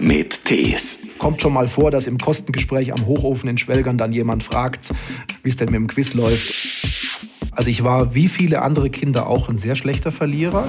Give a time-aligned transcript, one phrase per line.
[0.00, 1.08] mit Tees.
[1.18, 4.92] Kommt schon mal vor, dass im Kostengespräch am Hochofen in Schwelgern dann jemand fragt,
[5.42, 6.54] wie es denn mit dem Quiz läuft.
[7.52, 10.66] Also ich war wie viele andere Kinder auch ein sehr schlechter Verlierer.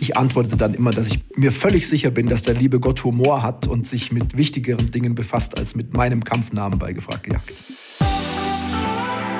[0.00, 3.42] Ich antwortete dann immer, dass ich mir völlig sicher bin, dass der liebe Gott Humor
[3.42, 7.64] hat und sich mit wichtigeren Dingen befasst als mit meinem Kampfnamen bei Gefragt gejagt.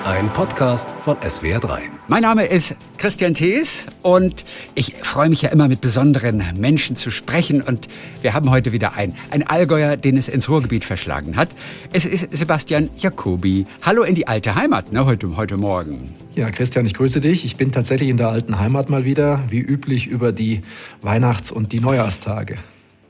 [0.06, 1.80] Ein Podcast von SWR3.
[2.06, 4.44] Mein Name ist Christian Thees und
[4.76, 7.88] ich freue mich ja immer mit besonderen Menschen zu sprechen und
[8.22, 11.48] wir haben heute wieder einen, ein Allgäuer, den es ins Ruhrgebiet verschlagen hat.
[11.92, 13.66] Es ist Sebastian Jacobi.
[13.82, 16.14] Hallo in die alte Heimat, ne, heute, heute Morgen.
[16.36, 17.44] Ja, Christian, ich grüße dich.
[17.44, 20.60] Ich bin tatsächlich in der alten Heimat mal wieder, wie üblich über die
[21.02, 22.58] Weihnachts- und die Neujahrstage.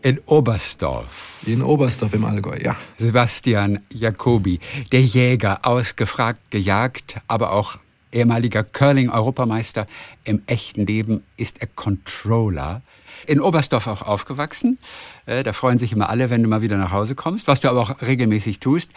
[0.02, 1.40] In Oberstdorf.
[1.46, 2.76] In Oberstdorf im Allgäu, ja.
[2.96, 4.60] Sebastian Jacobi,
[4.92, 7.78] der Jäger, ausgefragt, gejagt, aber auch
[8.12, 9.86] ehemaliger Curling-Europameister.
[10.24, 12.82] Im echten Leben ist er Controller.
[13.26, 14.78] In Oberstdorf auch aufgewachsen.
[15.26, 17.68] Äh, da freuen sich immer alle, wenn du mal wieder nach Hause kommst, was du
[17.68, 18.92] aber auch regelmäßig tust.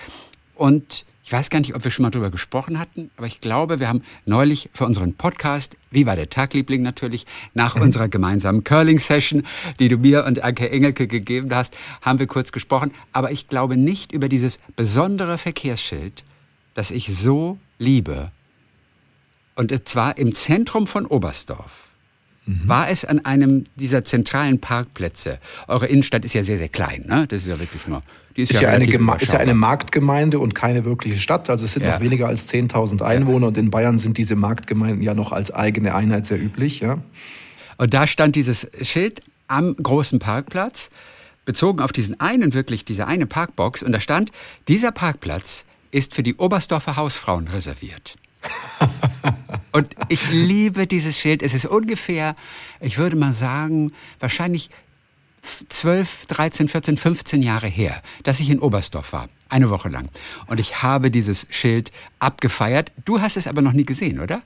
[0.55, 3.79] Und ich weiß gar nicht, ob wir schon mal drüber gesprochen hatten, aber ich glaube,
[3.79, 7.83] wir haben neulich für unseren Podcast, wie war der Tagliebling natürlich, nach mhm.
[7.83, 9.43] unserer gemeinsamen Curling-Session,
[9.77, 12.91] die du mir und Anke Engelke gegeben hast, haben wir kurz gesprochen.
[13.13, 16.23] Aber ich glaube nicht über dieses besondere Verkehrsschild,
[16.73, 18.31] das ich so liebe.
[19.53, 21.89] Und zwar im Zentrum von Oberstdorf
[22.47, 22.61] mhm.
[22.65, 25.37] war es an einem dieser zentralen Parkplätze.
[25.67, 27.27] Eure Innenstadt ist ja sehr, sehr klein, ne?
[27.27, 28.01] Das ist ja wirklich nur.
[28.41, 31.49] Ist, ist, ja, eine ist ja eine Marktgemeinde und keine wirkliche Stadt.
[31.49, 31.93] Also es sind ja.
[31.93, 33.47] noch weniger als 10.000 Einwohner ja.
[33.49, 36.79] und in Bayern sind diese Marktgemeinden ja noch als eigene Einheit sehr üblich.
[36.79, 36.99] Ja.
[37.77, 40.89] Und da stand dieses Schild am großen Parkplatz,
[41.45, 43.83] bezogen auf diesen einen, wirklich diese eine Parkbox.
[43.83, 44.31] Und da stand,
[44.67, 48.15] dieser Parkplatz ist für die Oberstdorfer Hausfrauen reserviert.
[49.71, 51.43] Und ich liebe dieses Schild.
[51.43, 52.35] Es ist ungefähr,
[52.79, 54.69] ich würde mal sagen, wahrscheinlich
[55.41, 59.29] 12, 13, 14, 15 Jahre her, dass ich in Oberstdorf war.
[59.49, 60.09] Eine Woche lang.
[60.47, 62.91] Und ich habe dieses Schild abgefeiert.
[63.05, 64.41] Du hast es aber noch nie gesehen, oder?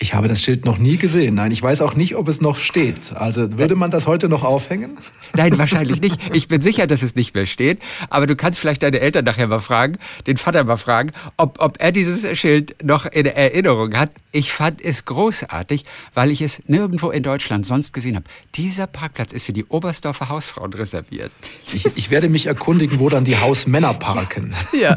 [0.00, 1.34] Ich habe das Schild noch nie gesehen.
[1.34, 3.12] Nein, ich weiß auch nicht, ob es noch steht.
[3.16, 4.96] Also würde man das heute noch aufhängen?
[5.34, 6.20] Nein, wahrscheinlich nicht.
[6.32, 7.80] Ich bin sicher, dass es nicht mehr steht.
[8.08, 9.98] Aber du kannst vielleicht deine Eltern nachher mal fragen,
[10.28, 14.12] den Vater mal fragen, ob, ob er dieses Schild noch in Erinnerung hat.
[14.30, 18.26] Ich fand es großartig, weil ich es nirgendwo in Deutschland sonst gesehen habe.
[18.54, 21.32] Dieser Parkplatz ist für die Oberstdorfer Hausfrauen reserviert.
[21.72, 24.54] Ich, ich werde mich erkundigen, wo dann die Hausmänner parken.
[24.80, 24.96] ja.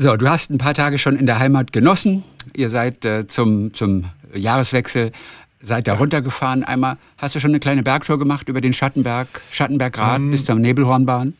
[0.00, 2.22] So, du hast ein paar Tage schon in der Heimat genossen.
[2.54, 5.10] Ihr seid äh, zum, zum Jahreswechsel
[5.58, 6.98] seid da runtergefahren einmal.
[7.16, 11.34] Hast du schon eine kleine Bergtour gemacht über den Schattenberg, Schattenbergrad ähm, bis zur Nebelhornbahn?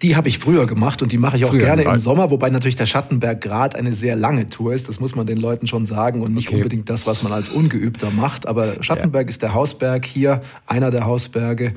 [0.00, 2.50] Die habe ich früher gemacht und die mache ich auch früher gerne im Sommer, wobei
[2.50, 3.44] natürlich der Schattenberg
[3.74, 4.86] eine sehr lange Tour ist.
[4.86, 6.58] Das muss man den Leuten schon sagen und nicht okay.
[6.58, 8.46] unbedingt das, was man als Ungeübter macht.
[8.46, 9.28] Aber Schattenberg ja.
[9.28, 11.74] ist der Hausberg hier, einer der Hausberge.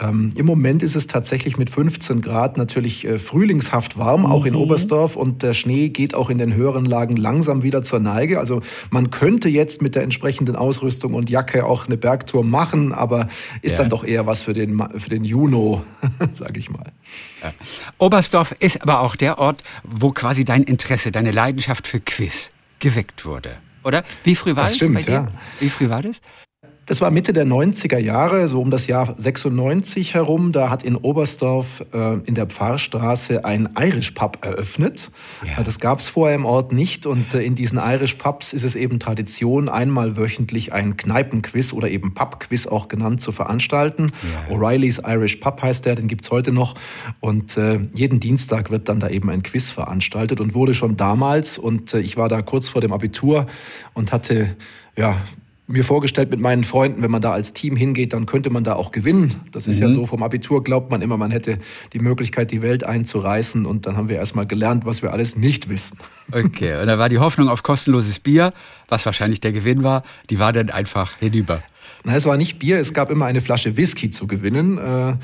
[0.00, 4.54] Ähm, Im Moment ist es tatsächlich mit 15 Grad natürlich äh, frühlingshaft warm, auch in
[4.54, 4.60] mhm.
[4.60, 5.16] Oberstdorf.
[5.16, 8.38] Und der Schnee geht auch in den höheren Lagen langsam wieder zur Neige.
[8.38, 13.28] Also man könnte jetzt mit der entsprechenden Ausrüstung und Jacke auch eine Bergtour machen, aber
[13.60, 13.78] ist ja.
[13.78, 15.84] dann doch eher was für den, für den Juno,
[16.32, 16.92] sage ich mal.
[17.42, 17.52] Ja.
[17.98, 23.24] Oberstdorf ist aber auch der Ort, wo quasi dein Interesse, deine Leidenschaft für Quiz geweckt
[23.24, 23.56] wurde.
[23.84, 24.04] Oder?
[24.24, 24.76] Wie früh war das?
[24.76, 25.12] Stimmt, bei dir?
[25.12, 25.28] Ja.
[25.60, 26.20] Wie früh war das?
[26.92, 30.52] Das war Mitte der 90er Jahre, so um das Jahr 96 herum.
[30.52, 35.10] Da hat in Oberstdorf äh, in der Pfarrstraße ein Irish Pub eröffnet.
[35.42, 35.62] Ja.
[35.62, 37.06] Das gab es vorher im Ort nicht.
[37.06, 41.88] Und äh, in diesen Irish Pubs ist es eben Tradition, einmal wöchentlich ein Kneipenquiz oder
[41.88, 44.12] eben Pubquiz auch genannt zu veranstalten.
[44.50, 44.54] Ja.
[44.54, 46.74] O'Reillys Irish Pub heißt der, den gibt es heute noch.
[47.20, 51.56] Und äh, jeden Dienstag wird dann da eben ein Quiz veranstaltet und wurde schon damals.
[51.56, 53.46] Und äh, ich war da kurz vor dem Abitur
[53.94, 54.56] und hatte
[54.94, 55.16] ja,
[55.66, 58.74] mir vorgestellt mit meinen Freunden, wenn man da als Team hingeht, dann könnte man da
[58.74, 59.40] auch gewinnen.
[59.52, 59.82] Das ist mhm.
[59.82, 61.58] ja so, vom Abitur glaubt man immer, man hätte
[61.92, 63.64] die Möglichkeit, die Welt einzureißen.
[63.64, 65.98] Und dann haben wir erstmal gelernt, was wir alles nicht wissen.
[66.30, 68.52] Okay, und da war die Hoffnung auf kostenloses Bier,
[68.88, 71.62] was wahrscheinlich der Gewinn war, die war dann einfach hinüber.
[72.04, 74.78] Na, es war nicht Bier, es gab immer eine Flasche Whisky zu gewinnen.
[74.78, 75.14] Äh,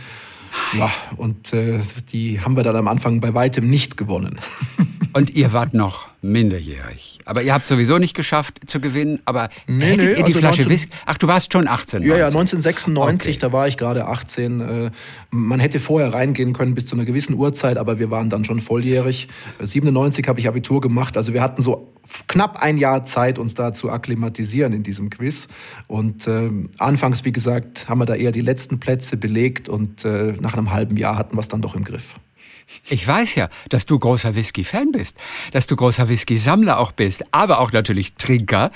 [0.76, 1.80] ja, und äh,
[2.12, 4.38] die haben wir dann am Anfang bei weitem nicht gewonnen.
[5.14, 7.18] Und ihr wart noch minderjährig.
[7.24, 9.20] Aber ihr habt sowieso nicht geschafft zu gewinnen.
[9.24, 10.90] Aber nee, hättet nee, ihr die also Flasche 19, Whisky?
[11.06, 12.02] Ach, du warst schon 18.
[12.02, 13.38] Ja, ja, 1996, okay.
[13.40, 14.60] da war ich gerade 18.
[14.60, 14.90] Äh,
[15.30, 18.60] man hätte vorher reingehen können bis zu einer gewissen Uhrzeit, aber wir waren dann schon
[18.60, 19.28] volljährig.
[19.60, 21.16] 97 habe ich Abitur gemacht.
[21.16, 21.92] Also wir hatten so
[22.26, 25.48] knapp ein Jahr Zeit, uns da zu akklimatisieren in diesem Quiz.
[25.86, 30.34] Und äh, anfangs, wie gesagt, haben wir da eher die letzten Plätze belegt und äh,
[30.40, 32.16] nach einem halben Jahr hatten wir es dann doch im Griff.
[32.88, 35.16] Ich weiß ja, dass du großer Whisky-Fan bist,
[35.52, 38.70] dass du großer Whisky-Sammler auch bist, aber auch natürlich Trinker.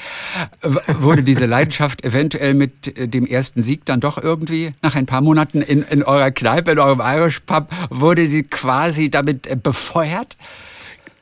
[0.87, 5.21] Wurde diese Leidenschaft eventuell mit äh, dem ersten Sieg dann doch irgendwie nach ein paar
[5.21, 10.37] Monaten in, in eurer Kneipe, in eurem Irish Pub, wurde sie quasi damit äh, befeuert?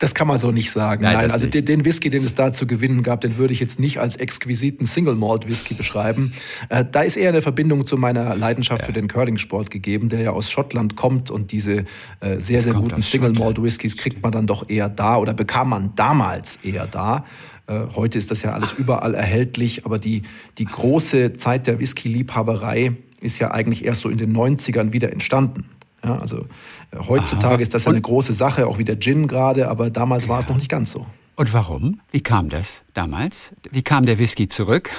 [0.00, 1.02] Das kann man so nicht sagen.
[1.02, 1.68] Nein, Nein also nicht.
[1.68, 4.86] Den, Whisky, den es da zu gewinnen gab, den würde ich jetzt nicht als exquisiten
[4.86, 6.32] Single Malt Whisky beschreiben.
[6.70, 8.86] Äh, da ist eher eine Verbindung zu meiner Leidenschaft ja.
[8.86, 11.84] für den Curling-Sport gegeben, der ja aus Schottland kommt und diese
[12.20, 15.68] äh, sehr, sehr guten Single Malt Whiskys kriegt man dann doch eher da oder bekam
[15.68, 17.26] man damals eher da.
[17.66, 20.22] Äh, heute ist das ja alles überall erhältlich, aber die,
[20.56, 25.66] die große Zeit der Whisky-Liebhaberei ist ja eigentlich erst so in den 90ern wieder entstanden.
[26.02, 26.46] Ja, also
[26.96, 27.60] heutzutage Aha.
[27.60, 30.48] ist das ja eine große Sache, auch wie der Gin gerade, aber damals war es
[30.48, 31.06] noch nicht ganz so.
[31.36, 32.00] Und warum?
[32.10, 33.54] Wie kam das damals?
[33.70, 34.90] Wie kam der Whisky zurück?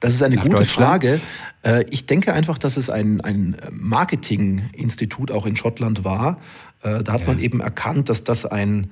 [0.00, 1.20] Das ist eine gute Frage.
[1.62, 6.40] Äh, ich denke einfach, dass es ein, ein Marketinginstitut auch in Schottland war.
[6.82, 7.26] Äh, da hat ja.
[7.28, 8.90] man eben erkannt, dass das ein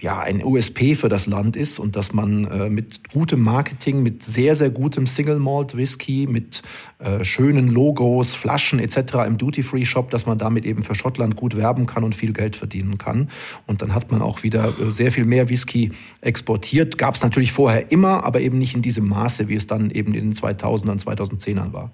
[0.00, 4.22] ja, ein USP für das Land ist und dass man äh, mit gutem Marketing, mit
[4.22, 6.62] sehr, sehr gutem Single Malt Whisky, mit
[6.98, 9.26] äh, schönen Logos, Flaschen etc.
[9.26, 12.96] im Duty-Free-Shop, dass man damit eben für Schottland gut werben kann und viel Geld verdienen
[12.96, 13.30] kann.
[13.66, 15.92] Und dann hat man auch wieder äh, sehr viel mehr Whisky
[16.22, 16.96] exportiert.
[16.96, 20.14] Gab es natürlich vorher immer, aber eben nicht in diesem Maße, wie es dann eben
[20.14, 21.90] in den 2000ern, 2010ern war.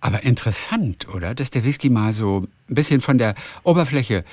[0.00, 1.34] Aber interessant, oder?
[1.34, 3.34] Dass der Whisky mal so ein bisschen von der
[3.64, 4.24] Oberfläche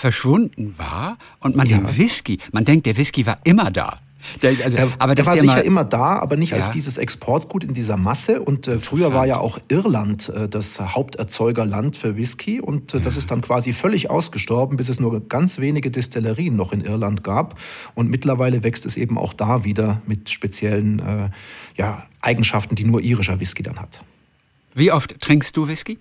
[0.00, 1.78] verschwunden war und man ja.
[1.78, 4.00] den Whisky, man denkt, der Whisky war immer da.
[4.42, 6.58] Der, also, der, aber der war der sicher immer da, aber nicht ja.
[6.58, 8.42] als dieses Exportgut in dieser Masse.
[8.42, 12.60] Und äh, früher war ja auch Irland äh, das Haupterzeugerland für Whisky.
[12.60, 13.02] Und äh, ja.
[13.02, 17.24] das ist dann quasi völlig ausgestorben, bis es nur ganz wenige Destillerien noch in Irland
[17.24, 17.58] gab.
[17.94, 21.30] Und mittlerweile wächst es eben auch da wieder mit speziellen äh,
[21.76, 24.02] ja, Eigenschaften, die nur irischer Whisky dann hat.
[24.74, 25.98] Wie oft trinkst du Whisky?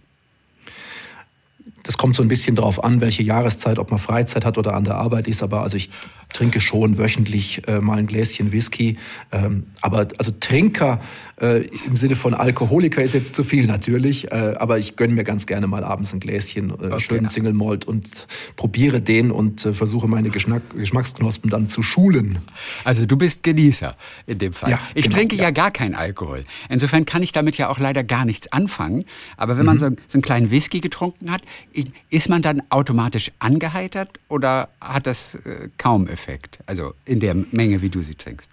[1.89, 4.83] Das kommt so ein bisschen darauf an, welche Jahreszeit, ob man Freizeit hat oder an
[4.83, 5.41] der Arbeit ist.
[5.41, 5.89] Aber also ich
[6.31, 8.97] trinke schon wöchentlich äh, mal ein Gläschen Whisky.
[9.31, 10.99] Ähm, aber also Trinker
[11.41, 14.31] äh, im Sinne von Alkoholiker ist jetzt zu viel natürlich.
[14.31, 16.99] Äh, aber ich gönne mir ganz gerne mal abends ein Gläschen äh, okay.
[16.99, 22.39] schönen Single Malt und probiere den und äh, versuche meine Geschmack Geschmacksknospen dann zu schulen.
[22.83, 23.95] Also du bist Genießer
[24.27, 24.71] in dem Fall.
[24.71, 25.45] Ja, ich genau, trinke ja.
[25.45, 25.51] ja.
[25.51, 26.45] gar keinen Alkohol.
[26.69, 29.05] Insofern kann ich damit ja auch leider gar nichts anfangen.
[29.37, 29.65] Aber wenn mhm.
[29.65, 31.41] man so, so einen kleinen Whisky getrunken hat,
[32.09, 36.29] ist man dann automatisch angeheitert oder hat das äh, kaum Effekt?
[36.29, 36.59] Effekt.
[36.65, 38.51] Also in der Menge, wie du sie trinkst.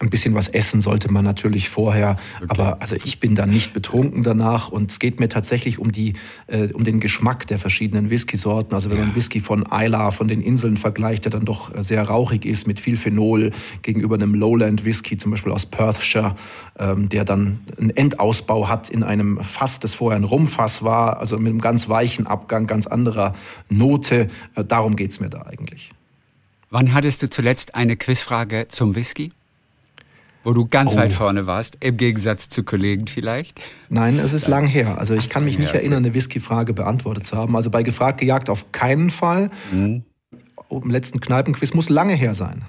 [0.00, 2.46] Ein bisschen was essen sollte man natürlich vorher, okay.
[2.48, 6.14] aber also ich bin dann nicht betrunken danach und es geht mir tatsächlich um die
[6.48, 8.74] äh, um den Geschmack der verschiedenen Whisky-Sorten.
[8.74, 12.44] Also wenn man Whisky von Isla, von den Inseln vergleicht, der dann doch sehr rauchig
[12.44, 13.52] ist mit viel Phenol
[13.82, 16.34] gegenüber einem Lowland Whisky, zum Beispiel aus Perthshire,
[16.78, 21.38] ähm, der dann einen Endausbau hat in einem Fass, das vorher ein Rumfass war, also
[21.38, 23.34] mit einem ganz weichen Abgang, ganz anderer
[23.68, 24.28] Note.
[24.56, 25.92] Äh, darum geht's mir da eigentlich.
[26.70, 29.30] Wann hattest du zuletzt eine Quizfrage zum Whisky?
[30.44, 30.96] Wo du ganz oh.
[30.96, 33.60] weit vorne warst, im Gegensatz zu Kollegen vielleicht?
[33.88, 34.98] Nein, es ist lang her.
[34.98, 37.56] Also ich kann mich nicht erinnern, eine Whisky-Frage beantwortet zu haben.
[37.56, 39.50] Also bei Gefragt gejagt auf keinen Fall.
[39.72, 40.04] Mhm.
[40.70, 42.62] Im letzten Kneipenquiz muss lange her sein.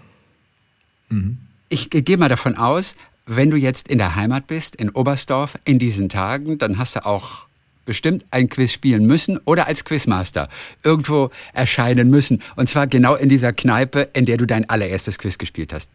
[1.10, 1.38] Mhm.
[1.68, 2.96] Ich gehe mal davon aus,
[3.26, 7.06] wenn du jetzt in der Heimat bist, in Oberstdorf, in diesen Tagen, dann hast du
[7.06, 7.46] auch
[7.86, 10.50] bestimmt ein Quiz spielen müssen oder als Quizmaster
[10.84, 12.42] irgendwo erscheinen müssen.
[12.56, 15.92] Und zwar genau in dieser Kneipe, in der du dein allererstes Quiz gespielt hast.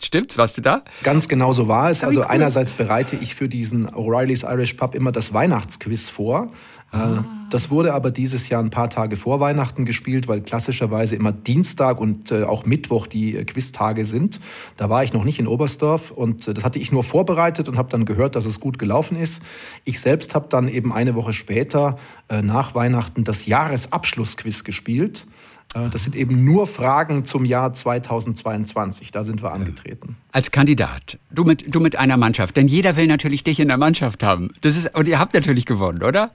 [0.00, 0.38] Stimmt's?
[0.38, 0.82] Warst du da?
[1.02, 2.04] Ganz genau so war es.
[2.04, 2.26] Also cool.
[2.28, 6.48] einerseits bereite ich für diesen O'Reilly's Irish Pub immer das Weihnachtsquiz vor.
[6.90, 7.24] Ah.
[7.50, 12.00] Das wurde aber dieses Jahr ein paar Tage vor Weihnachten gespielt, weil klassischerweise immer Dienstag
[12.00, 14.40] und äh, auch Mittwoch die äh, Quiztage sind.
[14.76, 17.76] Da war ich noch nicht in Oberstdorf und äh, das hatte ich nur vorbereitet und
[17.76, 19.42] habe dann gehört, dass es gut gelaufen ist.
[19.84, 21.98] Ich selbst habe dann eben eine Woche später
[22.42, 25.26] nach Weihnachten das Jahresabschlussquiz gespielt.
[25.74, 29.10] Äh, das sind eben nur Fragen zum Jahr 2022.
[29.10, 30.16] Da sind wir angetreten.
[30.32, 32.56] Als Kandidat, du mit, du mit einer Mannschaft.
[32.56, 34.50] Denn jeder will natürlich dich in der Mannschaft haben.
[34.62, 36.30] Das ist, und ihr habt natürlich gewonnen, oder?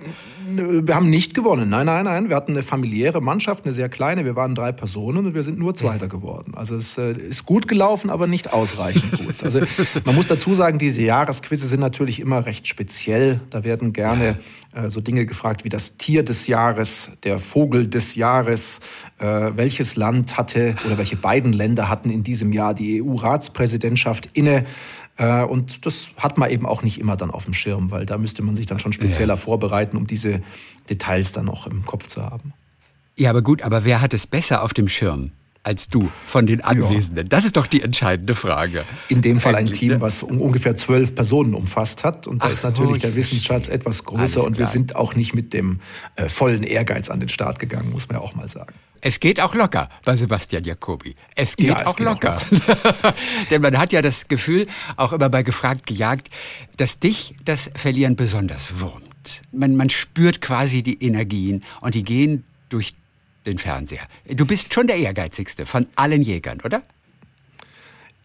[0.56, 1.70] Wir haben nicht gewonnen.
[1.70, 2.30] Nein, nein, nein.
[2.30, 4.26] Wir hatten eine familiäre Mannschaft, eine sehr kleine.
[4.26, 6.54] Wir waren drei Personen und wir sind nur Zweiter geworden.
[6.56, 9.44] Also es äh, ist gut gelaufen, aber nicht ausreichend gut.
[9.44, 9.62] Also
[10.06, 13.40] man muss dazu sagen, diese Jahresquizze sind natürlich immer recht speziell.
[13.50, 14.38] Da werden gerne
[14.74, 18.80] äh, so Dinge gefragt wie das Tier des Jahres, der Vogel des Jahres,
[19.20, 24.66] äh, welches Land hatte oder welche beiden Länder hatten in diesem Jahr die EU-Ratspräsidentschaft inne.
[25.18, 28.18] Äh, und das hat man eben auch nicht immer dann auf dem Schirm, weil da
[28.18, 29.38] müsste man sich dann schon spezieller ja.
[29.38, 30.42] vorbereiten, um diese
[30.90, 32.54] Details dann auch im Kopf zu haben.
[33.16, 35.32] Ja, aber gut, aber wer hat es besser auf dem Schirm?
[35.64, 37.26] Als du von den Anwesenden?
[37.26, 37.30] Ja.
[37.30, 38.84] Das ist doch die entscheidende Frage.
[39.08, 40.02] In dem Fall ein Team, ne?
[40.02, 42.28] was ungefähr zwölf Personen umfasst hat.
[42.28, 44.44] Und da Ach ist natürlich so, der Wissensschatz etwas größer.
[44.44, 45.80] Und wir sind auch nicht mit dem
[46.16, 48.74] äh, vollen Ehrgeiz an den Start gegangen, muss man ja auch mal sagen.
[49.06, 51.16] Es geht auch locker bei Sebastian Jacobi.
[51.36, 52.38] Es geht, ja, es auch, geht locker.
[52.38, 53.14] auch locker.
[53.52, 56.30] Denn man hat ja das Gefühl, auch immer bei Gefragt gejagt,
[56.78, 59.42] dass dich das Verlieren besonders wurmt.
[59.52, 62.96] Man, man spürt quasi die Energien und die gehen durch
[63.46, 64.08] den Fernseher.
[64.28, 66.84] Du bist schon der ehrgeizigste von allen Jägern, oder?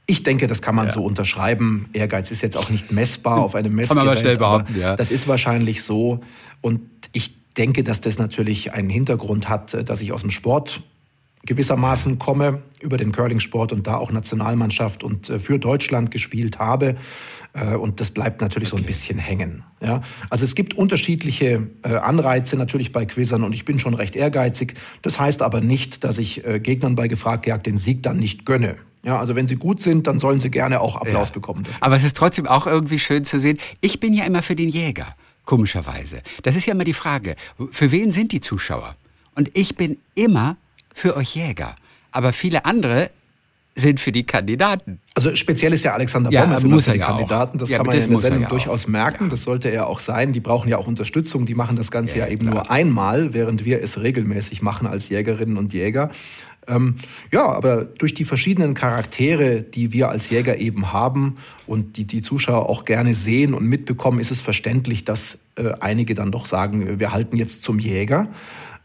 [0.06, 0.94] Ich denke, das kann man ja.
[0.94, 1.90] so unterschreiben.
[1.92, 3.98] Ehrgeiz ist jetzt auch nicht messbar auf einem Messgerät.
[3.98, 4.96] Kann man mal schnell behaupten, ja.
[4.96, 6.20] Das ist wahrscheinlich so.
[6.62, 6.80] Und
[7.12, 10.82] ich denke, dass das natürlich einen Hintergrund hat, dass ich aus dem Sport
[11.44, 16.96] gewissermaßen komme, über den Curling-Sport und da auch Nationalmannschaft und äh, für Deutschland gespielt habe.
[17.52, 18.78] Äh, und das bleibt natürlich okay.
[18.78, 19.64] so ein bisschen hängen.
[19.81, 20.02] Ja?
[20.31, 24.75] Also es gibt unterschiedliche Anreize natürlich bei Quizzern und ich bin schon recht ehrgeizig.
[25.02, 28.76] Das heißt aber nicht, dass ich Gegnern bei Gefragt den Sieg dann nicht gönne.
[29.05, 31.35] Ja, also wenn sie gut sind, dann sollen sie gerne auch Applaus ja.
[31.35, 31.64] bekommen.
[31.64, 31.78] Dafür.
[31.81, 33.59] Aber es ist trotzdem auch irgendwie schön zu sehen.
[33.81, 35.14] Ich bin ja immer für den Jäger
[35.45, 36.23] komischerweise.
[36.43, 37.37] Das ist ja immer die Frage,
[37.71, 38.97] für wen sind die Zuschauer?
[39.35, 40.57] Und ich bin immer
[40.93, 41.76] für euch Jäger.
[42.11, 43.11] Aber viele andere
[43.78, 45.00] sind für die Kandidaten.
[45.14, 47.58] Also speziell ist ja Alexander ja, Bommes immer für die ja Kandidaten.
[47.58, 49.30] Das ja, kann man ja in der Sendung durchaus merken.
[49.30, 50.32] Das sollte er auch sein.
[50.32, 51.47] Die brauchen ja auch Unterstützung.
[51.47, 52.54] Die machen das Ganze ja, eben klar.
[52.54, 56.11] nur einmal, während wir es regelmäßig machen als Jägerinnen und Jäger.
[56.66, 56.97] Ähm,
[57.32, 62.20] ja, aber durch die verschiedenen Charaktere, die wir als Jäger eben haben und die die
[62.20, 67.00] Zuschauer auch gerne sehen und mitbekommen, ist es verständlich, dass äh, einige dann doch sagen,
[67.00, 68.28] wir halten jetzt zum Jäger.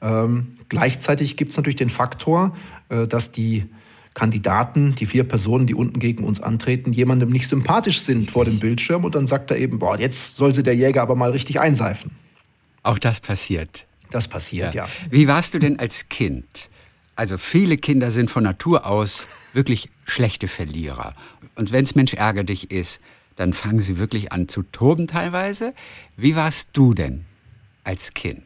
[0.01, 2.55] Ähm, gleichzeitig gibt es natürlich den Faktor,
[2.89, 3.65] äh, dass die
[4.13, 8.59] Kandidaten, die vier Personen, die unten gegen uns antreten, jemandem nicht sympathisch sind vor dem
[8.59, 11.59] Bildschirm und dann sagt er eben, boah, jetzt soll sie der Jäger aber mal richtig
[11.59, 12.11] einseifen.
[12.83, 13.85] Auch das passiert.
[14.11, 14.85] Das passiert, ja.
[14.85, 14.89] ja.
[15.09, 16.69] Wie warst du denn als Kind?
[17.15, 21.13] Also viele Kinder sind von Natur aus wirklich schlechte Verlierer.
[21.55, 22.99] Und wenn es Mensch ärger dich ist,
[23.35, 25.73] dann fangen sie wirklich an zu toben teilweise.
[26.17, 27.25] Wie warst du denn
[27.83, 28.43] als Kind?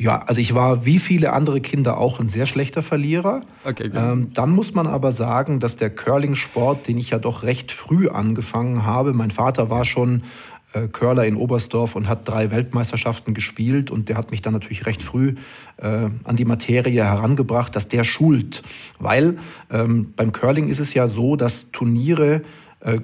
[0.00, 3.42] Ja, also ich war wie viele andere Kinder auch ein sehr schlechter Verlierer.
[3.64, 7.72] Okay, ähm, dann muss man aber sagen, dass der Curling-Sport, den ich ja doch recht
[7.72, 10.22] früh angefangen habe, mein Vater war schon
[10.72, 13.90] äh, Curler in Oberstdorf und hat drei Weltmeisterschaften gespielt.
[13.90, 15.34] Und der hat mich dann natürlich recht früh
[15.78, 18.62] äh, an die Materie herangebracht, dass der schult.
[19.00, 19.36] Weil
[19.68, 22.42] ähm, beim Curling ist es ja so, dass Turniere
[22.78, 23.00] äh,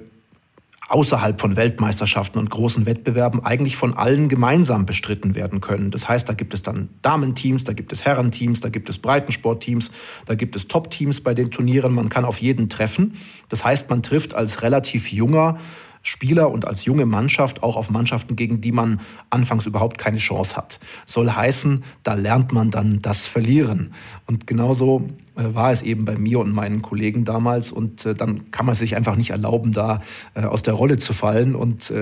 [0.87, 5.91] außerhalb von Weltmeisterschaften und großen Wettbewerben eigentlich von allen gemeinsam bestritten werden können.
[5.91, 9.91] Das heißt, da gibt es dann Damenteams, da gibt es Herrenteams, da gibt es Breitensportteams,
[10.25, 11.93] da gibt es Top-Teams bei den Turnieren.
[11.93, 13.17] Man kann auf jeden treffen.
[13.49, 15.57] Das heißt, man trifft als relativ junger
[16.03, 19.01] Spieler und als junge Mannschaft auch auf Mannschaften, gegen die man
[19.31, 20.79] anfangs überhaupt keine Chance hat.
[21.05, 23.91] Soll heißen, da lernt man dann das Verlieren.
[24.27, 27.71] Und genauso war es eben bei mir und meinen Kollegen damals.
[27.71, 30.01] Und äh, dann kann man sich einfach nicht erlauben, da
[30.33, 31.93] äh, aus der Rolle zu fallen und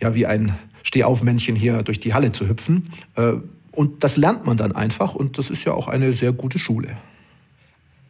[0.00, 2.90] ja, wie ein Stehaufmännchen hier durch die Halle zu hüpfen.
[3.70, 6.96] und das lernt man dann einfach und das ist ja auch eine sehr gute Schule.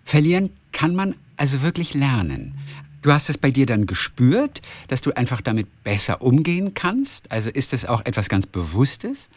[0.04, 2.54] Verlieren kann man also wirklich lernen.
[3.02, 7.30] Du hast es bei dir dann gespürt, dass du einfach damit besser umgehen kannst?
[7.32, 9.28] Also ist es auch etwas ganz Bewusstes?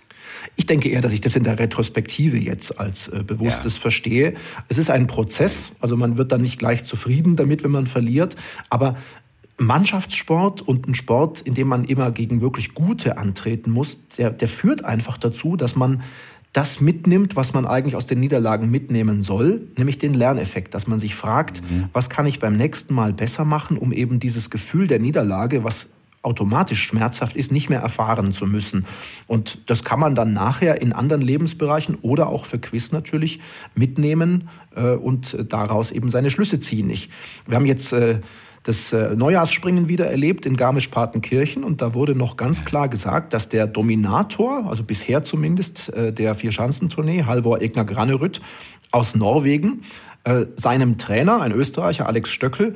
[0.56, 3.82] Ich denke eher, dass ich das in der Retrospektive jetzt als äh, Bewusstes ja.
[3.82, 4.34] verstehe.
[4.68, 8.36] Es ist ein Prozess, also man wird dann nicht gleich zufrieden damit, wenn man verliert,
[8.70, 8.96] aber
[9.58, 14.48] Mannschaftssport und ein Sport, in dem man immer gegen wirklich Gute antreten muss, der, der
[14.48, 16.04] führt einfach dazu, dass man
[16.52, 21.00] das mitnimmt, was man eigentlich aus den Niederlagen mitnehmen soll, nämlich den Lerneffekt, dass man
[21.00, 21.90] sich fragt, mhm.
[21.92, 25.90] was kann ich beim nächsten Mal besser machen, um eben dieses Gefühl der Niederlage, was
[26.26, 28.86] automatisch schmerzhaft ist, nicht mehr erfahren zu müssen.
[29.28, 33.40] Und das kann man dann nachher in anderen Lebensbereichen oder auch für Quiz natürlich
[33.76, 36.90] mitnehmen äh, und daraus eben seine Schlüsse ziehen.
[36.90, 37.10] Ich,
[37.48, 38.20] wir haben jetzt äh,
[38.64, 43.48] das äh, Neujahrsspringen wieder erlebt in Garmisch-Partenkirchen und da wurde noch ganz klar gesagt, dass
[43.48, 48.42] der Dominator, also bisher zumindest der Vier-Schanzentournee, Halvor Egner Granerütt
[48.92, 49.84] aus Norwegen,
[50.26, 52.76] äh, seinem Trainer, ein Österreicher, Alex Stöckel,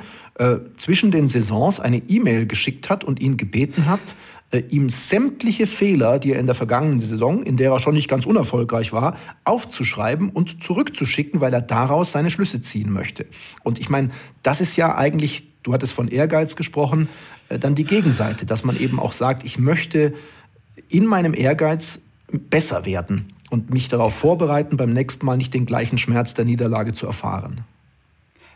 [0.78, 4.00] zwischen den Saisons eine E-Mail geschickt hat und ihn gebeten hat,
[4.70, 8.26] ihm sämtliche Fehler, die er in der vergangenen Saison, in der er schon nicht ganz
[8.26, 13.26] unerfolgreich war, aufzuschreiben und zurückzuschicken, weil er daraus seine Schlüsse ziehen möchte.
[13.64, 14.12] Und ich meine,
[14.44, 17.10] das ist ja eigentlich du hattest von Ehrgeiz gesprochen,
[17.50, 20.14] äh, dann die Gegenseite, dass man eben auch sagt, ich möchte
[20.88, 22.02] in meinem Ehrgeiz
[22.32, 26.94] besser werden und mich darauf vorbereiten, beim nächsten Mal nicht den gleichen Schmerz der Niederlage
[26.94, 27.62] zu erfahren.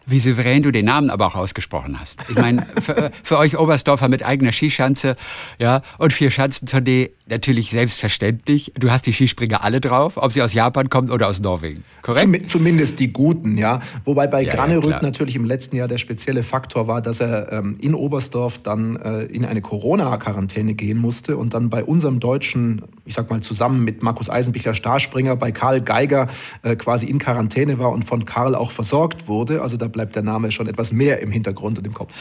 [0.05, 2.19] Wie souverän du den Namen aber auch ausgesprochen hast.
[2.29, 5.15] Ich meine, für, für, euch Oberstdorfer mit eigener Skischanze,
[5.59, 8.73] ja, und vier Schanzentournee natürlich selbstverständlich.
[8.77, 11.83] Du hast die Skispringer alle drauf, ob sie aus Japan kommen oder aus Norwegen.
[12.01, 12.23] Korrekt?
[12.23, 13.79] Zum, zumindest die guten, ja.
[14.03, 17.51] Wobei bei ja, Granerüt ja, natürlich im letzten Jahr der spezielle Faktor war, dass er
[17.51, 22.81] ähm, in Oberstdorf dann äh, in eine Corona-Quarantäne gehen musste und dann bei unserem deutschen,
[23.05, 26.27] ich sag mal zusammen mit Markus Eisenbichler Starspringer bei Karl Geiger
[26.63, 29.61] äh, quasi in Quarantäne war und von Karl auch versorgt wurde.
[29.61, 32.11] Also da bleibt der Name schon etwas mehr im Hintergrund und im Kopf.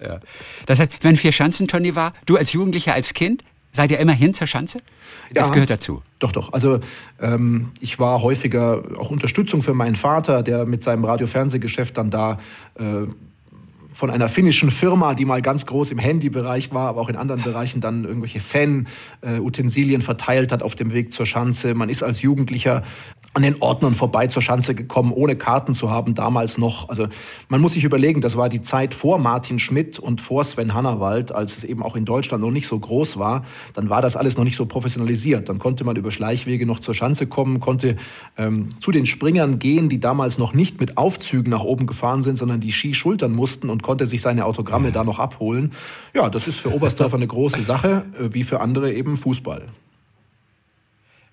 [0.00, 0.20] Ja.
[0.66, 4.46] Das heißt, wenn vier Schanzentournee war, du als Jugendlicher, als Kind, seid ihr immerhin zur
[4.46, 4.80] Schanze?
[5.32, 6.02] Das ja, gehört dazu.
[6.18, 6.52] Doch, doch.
[6.52, 6.80] Also
[7.20, 12.38] ähm, ich war häufiger auch Unterstützung für meinen Vater, der mit seinem Radio-Fernsehgeschäft dann da
[12.74, 13.06] äh,
[13.94, 17.42] von einer finnischen Firma, die mal ganz groß im Handybereich war, aber auch in anderen
[17.42, 21.74] Bereichen dann irgendwelche Fan-Utensilien verteilt hat auf dem Weg zur Schanze.
[21.74, 22.82] Man ist als Jugendlicher
[23.34, 26.88] an den Ordnern vorbei zur Schanze gekommen, ohne Karten zu haben, damals noch.
[26.88, 27.08] Also
[27.48, 31.34] man muss sich überlegen, das war die Zeit vor Martin Schmidt und vor Sven Hannawald,
[31.34, 33.44] als es eben auch in Deutschland noch nicht so groß war.
[33.72, 35.48] Dann war das alles noch nicht so professionalisiert.
[35.48, 37.96] Dann konnte man über Schleichwege noch zur Schanze kommen, konnte
[38.36, 42.36] ähm, zu den Springern gehen, die damals noch nicht mit Aufzügen nach oben gefahren sind,
[42.36, 45.70] sondern die Ski schultern mussten und konnte sich seine Autogramme da noch abholen.
[46.14, 49.68] Ja, das ist für Oberstdorfer eine große Sache, äh, wie für andere eben Fußball.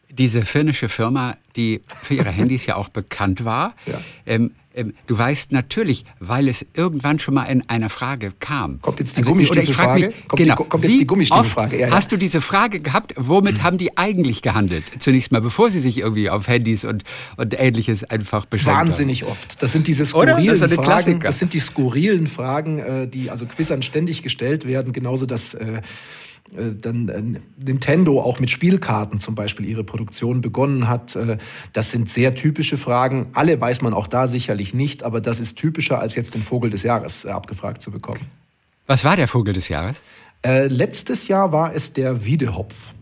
[0.09, 4.01] Diese finnische Firma, die für ihre Handys ja auch bekannt war, ja.
[4.25, 8.79] ähm, ähm, du weißt natürlich, weil es irgendwann schon mal in einer Frage kam.
[8.81, 10.13] Kommt jetzt die also, Gummistiefelfrage?
[10.27, 11.79] Kommt, genau, die, kommt jetzt die Gummistiefelfrage?
[11.79, 11.93] Ja, ja.
[11.93, 13.13] Hast du diese Frage gehabt?
[13.17, 13.63] Womit mhm.
[13.63, 14.83] haben die eigentlich gehandelt?
[14.99, 17.03] Zunächst mal, bevor sie sich irgendwie auf Handys und,
[17.35, 19.31] und Ähnliches einfach beschränkt Wahnsinnig haben.
[19.31, 19.61] oft.
[19.61, 20.83] Das sind diese skurrilen das Fragen.
[20.83, 21.19] Klassiker.
[21.27, 24.93] Das sind die skurrilen Fragen, äh, die also Quizern ständig gestellt werden.
[24.93, 25.81] Genauso das äh,
[26.51, 31.15] dann äh, Nintendo auch mit Spielkarten zum Beispiel ihre Produktion begonnen hat.
[31.15, 31.37] Äh,
[31.73, 33.27] das sind sehr typische Fragen.
[33.33, 36.69] Alle weiß man auch da sicherlich nicht, aber das ist typischer, als jetzt den Vogel
[36.69, 38.21] des Jahres abgefragt zu bekommen.
[38.87, 40.01] Was war der Vogel des Jahres?
[40.45, 42.93] Äh, letztes Jahr war es der Wiedehopf.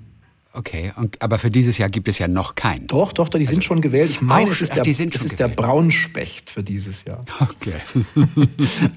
[0.58, 2.88] Okay, und, aber für dieses Jahr gibt es ja noch keinen.
[2.88, 4.10] Doch, doch, die also, sind schon gewählt.
[4.10, 7.24] Ich meine, es ist, der, es ist der Braunspecht für dieses Jahr.
[7.40, 7.74] Okay.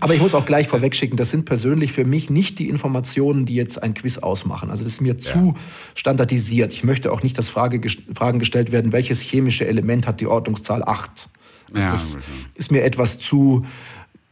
[0.00, 3.54] aber ich muss auch gleich vorwegschicken, das sind persönlich für mich nicht die Informationen, die
[3.54, 4.70] jetzt ein Quiz ausmachen.
[4.70, 5.18] Also das ist mir ja.
[5.18, 5.54] zu
[5.94, 6.72] standardisiert.
[6.72, 7.80] Ich möchte auch nicht, dass Frage,
[8.14, 11.28] Fragen gestellt werden, welches chemische Element hat die Ordnungszahl 8.
[11.72, 12.18] Also ja, das
[12.54, 13.66] ist mir etwas zu,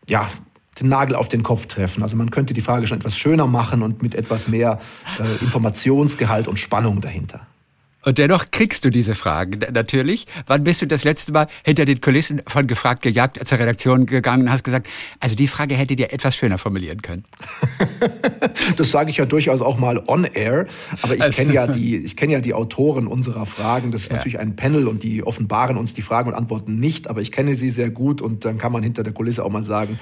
[0.08, 0.30] ja,
[0.80, 2.02] den Nagel auf den Kopf treffen.
[2.02, 4.80] Also man könnte die Frage schon etwas schöner machen und mit etwas mehr
[5.18, 7.47] äh, Informationsgehalt und Spannung dahinter.
[8.04, 10.26] Und dennoch kriegst du diese Fragen natürlich.
[10.46, 14.44] Wann bist du das letzte Mal hinter den Kulissen von gefragt gejagt zur Redaktion gegangen
[14.44, 14.87] und hast gesagt,
[15.18, 17.24] also die Frage hätte dir etwas schöner formulieren können?
[18.76, 20.66] das sage ich ja durchaus auch mal on air,
[21.02, 23.90] aber ich also, kenne ja die ich kenne ja die Autoren unserer Fragen.
[23.90, 24.16] Das ist ja.
[24.16, 27.54] natürlich ein Panel und die offenbaren uns die Fragen und Antworten nicht, aber ich kenne
[27.54, 29.98] sie sehr gut und dann kann man hinter der Kulisse auch mal sagen,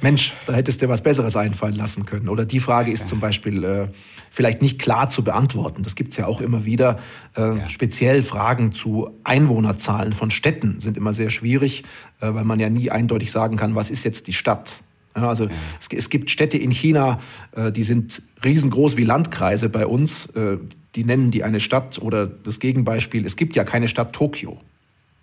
[0.00, 2.28] Mensch, da hättest du dir was Besseres einfallen lassen können.
[2.28, 3.06] Oder die Frage ist ja.
[3.06, 3.88] zum Beispiel äh,
[4.32, 5.82] vielleicht nicht klar zu beantworten.
[5.82, 6.98] Das gibt es ja auch immer wieder.
[7.36, 7.68] Äh, ja.
[7.68, 11.84] Speziell Fragen zu Einwohnerzahlen von Städten sind immer sehr schwierig,
[12.20, 14.82] äh, weil man ja nie eindeutig sagen kann, was ist jetzt die Stadt.
[15.14, 15.50] Ja, also ja.
[15.78, 17.20] es, es, gibt Städte in China,
[17.54, 20.26] äh, die sind riesengroß wie Landkreise bei uns.
[20.26, 20.56] Äh,
[20.94, 24.58] die nennen die eine Stadt oder das Gegenbeispiel, es gibt ja keine Stadt Tokio.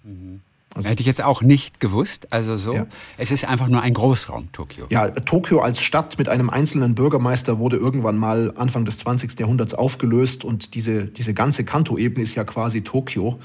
[0.04, 0.41] Mhm.
[0.75, 2.32] Also Hätte ich jetzt auch nicht gewusst.
[2.32, 2.86] Also so, ja.
[3.17, 4.86] es ist einfach nur ein Großraum, Tokio.
[4.89, 9.39] Ja, Tokio als Stadt mit einem einzelnen Bürgermeister wurde irgendwann mal Anfang des 20.
[9.39, 13.39] Jahrhunderts aufgelöst und diese, diese ganze Kanto-Ebene ist ja quasi Tokio.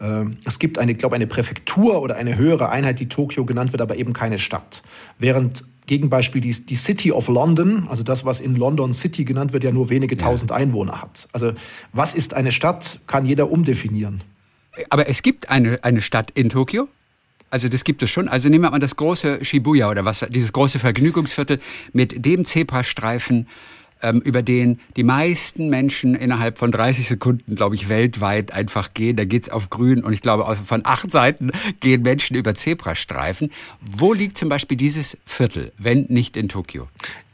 [0.00, 3.80] Ähm, es gibt eine, glaube eine Präfektur oder eine höhere Einheit, die Tokio genannt wird,
[3.80, 4.82] aber eben keine Stadt.
[5.18, 9.64] Während Gegenbeispiel die, die City of London, also das, was in London City genannt wird,
[9.64, 11.28] ja nur wenige tausend Einwohner hat.
[11.32, 11.52] Also
[11.92, 14.22] was ist eine Stadt, kann jeder umdefinieren.
[14.90, 16.88] Aber es gibt eine, eine Stadt in Tokio?
[17.50, 18.28] Also das gibt es schon.
[18.28, 21.60] Also nehmen wir mal das große Shibuya oder was, dieses große Vergnügungsviertel
[21.92, 23.46] mit dem Zebrastreifen,
[24.02, 29.16] ähm, über den die meisten Menschen innerhalb von 30 Sekunden, glaube ich, weltweit einfach gehen.
[29.16, 33.50] Da geht es auf grün und ich glaube, von acht Seiten gehen Menschen über Zebrastreifen.
[33.80, 36.88] Wo liegt zum Beispiel dieses Viertel, wenn nicht in Tokio?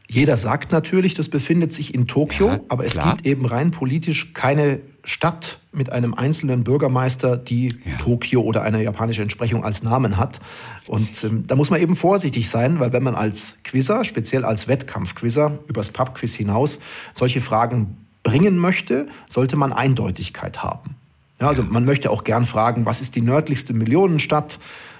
[0.08, 3.16] Jeder sagt natürlich, das befindet sich in Tokio, ja, aber es klar.
[3.16, 7.96] gibt eben rein politisch keine Stadt mit einem einzelnen Bürgermeister, die ja.
[7.98, 10.40] Tokio oder eine japanische Entsprechung als Namen hat.
[10.86, 14.68] Und ähm, da muss man eben vorsichtig sein, weil wenn man als Quizzer, speziell als
[14.68, 16.78] Wettkampfquizzer, übers Pubquiz hinaus
[17.14, 20.96] solche Fragen bringen möchte, sollte man Eindeutigkeit haben.
[21.40, 24.58] Ja, also man möchte auch gern fragen, was ist die nördlichste Millionenstadt?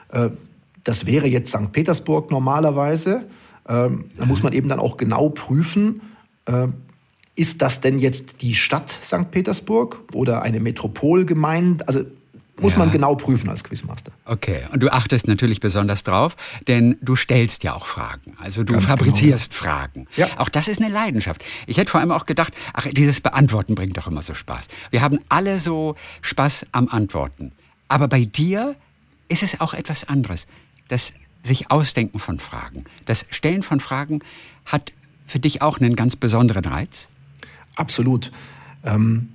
[0.08, 0.30] Äh,
[0.85, 1.70] das wäre jetzt St.
[1.70, 3.26] Petersburg normalerweise.
[3.68, 6.00] Ähm, da muss man eben dann auch genau prüfen,
[6.46, 6.68] äh,
[7.35, 9.31] ist das denn jetzt die Stadt St.
[9.31, 11.87] Petersburg oder eine Metropolgemeinde?
[11.87, 12.05] Also
[12.61, 12.79] muss ja.
[12.79, 14.12] man genau prüfen als Quizmaster.
[14.25, 16.37] Okay, und du achtest natürlich besonders drauf,
[16.68, 18.37] denn du stellst ja auch Fragen.
[18.38, 19.62] Also du Ganz fabrizierst genau.
[19.64, 20.07] Fragen.
[20.16, 20.29] Ja.
[20.37, 21.42] Auch das ist eine Leidenschaft.
[21.66, 24.68] Ich hätte vor allem auch gedacht, ach, dieses Beantworten bringt doch immer so Spaß.
[24.90, 27.53] Wir haben alle so Spaß am Antworten.
[27.88, 28.77] Aber bei dir
[29.29, 30.47] ist es auch etwas anderes.
[30.88, 34.21] Das sich Ausdenken von Fragen, das Stellen von Fragen
[34.64, 34.92] hat
[35.27, 37.09] für dich auch einen ganz besonderen Reiz?
[37.76, 38.30] Absolut.
[38.85, 39.28] Ähm,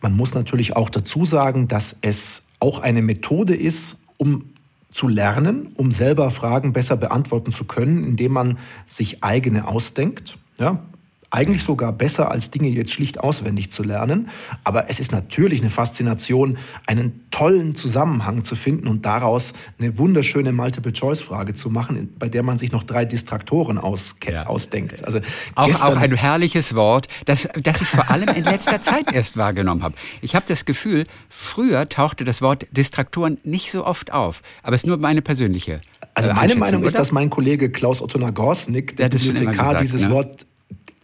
[0.00, 4.44] man muss natürlich auch dazu sagen, dass es auch eine Methode ist, um
[4.90, 10.38] zu lernen, um selber Fragen besser beantworten zu können, indem man sich eigene ausdenkt.
[10.58, 10.82] Ja,
[11.30, 14.30] eigentlich sogar besser, als Dinge jetzt schlicht auswendig zu lernen.
[14.64, 20.52] Aber es ist natürlich eine Faszination, einen tollen Zusammenhang zu finden und daraus eine wunderschöne
[20.52, 24.46] Multiple-Choice-Frage zu machen, bei der man sich noch drei Distraktoren aus, ja.
[24.46, 25.04] ausdenkt.
[25.04, 25.20] Also
[25.54, 29.82] auch, auch ein herrliches Wort, das, das ich vor allem in letzter Zeit erst wahrgenommen
[29.82, 29.94] habe.
[30.22, 34.42] Ich habe das Gefühl, früher tauchte das Wort Distraktoren nicht so oft auf.
[34.62, 35.80] Aber es ist nur meine persönliche.
[36.14, 40.10] Also meine Meinung ist, dass mein Kollege Klaus Otto Nagorsnik, der Bibliothekar, dieses ne?
[40.10, 40.46] Wort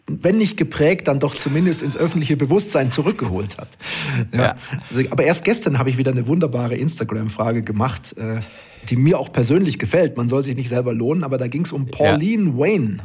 [0.07, 3.69] wenn nicht geprägt, dann doch zumindest ins öffentliche Bewusstsein zurückgeholt hat.
[4.33, 4.43] Ja.
[4.43, 4.57] ja.
[4.91, 8.41] Also, aber erst gestern habe ich wieder eine wunderbare Instagram-Frage gemacht, äh,
[8.89, 10.17] die mir auch persönlich gefällt.
[10.17, 12.59] Man soll sich nicht selber lohnen, aber da ging es um Pauline ja.
[12.59, 12.99] Wayne.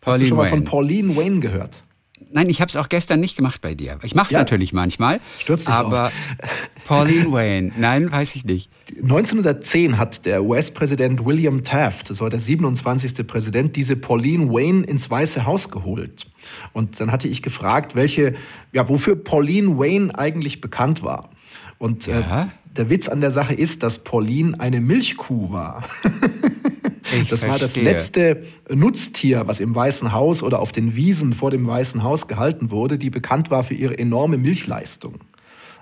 [0.00, 0.56] Pauline Hast du schon mal Wayne.
[0.56, 1.82] von Pauline Wayne gehört?
[2.30, 3.98] Nein, ich habe es auch gestern nicht gemacht bei dir.
[4.02, 4.40] Ich mache es ja.
[4.40, 5.20] natürlich manchmal.
[5.38, 6.12] Stürzt dich aber drauf.
[6.86, 8.70] Pauline Wayne, nein, weiß ich nicht.
[9.02, 13.26] 1910 hat der US-Präsident William Taft, das war der 27.
[13.26, 16.26] Präsident, diese Pauline Wayne ins Weiße Haus geholt.
[16.72, 18.34] Und dann hatte ich gefragt, welche,
[18.72, 21.30] ja, wofür Pauline Wayne eigentlich bekannt war.
[21.78, 22.42] Und äh, ja.
[22.42, 25.84] äh, der Witz an der Sache ist, dass Pauline eine Milchkuh war.
[27.12, 27.50] Ich das verstehe.
[27.50, 32.02] war das letzte Nutztier, was im Weißen Haus oder auf den Wiesen vor dem Weißen
[32.02, 35.20] Haus gehalten wurde, die bekannt war für ihre enorme Milchleistung.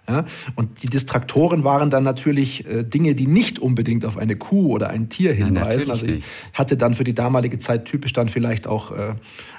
[0.08, 4.72] Ja, und die Distraktoren waren dann natürlich äh, Dinge, die nicht unbedingt auf eine Kuh
[4.72, 5.88] oder ein Tier hinweisen.
[5.88, 6.22] Ja, also ich
[6.54, 9.14] hatte dann für die damalige Zeit typisch dann vielleicht auch äh,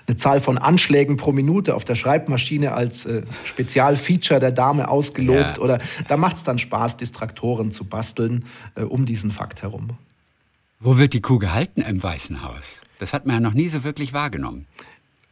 [0.07, 5.57] eine Zahl von Anschlägen pro Minute auf der Schreibmaschine als äh, Spezialfeature der Dame ausgelobt.
[5.57, 5.59] Ja.
[5.59, 9.97] Oder da macht es dann Spaß, Distraktoren zu basteln äh, um diesen Fakt herum.
[10.79, 12.81] Wo wird die Kuh gehalten im Weißen Haus?
[12.99, 14.67] Das hat man ja noch nie so wirklich wahrgenommen.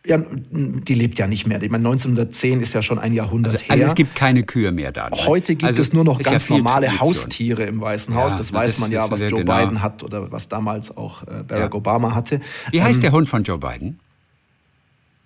[0.08, 1.62] Ja, die lebt ja nicht mehr.
[1.62, 3.72] Ich meine, 1910 ist ja schon ein Jahrhundert also, her.
[3.72, 5.10] Also es gibt keine Kühe mehr da.
[5.10, 5.18] Ne?
[5.26, 7.10] Heute gibt also es nur noch ganz ja normale Tradition.
[7.10, 8.34] Haustiere im Weißen Haus.
[8.34, 9.58] Ja, das weiß das man ja, was Joe genau.
[9.58, 11.78] Biden hat oder was damals auch äh, Barack ja.
[11.78, 12.40] Obama hatte.
[12.72, 14.00] Wie heißt ähm, der Hund von Joe Biden?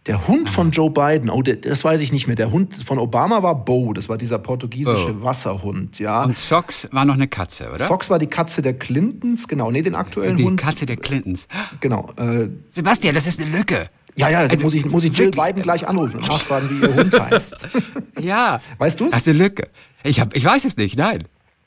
[0.09, 2.35] Der Hund von Joe Biden, oh, das weiß ich nicht mehr.
[2.35, 5.23] Der Hund von Obama war Bo, das war dieser portugiesische Bo.
[5.23, 6.23] Wasserhund, ja.
[6.23, 7.85] Und Sox war noch eine Katze, oder?
[7.85, 9.69] Sox war die Katze der Clintons, genau.
[9.69, 10.59] Nee, den aktuellen die Hund.
[10.59, 11.47] Die Katze der Clintons.
[11.79, 12.09] Genau.
[12.17, 13.87] Äh, Sebastian, das ist eine Lücke.
[14.15, 16.95] Ja, ja, also, muss ich, muss ich Jill Biden gleich anrufen und nachfragen, wie ihr
[16.95, 17.67] Hund heißt.
[18.19, 18.61] ja.
[18.79, 19.11] Weißt du es?
[19.11, 19.67] Das ist eine Lücke.
[20.01, 21.19] Ich, hab, ich weiß es nicht, nein.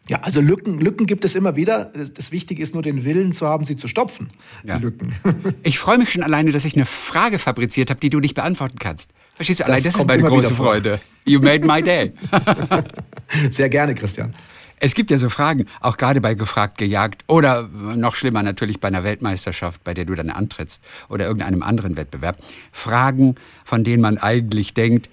[0.08, 1.92] Ja, also Lücken, Lücken gibt es immer wieder.
[2.14, 4.30] Das Wichtige ist nur den Willen zu haben, sie zu stopfen.
[4.64, 4.76] Ja.
[4.76, 5.14] Die Lücken.
[5.62, 8.78] Ich freue mich schon alleine, dass ich eine Frage fabriziert habe, die du nicht beantworten
[8.78, 9.10] kannst.
[9.34, 9.64] Verstehst du?
[9.64, 11.00] Das allein das ist meine große Freude.
[11.24, 12.12] You made my day.
[13.50, 14.34] Sehr gerne, Christian.
[14.84, 18.88] Es gibt ja so Fragen, auch gerade bei Gefragt gejagt oder noch schlimmer natürlich bei
[18.88, 22.38] einer Weltmeisterschaft, bei der du dann antrittst oder irgendeinem anderen Wettbewerb.
[22.72, 25.08] Fragen, von denen man eigentlich denkt,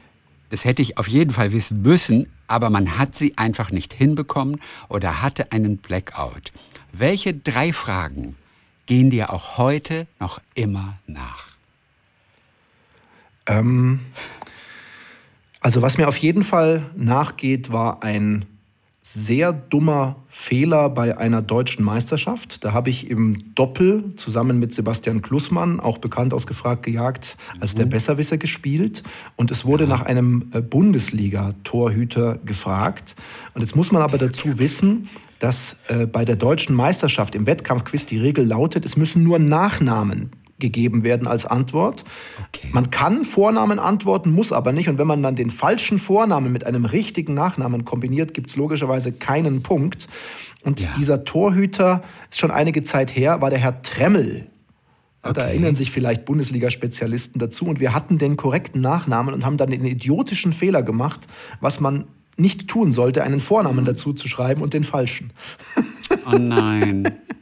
[0.50, 4.60] das hätte ich auf jeden Fall wissen müssen, aber man hat sie einfach nicht hinbekommen
[4.88, 6.52] oder hatte einen Blackout.
[6.92, 8.36] Welche drei Fragen
[8.86, 11.50] gehen dir auch heute noch immer nach?
[13.46, 14.00] Ähm,
[15.62, 18.46] also was mir auf jeden Fall nachgeht, war ein
[19.14, 22.64] sehr dummer Fehler bei einer deutschen Meisterschaft.
[22.64, 27.74] Da habe ich im Doppel zusammen mit Sebastian Klussmann, auch bekannt aus Gefragt gejagt, als
[27.74, 27.92] der mhm.
[27.92, 29.02] Besserwisser gespielt.
[29.36, 33.16] Und es wurde nach einem äh, Bundesliga-Torhüter gefragt.
[33.56, 38.06] Und jetzt muss man aber dazu wissen, dass äh, bei der deutschen Meisterschaft im Wettkampfquiz
[38.06, 42.04] die Regel lautet, es müssen nur Nachnamen gegeben werden als Antwort.
[42.48, 42.70] Okay.
[42.72, 44.90] Man kann Vornamen antworten, muss aber nicht.
[44.90, 49.12] Und wenn man dann den falschen Vornamen mit einem richtigen Nachnamen kombiniert, gibt es logischerweise
[49.12, 50.08] keinen Punkt.
[50.64, 50.90] Und ja.
[50.98, 54.48] dieser Torhüter ist schon einige Zeit her, war der Herr Tremmel.
[55.22, 55.34] Okay.
[55.34, 57.66] Da erinnern sich vielleicht Bundesliga-Spezialisten dazu.
[57.66, 61.28] Und wir hatten den korrekten Nachnamen und haben dann den idiotischen Fehler gemacht,
[61.60, 62.06] was man
[62.38, 65.34] nicht tun sollte, einen Vornamen dazu zu schreiben und den falschen.
[66.26, 67.20] Oh nein.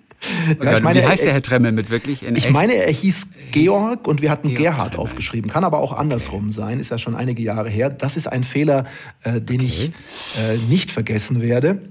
[0.64, 2.24] Ja, ich meine, Wie heißt der Herr Tremmel mit wirklich?
[2.24, 2.52] ich echt?
[2.52, 5.04] meine, er hieß Georg und wir hatten Georg Gerhard Tremmel.
[5.04, 5.50] aufgeschrieben.
[5.50, 6.54] Kann aber auch andersrum okay.
[6.54, 7.90] sein, ist ja schon einige Jahre her.
[7.90, 8.86] Das ist ein Fehler,
[9.24, 9.66] äh, den okay.
[9.68, 9.92] ich
[10.40, 11.82] äh, nicht vergessen werde.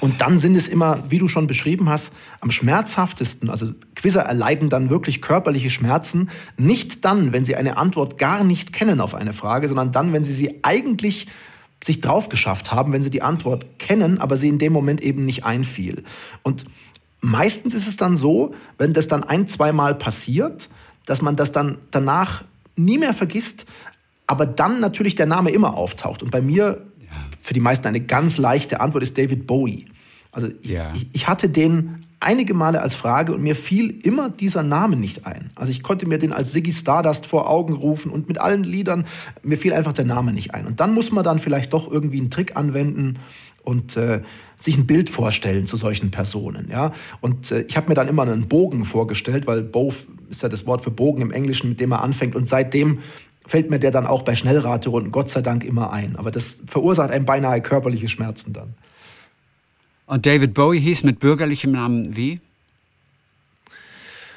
[0.00, 3.50] Und dann sind es immer, wie du schon beschrieben hast, am schmerzhaftesten.
[3.50, 6.30] Also Quizzer erleiden dann wirklich körperliche Schmerzen.
[6.56, 10.22] Nicht dann, wenn sie eine Antwort gar nicht kennen auf eine Frage, sondern dann, wenn
[10.22, 11.28] sie sie eigentlich
[11.82, 15.24] sich drauf geschafft haben, wenn sie die Antwort kennen, aber sie in dem Moment eben
[15.24, 16.02] nicht einfiel.
[16.42, 16.66] Und
[17.20, 20.68] meistens ist es dann so, wenn das dann ein, zweimal passiert,
[21.06, 22.44] dass man das dann danach
[22.76, 23.66] nie mehr vergisst,
[24.26, 26.22] aber dann natürlich der Name immer auftaucht.
[26.22, 26.86] Und bei mir,
[27.42, 29.86] für die meisten eine ganz leichte Antwort ist David Bowie.
[30.32, 30.92] Also ich, ja.
[30.94, 35.26] ich, ich hatte den einige Male als Frage und mir fiel immer dieser Name nicht
[35.26, 35.50] ein.
[35.54, 39.06] Also ich konnte mir den als Ziggy Stardust vor Augen rufen und mit allen Liedern,
[39.42, 40.66] mir fiel einfach der Name nicht ein.
[40.66, 43.18] Und dann muss man dann vielleicht doch irgendwie einen Trick anwenden
[43.62, 44.22] und äh,
[44.56, 46.68] sich ein Bild vorstellen zu solchen Personen.
[46.70, 46.92] Ja?
[47.20, 49.92] Und äh, ich habe mir dann immer einen Bogen vorgestellt, weil Bow
[50.28, 52.34] ist ja das Wort für Bogen im Englischen, mit dem er anfängt.
[52.34, 52.98] Und seitdem
[53.46, 56.16] fällt mir der dann auch bei Schnellraterunden Gott sei Dank immer ein.
[56.16, 58.74] Aber das verursacht einem beinahe körperliche Schmerzen dann.
[60.10, 62.40] Und David Bowie hieß mit bürgerlichem Namen wie?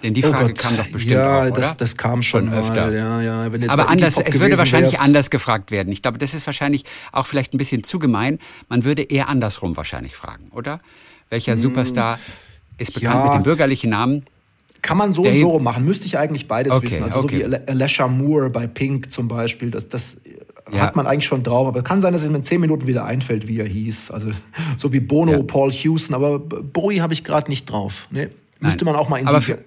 [0.04, 1.50] Denn die oh Frage oh kam doch bestimmt ja, auch?
[1.50, 2.86] Das, das kam schon, schon öfter.
[2.88, 3.70] Mal, ja, ja.
[3.70, 5.04] Aber anders, es würde wahrscheinlich wärst.
[5.04, 5.92] anders gefragt werden.
[5.92, 8.38] Ich glaube, das ist wahrscheinlich auch vielleicht ein bisschen zu gemein.
[8.70, 10.80] Man würde eher andersrum wahrscheinlich fragen, oder?
[11.32, 12.20] Welcher hm, Superstar
[12.78, 13.24] ist bekannt ja.
[13.24, 14.28] mit dem bürgerlichen Namen?
[14.84, 15.46] Kann man so Dave.
[15.46, 15.86] und so machen.
[15.86, 17.04] Müsste ich eigentlich beides okay, wissen.
[17.04, 17.44] Also okay.
[17.44, 19.72] so wie Alessia Moore bei Pink zum Beispiel.
[19.72, 20.20] Das, das
[20.72, 20.82] ja.
[20.82, 21.68] hat man eigentlich schon drauf.
[21.68, 24.12] Aber kann sein, dass es mir in zehn Minuten wieder einfällt, wie er hieß.
[24.12, 24.32] Also
[24.78, 25.44] so wie Bono, ja.
[25.44, 26.14] Paul Houston.
[26.14, 28.08] Aber Bowie habe ich gerade nicht drauf.
[28.12, 28.28] Nee,
[28.60, 29.58] müsste man auch mal in aber die, in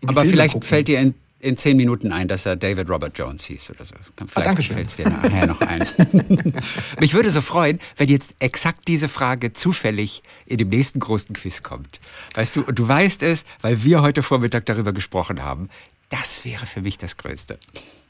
[0.00, 0.68] die Aber Filme vielleicht gucken.
[0.68, 3.96] fällt dir in, in zehn Minuten ein, dass er David Robert Jones hieß oder so.
[3.96, 5.84] Ah, vielleicht ah, fällt es dir nachher noch ein.
[7.00, 11.64] Mich würde so freuen, wenn jetzt exakt diese Frage zufällig in dem nächsten großen Quiz
[11.64, 12.00] kommt.
[12.34, 15.68] Weißt du, und du weißt es, weil wir heute Vormittag darüber gesprochen haben.
[16.10, 17.58] Das wäre für mich das Größte.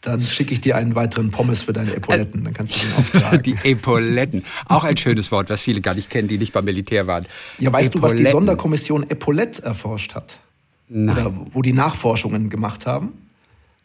[0.03, 2.45] Dann schicke ich dir einen weiteren Pommes für deine Epauletten.
[2.45, 3.43] Dann kannst du den auftragen.
[3.45, 4.45] Die Epauletten.
[4.67, 7.25] Auch ein schönes Wort, was viele gar nicht kennen, die nicht beim Militär waren.
[7.59, 8.01] Ja, weißt Epauletten.
[8.01, 10.39] du, was die Sonderkommission Epaulette erforscht hat?
[10.93, 13.13] Oder wo die Nachforschungen gemacht haben?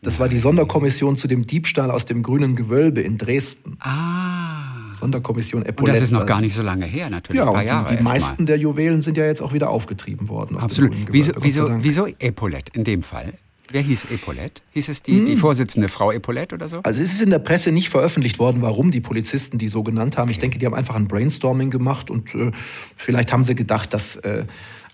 [0.01, 3.77] Das war die Sonderkommission zu dem Diebstahl aus dem grünen Gewölbe in Dresden.
[3.79, 4.91] Ah.
[4.91, 5.97] Sonderkommission Epaulette.
[5.97, 7.39] Und das ist noch gar nicht so lange her, natürlich.
[7.39, 8.45] Ja, ein paar Jahre die, die meisten mal.
[8.45, 10.57] der Juwelen sind ja jetzt auch wieder aufgetrieben worden.
[10.57, 10.95] Absolut.
[11.11, 13.33] wieso, wieso, wieso Epaulette in dem Fall?
[13.69, 14.61] Wer hieß Epaulette?
[14.71, 15.25] Hieß es die, hm.
[15.25, 16.79] die Vorsitzende Frau Epaulette oder so?
[16.83, 20.17] Also es ist in der Presse nicht veröffentlicht worden, warum die Polizisten die so genannt
[20.17, 20.29] haben.
[20.29, 20.31] Okay.
[20.31, 22.51] Ich denke, die haben einfach ein Brainstorming gemacht und äh,
[22.95, 24.45] vielleicht haben sie gedacht, dass äh,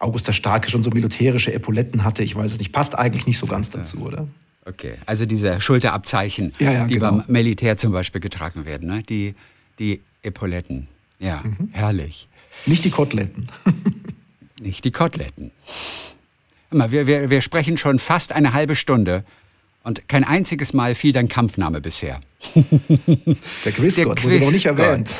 [0.03, 2.23] Augusta Starke schon so militärische Epauletten hatte.
[2.23, 2.71] Ich weiß es nicht.
[2.71, 4.27] Passt eigentlich nicht so ganz dazu, oder?
[4.65, 7.11] Okay, also diese Schulterabzeichen, ja, ja, die genau.
[7.11, 9.03] beim Militär zum Beispiel getragen werden, ne?
[9.03, 9.35] die,
[9.79, 10.87] die Epauletten.
[11.19, 11.69] Ja, mhm.
[11.71, 12.29] herrlich.
[12.65, 13.45] Nicht die Koteletten.
[14.61, 15.51] nicht die Koteletten.
[16.71, 19.23] Wir, wir, wir sprechen schon fast eine halbe Stunde
[19.83, 22.21] und kein einziges Mal fiel dein Kampfname bisher.
[22.55, 25.15] Der Quizgott Quiz wurde noch nicht erwähnt.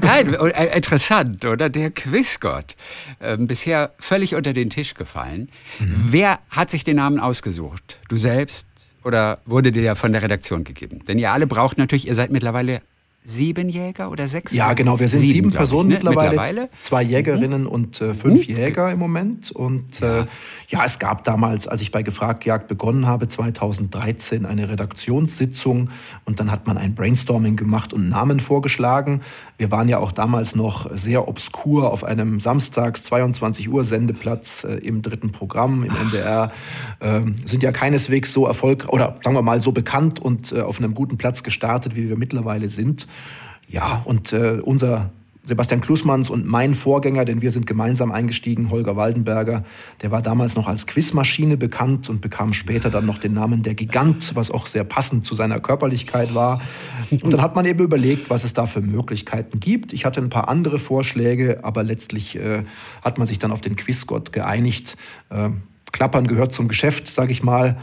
[0.00, 1.68] Nein, äh, interessant, oder?
[1.68, 2.76] Der Quizgott.
[3.20, 5.50] Ähm, bisher völlig unter den Tisch gefallen.
[5.78, 5.94] Mhm.
[6.10, 7.98] Wer hat sich den Namen ausgesucht?
[8.08, 8.66] Du selbst
[9.04, 11.04] oder wurde dir ja von der Redaktion gegeben?
[11.06, 12.82] Denn ihr alle braucht natürlich, ihr seid mittlerweile
[13.26, 14.52] sieben Jäger oder sechs?
[14.52, 14.98] Ja, genau.
[15.00, 16.04] Wir sind sieben, sieben Personen ich, ne?
[16.04, 17.68] mittlerweile, mittlerweile, Zwei Jägerinnen mhm.
[17.68, 19.50] und äh, fünf uh, Jäger im Moment.
[19.50, 20.20] Und ja.
[20.20, 20.26] Äh,
[20.68, 25.90] ja, es gab damals, als ich bei Gefragt Jagd begonnen habe, 2013 eine Redaktionssitzung.
[26.24, 29.22] Und dann hat man ein Brainstorming gemacht und Namen vorgeschlagen.
[29.58, 34.74] Wir waren ja auch damals noch sehr obskur auf einem Samstags 22 Uhr Sendeplatz äh,
[34.76, 36.52] im dritten Programm im NDR.
[37.00, 40.78] Äh, sind ja keineswegs so erfolgreich oder sagen wir mal so bekannt und äh, auf
[40.78, 43.06] einem guten Platz gestartet, wie wir mittlerweile sind.
[43.68, 45.10] Ja, und äh, unser
[45.46, 49.62] Sebastian Klusmanns und mein Vorgänger, denn wir sind gemeinsam eingestiegen, Holger Waldenberger,
[50.02, 53.74] der war damals noch als Quizmaschine bekannt und bekam später dann noch den Namen der
[53.74, 56.60] Gigant, was auch sehr passend zu seiner Körperlichkeit war.
[57.10, 59.92] Und dann hat man eben überlegt, was es da für Möglichkeiten gibt.
[59.92, 62.64] Ich hatte ein paar andere Vorschläge, aber letztlich äh,
[63.02, 64.96] hat man sich dann auf den Quizgott geeinigt.
[65.30, 65.50] Äh,
[65.92, 67.76] Klappern gehört zum Geschäft, sage ich mal.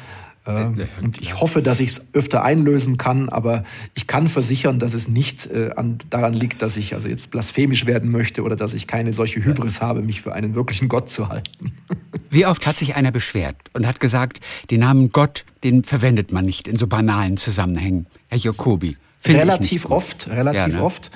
[0.45, 0.65] Äh,
[1.01, 5.07] und ich hoffe, dass ich es öfter einlösen kann, aber ich kann versichern, dass es
[5.07, 8.87] nicht äh, an, daran liegt, dass ich also jetzt blasphemisch werden möchte oder dass ich
[8.87, 11.71] keine solche Hybris habe, mich für einen wirklichen Gott zu halten.
[12.29, 16.45] Wie oft hat sich einer beschwert und hat gesagt, den Namen Gott, den verwendet man
[16.45, 18.07] nicht in so banalen Zusammenhängen.
[18.29, 18.97] Herr Jacobi.
[19.25, 20.83] Relativ oft, relativ ja, ne?
[20.83, 21.09] oft.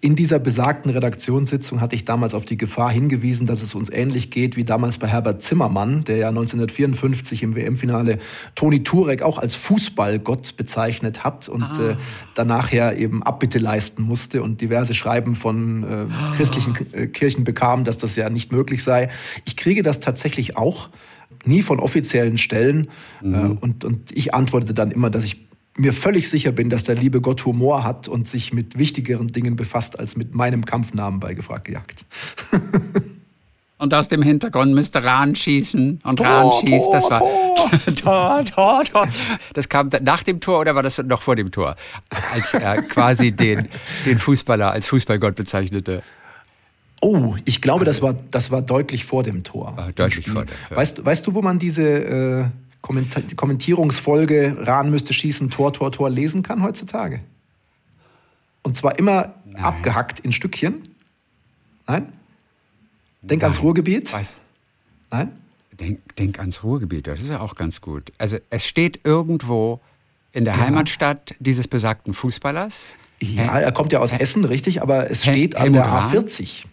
[0.00, 4.30] In dieser besagten Redaktionssitzung hatte ich damals auf die Gefahr hingewiesen, dass es uns ähnlich
[4.30, 8.18] geht wie damals bei Herbert Zimmermann, der ja 1954 im WM-Finale
[8.54, 11.90] Toni Turek auch als Fußballgott bezeichnet hat und ah.
[11.90, 11.96] äh,
[12.34, 16.32] danach ja eben Abbitte leisten musste und diverse Schreiben von äh, ah.
[16.36, 19.08] christlichen äh, Kirchen bekam, dass das ja nicht möglich sei.
[19.46, 20.90] Ich kriege das tatsächlich auch
[21.44, 22.88] nie von offiziellen Stellen.
[23.20, 23.34] Mhm.
[23.34, 25.47] Äh, und, und ich antwortete dann immer, dass ich
[25.78, 29.56] mir völlig sicher bin, dass der liebe Gott Humor hat und sich mit wichtigeren Dingen
[29.56, 32.04] befasst als mit meinem Kampfnamen bei Gefragt gejagt.
[33.80, 36.88] Und aus dem Hintergrund müsste Rahn schießen und Rahn schießt.
[36.92, 37.20] Das war
[37.94, 39.08] Tor, Tor, Tor.
[39.52, 41.76] Das kam nach dem Tor oder war das noch vor dem Tor?
[42.34, 43.68] Als er quasi den,
[44.04, 46.02] den Fußballer als Fußballgott bezeichnete.
[47.00, 49.76] Oh, ich glaube, also, das, war, das war deutlich vor dem Tor.
[49.76, 50.76] War deutlich vor dem Tor.
[50.76, 52.44] Weißt, weißt du, wo man diese äh,
[52.82, 57.20] Kommentierungsfolge Rahn müsste schießen, Tor, Tor, Tor lesen kann heutzutage?
[58.62, 59.62] Und zwar immer Nein.
[59.62, 60.74] abgehackt in Stückchen.
[61.86, 62.12] Nein?
[63.22, 63.50] Denk Nein.
[63.50, 64.12] ans Ruhrgebiet.
[64.12, 64.40] Was?
[65.10, 65.32] Nein?
[65.72, 68.12] Denk, denk ans Ruhrgebiet, das ist ja auch ganz gut.
[68.18, 69.80] Also es steht irgendwo
[70.32, 70.60] in der ja.
[70.60, 72.90] Heimatstadt dieses besagten Fußballers.
[73.20, 76.64] Ja, er kommt ja aus Essen, richtig, aber es steht an der A40.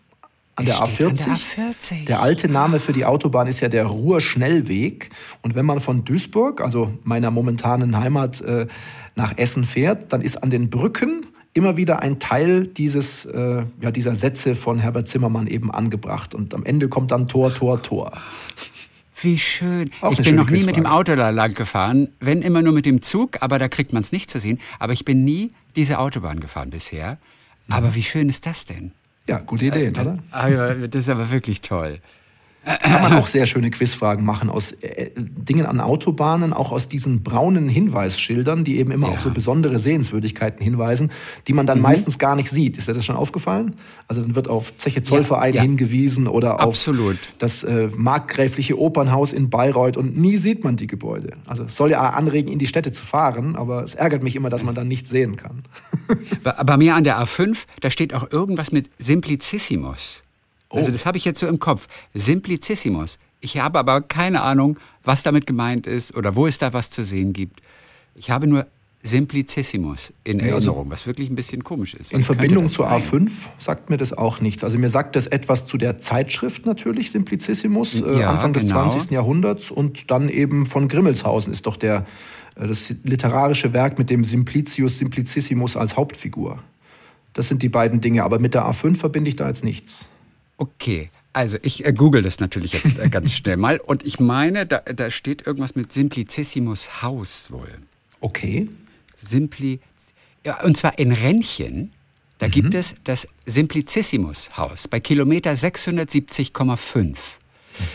[0.55, 1.07] An der A40.
[1.07, 2.05] an der A40.
[2.05, 5.09] Der alte Name für die Autobahn ist ja der Ruhrschnellweg.
[5.41, 8.67] Und wenn man von Duisburg, also meiner momentanen Heimat, äh,
[9.15, 13.91] nach Essen fährt, dann ist an den Brücken immer wieder ein Teil dieses, äh, ja,
[13.91, 16.35] dieser Sätze von Herbert Zimmermann eben angebracht.
[16.35, 18.11] Und am Ende kommt dann Tor, Tor, Tor.
[19.21, 19.89] Wie schön.
[20.01, 22.85] Auch ich bin noch nie mit dem Auto da lang gefahren, wenn immer nur mit
[22.85, 24.59] dem Zug, aber da kriegt man es nicht zu sehen.
[24.79, 27.17] Aber ich bin nie diese Autobahn gefahren bisher.
[27.69, 27.95] Aber mhm.
[27.95, 28.91] wie schön ist das denn?
[29.27, 30.17] Ja, gute Idee, äh, oder?
[30.87, 31.99] Das ist aber wirklich toll.
[32.65, 37.21] Kann man auch sehr schöne Quizfragen machen aus äh, Dingen an Autobahnen, auch aus diesen
[37.21, 39.13] braunen Hinweisschildern, die eben immer ja.
[39.13, 41.11] auf so besondere Sehenswürdigkeiten hinweisen,
[41.47, 41.83] die man dann mhm.
[41.83, 42.79] meistens gar nicht sieht.
[42.79, 43.75] Ist dir das schon aufgefallen?
[44.07, 45.61] Also dann wird auf Zeche Zollverein ja, ja.
[45.61, 47.13] hingewiesen oder Absolut.
[47.13, 51.33] auf das äh, markgräfliche Opernhaus in Bayreuth und nie sieht man die Gebäude.
[51.45, 54.49] Also es soll ja anregen, in die Städte zu fahren, aber es ärgert mich immer,
[54.49, 55.63] dass man dann nicht sehen kann.
[56.43, 60.24] bei, bei mir an der A5, da steht auch irgendwas mit Simplicissimus.
[60.75, 60.93] Also oh.
[60.93, 61.87] das habe ich jetzt so im Kopf.
[62.13, 63.17] Simplicissimus.
[63.39, 67.03] Ich habe aber keine Ahnung, was damit gemeint ist oder wo es da was zu
[67.03, 67.61] sehen gibt.
[68.15, 68.65] Ich habe nur
[69.05, 72.11] Simplicissimus in also Erinnerung, was wirklich ein bisschen komisch ist.
[72.11, 74.63] Was in Verbindung zur A5 sagt mir das auch nichts.
[74.63, 78.83] Also mir sagt das etwas zu der Zeitschrift natürlich, Simplicissimus, äh, ja, Anfang genau.
[78.83, 79.11] des 20.
[79.11, 82.05] Jahrhunderts und dann eben von Grimmelshausen ist doch der,
[82.55, 86.59] äh, das literarische Werk mit dem Simplicius Simplicissimus als Hauptfigur.
[87.33, 90.09] Das sind die beiden Dinge, aber mit der A5 verbinde ich da jetzt nichts.
[90.57, 94.65] Okay, also ich äh, google das natürlich jetzt äh, ganz schnell mal und ich meine,
[94.65, 97.77] da, da steht irgendwas mit Simplicissimus Haus wohl.
[98.21, 98.69] Okay.
[99.15, 99.79] Simpli,
[100.45, 101.91] ja, und zwar in Rennchen,
[102.39, 102.51] da mhm.
[102.51, 107.15] gibt es das Simplicissimus Haus bei Kilometer 670,5.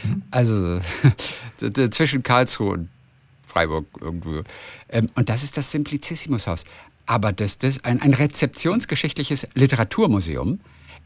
[0.04, 0.22] Mhm.
[0.30, 0.80] Also
[1.90, 2.88] zwischen Karlsruhe und
[3.46, 4.42] Freiburg irgendwo.
[4.88, 6.64] Ähm, und das ist das Simplicissimus Haus.
[7.06, 10.60] Aber das, das ist ein, ein rezeptionsgeschichtliches Literaturmuseum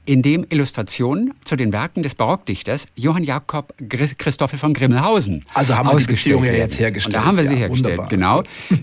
[0.06, 5.88] in dem Illustrationen zu den Werken des Barockdichters Johann Jakob Christoffel von Grimmelhausen Also haben
[5.88, 7.14] wir die Beziehung ja jetzt hergestellt.
[7.14, 8.08] Und da haben wir sie ja, hergestellt, wunderbar.
[8.08, 8.42] genau.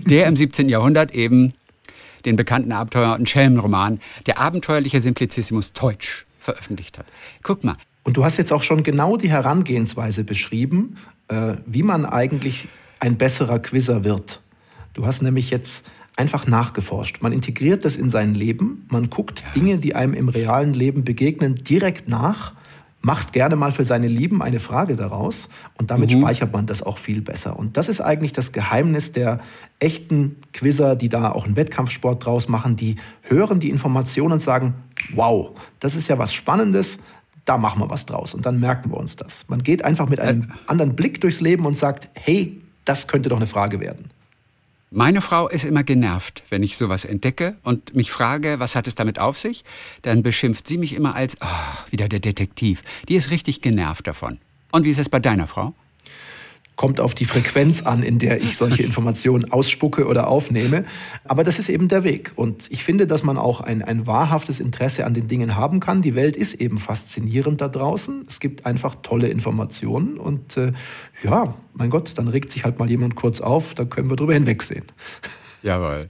[0.10, 0.70] Der im 17.
[0.70, 1.54] Jahrhundert eben
[2.26, 7.06] den bekannten Abenteuer- und Schelmenroman Der abenteuerliche Simplicissimus Teutsch veröffentlicht hat.
[7.44, 7.76] Guck mal.
[8.04, 12.68] Und du hast jetzt auch schon genau die Herangehensweise beschrieben, äh, wie man eigentlich
[13.00, 14.42] ein besserer Quizzer wird.
[14.94, 15.86] Du hast nämlich jetzt
[16.22, 17.24] einfach nachgeforscht.
[17.24, 19.44] Man integriert das in sein Leben, man guckt.
[19.56, 22.54] Dinge, die einem im realen Leben begegnen, direkt nach,
[23.02, 26.20] macht gerne mal für seine Lieben eine Frage daraus und damit mhm.
[26.22, 27.58] speichert man das auch viel besser.
[27.58, 29.40] Und das ist eigentlich das Geheimnis der
[29.80, 34.76] echten Quizzer, die da auch einen Wettkampfsport draus machen, die hören die Informationen und sagen,
[35.16, 37.00] wow, das ist ja was Spannendes,
[37.46, 39.50] da machen wir was draus und dann merken wir uns das.
[39.50, 43.38] Man geht einfach mit einem anderen Blick durchs Leben und sagt, hey, das könnte doch
[43.38, 44.12] eine Frage werden.
[44.94, 48.96] Meine Frau ist immer genervt, wenn ich sowas entdecke und mich frage, was hat es
[48.96, 49.64] damit auf sich?
[50.02, 52.84] Dann beschimpft sie mich immer als, oh, wieder der Detektiv.
[53.08, 54.40] Die ist richtig genervt davon.
[54.70, 55.74] Und wie ist es bei deiner Frau?
[56.82, 60.84] Kommt auf die Frequenz an, in der ich solche Informationen ausspucke oder aufnehme.
[61.26, 62.32] Aber das ist eben der Weg.
[62.36, 66.02] Und ich finde, dass man auch ein, ein wahrhaftes Interesse an den Dingen haben kann.
[66.02, 68.24] Die Welt ist eben faszinierend da draußen.
[68.28, 70.18] Es gibt einfach tolle Informationen.
[70.18, 70.72] Und äh,
[71.22, 74.34] ja, mein Gott, dann regt sich halt mal jemand kurz auf, da können wir drüber
[74.34, 74.86] hinwegsehen.
[75.62, 76.10] Jawohl.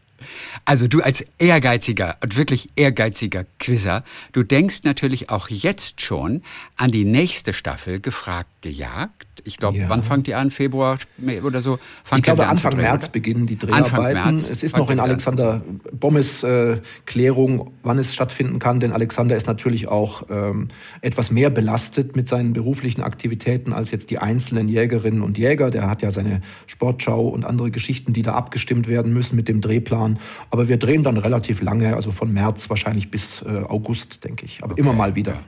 [0.66, 6.42] Also du als ehrgeiziger und wirklich ehrgeiziger Quizzer, du denkst natürlich auch jetzt schon
[6.78, 9.42] an die nächste Staffel gefragt gejagt.
[9.44, 9.90] Ich glaube, ja.
[9.90, 10.52] wann fangt die an?
[10.52, 11.00] Februar
[11.44, 11.80] oder so?
[12.04, 13.12] Fangt ich glaube, Anfang drehen, März oder?
[13.14, 14.14] beginnen die Dreharbeiten.
[14.14, 19.36] März es ist noch in Alexander Bommes äh, Klärung, wann es stattfinden kann, denn Alexander
[19.36, 20.68] ist natürlich auch ähm,
[21.02, 25.72] etwas mehr belastet mit seinen beruflichen Aktivitäten als jetzt die einzelnen Jägerinnen und Jäger.
[25.72, 29.62] Der hat ja seine Sportschau und andere Geschichten, die da abgestimmt werden müssen mit dem
[29.62, 30.11] Drehplan.
[30.50, 34.64] Aber wir drehen dann relativ lange, also von März wahrscheinlich bis äh, August, denke ich.
[34.64, 34.82] Aber okay.
[34.82, 35.40] immer mal wieder.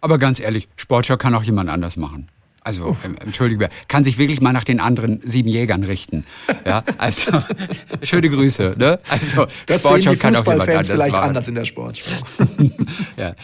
[0.00, 2.28] Aber ganz ehrlich, Sportschau kann auch jemand anders machen.
[2.64, 6.24] Also, ähm, entschuldige, kann sich wirklich mal nach den anderen sieben Jägern richten.
[6.64, 7.30] Ja, also,
[8.02, 8.74] schöne Grüße.
[8.78, 8.98] Ne?
[9.10, 11.28] Also, das Sportschau sehen die kann auch jemand anders vielleicht machen.
[11.28, 12.16] anders in der Sportschau.
[13.18, 13.34] ja.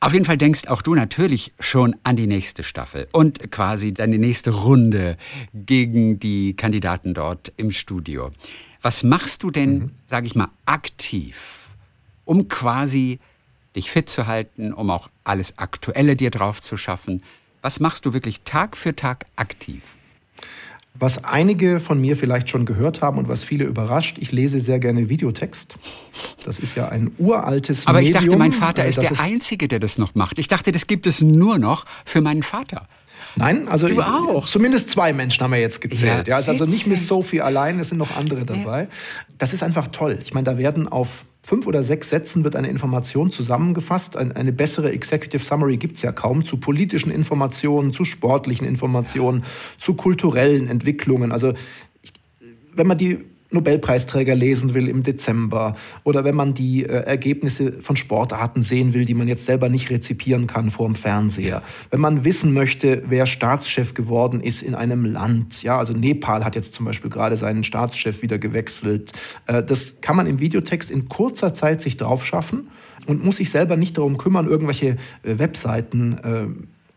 [0.00, 4.10] Auf jeden Fall denkst auch du natürlich schon an die nächste Staffel und quasi dann
[4.10, 5.16] die nächste Runde
[5.54, 8.30] gegen die Kandidaten dort im Studio.
[8.86, 9.90] Was machst du denn, mhm.
[10.06, 11.70] sage ich mal, aktiv,
[12.24, 13.18] um quasi
[13.74, 17.24] dich fit zu halten, um auch alles Aktuelle dir drauf zu schaffen?
[17.62, 19.82] Was machst du wirklich Tag für Tag aktiv?
[20.94, 24.78] Was einige von mir vielleicht schon gehört haben und was viele überrascht, ich lese sehr
[24.78, 25.76] gerne Videotext.
[26.44, 28.14] Das ist ja ein uraltes Aber Medium.
[28.14, 30.38] Aber ich dachte, mein Vater äh, ist der Einzige, der das noch macht.
[30.38, 32.86] Ich dachte, das gibt es nur noch für meinen Vater.
[33.36, 33.98] Nein, also ich,
[34.44, 36.26] zumindest zwei Menschen haben wir jetzt gezählt.
[36.26, 38.82] Ja, ja also nicht Miss Sophie allein, es sind noch andere dabei.
[38.82, 38.88] Ja.
[39.38, 40.18] Das ist einfach toll.
[40.22, 44.16] Ich meine, da werden auf fünf oder sechs Sätzen wird eine Information zusammengefasst.
[44.16, 49.44] eine bessere Executive Summary gibt es ja kaum zu politischen Informationen, zu sportlichen Informationen,
[49.78, 51.30] zu kulturellen Entwicklungen.
[51.30, 51.52] Also
[52.72, 53.18] wenn man die
[53.50, 59.04] Nobelpreisträger lesen will im Dezember oder wenn man die äh, Ergebnisse von Sportarten sehen will,
[59.04, 61.62] die man jetzt selber nicht rezipieren kann vor dem Fernseher.
[61.90, 65.62] Wenn man wissen möchte, wer Staatschef geworden ist in einem Land.
[65.62, 69.12] Ja, also Nepal hat jetzt zum Beispiel gerade seinen Staatschef wieder gewechselt.
[69.46, 72.68] Äh, das kann man im Videotext in kurzer Zeit sich drauf schaffen
[73.06, 76.46] und muss sich selber nicht darum kümmern, irgendwelche äh, Webseiten äh,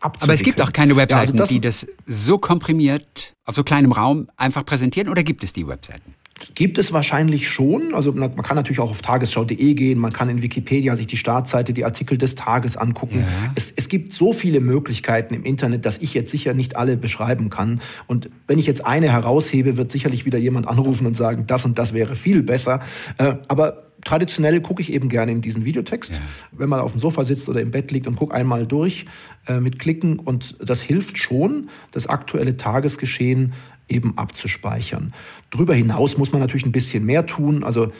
[0.02, 3.62] aber es gibt auch keine Webseiten, ja, also das die das so komprimiert auf so
[3.62, 6.14] kleinem Raum einfach präsentieren oder gibt es die Webseiten?
[6.54, 7.94] Gibt es wahrscheinlich schon.
[7.94, 11.72] Also man kann natürlich auch auf tagesschau.de gehen, man kann in Wikipedia sich die Startseite,
[11.72, 13.20] die Artikel des Tages angucken.
[13.20, 13.52] Ja.
[13.54, 17.50] Es, es gibt so viele Möglichkeiten im Internet, dass ich jetzt sicher nicht alle beschreiben
[17.50, 17.80] kann.
[18.06, 21.78] Und wenn ich jetzt eine heraushebe, wird sicherlich wieder jemand anrufen und sagen, das und
[21.78, 22.80] das wäre viel besser.
[23.18, 26.22] Äh, aber traditionell gucke ich eben gerne in diesen Videotext, ja.
[26.52, 29.06] wenn man auf dem Sofa sitzt oder im Bett liegt und gucke einmal durch
[29.46, 33.52] äh, mit Klicken und das hilft schon, das aktuelle Tagesgeschehen
[33.90, 35.12] eben abzuspeichern.
[35.50, 37.64] Darüber hinaus muss man natürlich ein bisschen mehr tun.
[37.64, 37.92] Also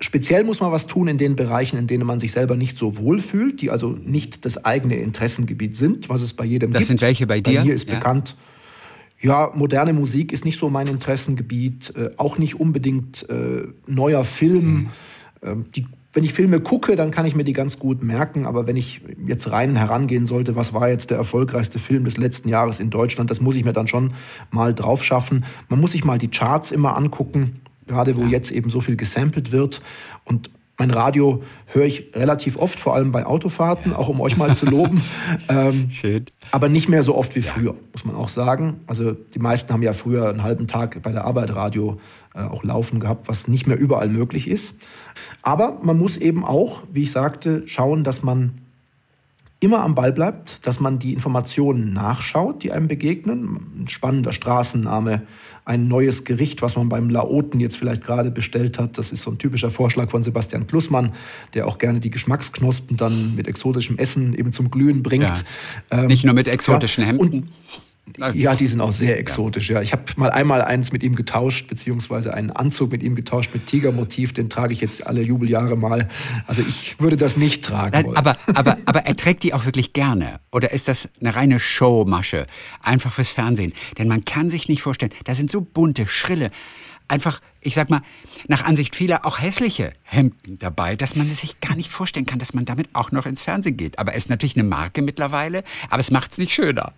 [0.00, 2.96] speziell muss man was tun in den Bereichen, in denen man sich selber nicht so
[2.96, 6.82] wohl fühlt, die also nicht das eigene Interessengebiet sind, was es bei jedem das gibt.
[6.82, 7.60] Das sind welche bei dir?
[7.60, 7.94] Bei mir ist ja.
[7.94, 8.36] bekannt,
[9.20, 14.64] ja, moderne Musik ist nicht so mein Interessengebiet, äh, auch nicht unbedingt äh, neuer Film.
[14.64, 14.88] Mhm.
[15.42, 18.46] Die wenn ich Filme gucke, dann kann ich mir die ganz gut merken.
[18.46, 22.48] Aber wenn ich jetzt rein herangehen sollte, was war jetzt der erfolgreichste Film des letzten
[22.48, 24.14] Jahres in Deutschland, das muss ich mir dann schon
[24.50, 25.44] mal drauf schaffen.
[25.68, 28.28] Man muss sich mal die Charts immer angucken, gerade wo ja.
[28.28, 29.82] jetzt eben so viel gesampelt wird.
[30.24, 30.50] Und
[30.80, 33.98] mein Radio höre ich relativ oft, vor allem bei Autofahrten, ja.
[33.98, 35.02] auch um euch mal zu loben.
[35.50, 36.24] ähm, Schön.
[36.52, 37.52] Aber nicht mehr so oft wie ja.
[37.52, 38.80] früher, muss man auch sagen.
[38.86, 42.00] Also die meisten haben ja früher einen halben Tag bei der Arbeit Radio
[42.34, 44.78] äh, auch laufen gehabt, was nicht mehr überall möglich ist.
[45.42, 48.62] Aber man muss eben auch, wie ich sagte, schauen, dass man
[49.60, 53.82] immer am Ball bleibt, dass man die Informationen nachschaut, die einem begegnen.
[53.82, 55.22] Ein spannender Straßenname,
[55.66, 58.96] ein neues Gericht, was man beim Laoten jetzt vielleicht gerade bestellt hat.
[58.96, 61.12] Das ist so ein typischer Vorschlag von Sebastian Klussmann,
[61.52, 65.44] der auch gerne die Geschmacksknospen dann mit exotischem Essen eben zum Glühen bringt.
[65.90, 66.06] Ja.
[66.06, 67.50] Nicht nur mit exotischen ja, Hemden.
[68.34, 69.70] Ja, die sind auch sehr exotisch.
[69.70, 73.50] Ja, ich habe mal einmal eins mit ihm getauscht, beziehungsweise einen Anzug mit ihm getauscht
[73.54, 74.32] mit Tigermotiv.
[74.32, 76.08] Den trage ich jetzt alle Jubeljahre mal.
[76.46, 78.16] Also ich würde das nicht tragen Nein, wollen.
[78.16, 80.40] Aber, aber, aber er trägt die auch wirklich gerne.
[80.52, 82.46] Oder ist das eine reine Showmasche,
[82.82, 83.72] einfach fürs Fernsehen?
[83.98, 86.50] Denn man kann sich nicht vorstellen, da sind so bunte, schrille,
[87.10, 88.00] einfach, ich sag mal,
[88.48, 92.54] nach Ansicht vieler auch hässliche Hemden dabei, dass man sich gar nicht vorstellen kann, dass
[92.54, 93.98] man damit auch noch ins Fernsehen geht.
[93.98, 96.92] Aber er ist natürlich eine Marke mittlerweile, aber es macht es nicht schöner.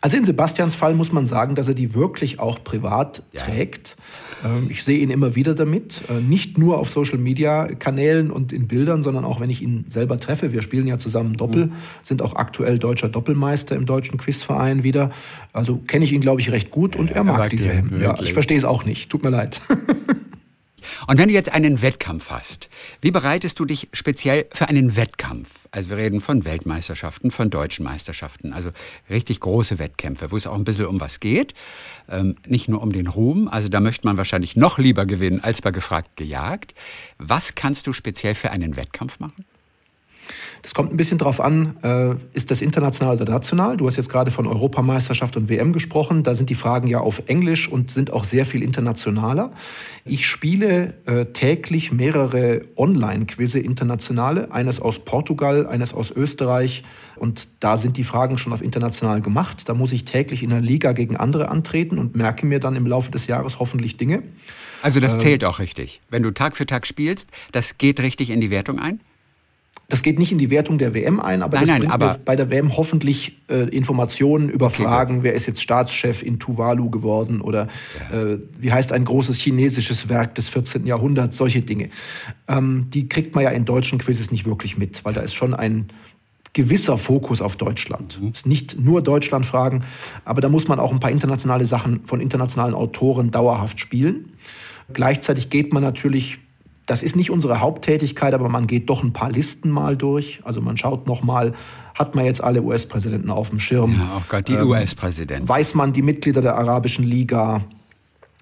[0.00, 3.42] Also in Sebastians Fall muss man sagen, dass er die wirklich auch privat ja.
[3.42, 3.96] trägt.
[4.44, 9.02] Ähm, ich sehe ihn immer wieder damit, äh, nicht nur auf Social-Media-Kanälen und in Bildern,
[9.02, 10.52] sondern auch wenn ich ihn selber treffe.
[10.52, 11.72] Wir spielen ja zusammen Doppel, mhm.
[12.02, 15.10] sind auch aktuell deutscher Doppelmeister im deutschen Quizverein wieder.
[15.52, 18.00] Also kenne ich ihn, glaube ich, recht gut und er mag diese Hemden.
[18.00, 19.10] Ja, ich verstehe es auch nicht.
[19.10, 19.60] Tut mir leid.
[21.06, 22.68] Und wenn du jetzt einen Wettkampf hast,
[23.00, 25.50] wie bereitest du dich speziell für einen Wettkampf?
[25.70, 28.70] Also wir reden von Weltmeisterschaften, von deutschen Meisterschaften, also
[29.10, 31.54] richtig große Wettkämpfe, wo es auch ein bisschen um was geht.
[32.08, 35.62] Ähm, nicht nur um den Ruhm, also da möchte man wahrscheinlich noch lieber gewinnen als
[35.62, 36.74] bei gefragt gejagt.
[37.18, 39.44] Was kannst du speziell für einen Wettkampf machen?
[40.66, 43.76] Das kommt ein bisschen drauf an, äh, ist das international oder national?
[43.76, 46.24] Du hast jetzt gerade von Europameisterschaft und WM gesprochen.
[46.24, 49.52] Da sind die Fragen ja auf Englisch und sind auch sehr viel internationaler.
[50.04, 56.82] Ich spiele äh, täglich mehrere Online-Quizze internationale, eines aus Portugal, eines aus Österreich.
[57.14, 59.68] Und da sind die Fragen schon auf international gemacht.
[59.68, 62.88] Da muss ich täglich in der Liga gegen andere antreten und merke mir dann im
[62.88, 64.24] Laufe des Jahres hoffentlich Dinge.
[64.82, 66.00] Also das ähm, zählt auch richtig.
[66.10, 68.98] Wenn du Tag für Tag spielst, das geht richtig in die Wertung ein?
[69.88, 72.34] Das geht nicht in die Wertung der WM ein, aber nein, das nein, aber bei
[72.34, 77.40] der WM hoffentlich äh, Informationen über Okay, Fragen, wer ist jetzt Staatschef in Tuvalu geworden
[77.40, 77.68] oder
[78.12, 80.86] äh, wie heißt ein großes chinesisches Werk des 14.
[80.86, 81.90] Jahrhunderts, solche Dinge.
[82.48, 85.54] Ähm, die kriegt man ja in deutschen Quizzes nicht wirklich mit, weil da ist schon
[85.54, 85.86] ein
[86.56, 88.18] gewisser Fokus auf Deutschland.
[88.32, 89.84] Es ist nicht nur Deutschlandfragen,
[90.24, 94.32] aber da muss man auch ein paar internationale Sachen von internationalen Autoren dauerhaft spielen.
[94.92, 96.38] Gleichzeitig geht man natürlich,
[96.86, 100.40] das ist nicht unsere Haupttätigkeit, aber man geht doch ein paar Listen mal durch.
[100.44, 101.52] Also man schaut noch mal,
[101.94, 103.96] hat man jetzt alle US-Präsidenten auf dem Schirm?
[103.98, 105.48] Ja, oh Gott, die Ähm, US-Präsidenten.
[105.48, 107.64] Weiß man die Mitglieder der Arabischen Liga?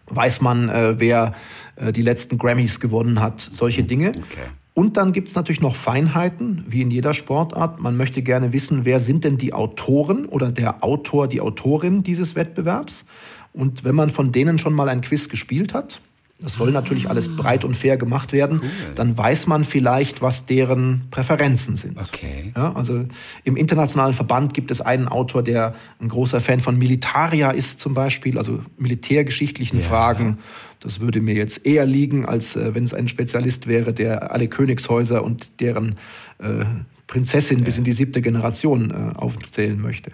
[0.07, 1.35] Weiß man, äh, wer
[1.77, 3.41] äh, die letzten Grammys gewonnen hat?
[3.41, 4.09] Solche Dinge.
[4.11, 4.51] Okay.
[4.75, 7.81] Und dann gibt es natürlich noch Feinheiten, wie in jeder Sportart.
[7.81, 12.35] Man möchte gerne wissen, wer sind denn die Autoren oder der Autor, die Autorin dieses
[12.35, 13.07] Wettbewerbs.
[13.53, 16.01] Und wenn man von denen schon mal ein Quiz gespielt hat,
[16.41, 18.61] das soll natürlich alles breit und fair gemacht werden,
[18.97, 21.97] dann weiß man vielleicht, was deren Präferenzen sind.
[21.97, 22.53] Okay.
[22.57, 23.05] Ja, also
[23.45, 27.95] im internationalen Verband gibt es einen Autor, der ein großer Fan von Militaria ist zum
[27.95, 30.39] Beispiel, also militärgeschichtlichen Fragen.
[30.81, 34.49] Das würde mir jetzt eher liegen, als äh, wenn es ein Spezialist wäre, der alle
[34.49, 35.97] Königshäuser und deren
[36.41, 36.65] äh,
[37.07, 40.11] Prinzessin bis in die siebte Generation äh, aufzählen möchte.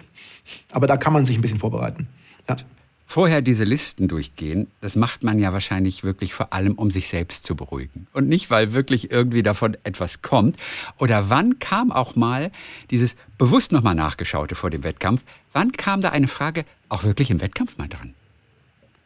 [0.71, 2.07] Aber da kann man sich ein bisschen vorbereiten.
[2.47, 2.57] Ja.
[3.11, 7.43] Vorher diese Listen durchgehen, das macht man ja wahrscheinlich wirklich vor allem, um sich selbst
[7.43, 8.07] zu beruhigen.
[8.13, 10.55] Und nicht, weil wirklich irgendwie davon etwas kommt.
[10.97, 12.51] Oder wann kam auch mal
[12.89, 17.41] dieses bewusst nochmal nachgeschaute vor dem Wettkampf, wann kam da eine Frage auch wirklich im
[17.41, 18.13] Wettkampf mal dran?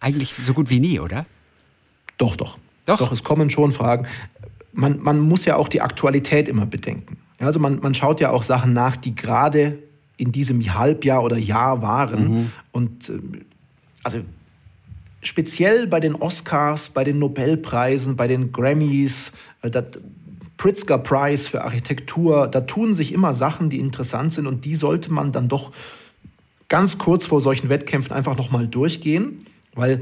[0.02, 1.26] Eigentlich so gut wie nie, oder?
[2.20, 2.60] Doch, doch.
[2.86, 3.00] Doch?
[3.00, 4.06] Doch, es kommen schon Fragen.
[4.72, 7.18] Man, man muss ja auch die Aktualität immer bedenken.
[7.40, 9.80] Also man, man schaut ja auch Sachen nach, die gerade
[10.18, 12.52] in diesem Halbjahr oder Jahr waren.
[12.72, 13.20] Und äh,
[14.06, 14.20] also
[15.22, 19.32] speziell bei den Oscars, bei den Nobelpreisen, bei den Grammys,
[19.64, 19.86] äh, das
[20.58, 25.12] Pritzker Prize für Architektur, da tun sich immer Sachen, die interessant sind und die sollte
[25.12, 25.74] man dann doch
[26.70, 30.02] ganz kurz vor solchen Wettkämpfen einfach nochmal durchgehen, weil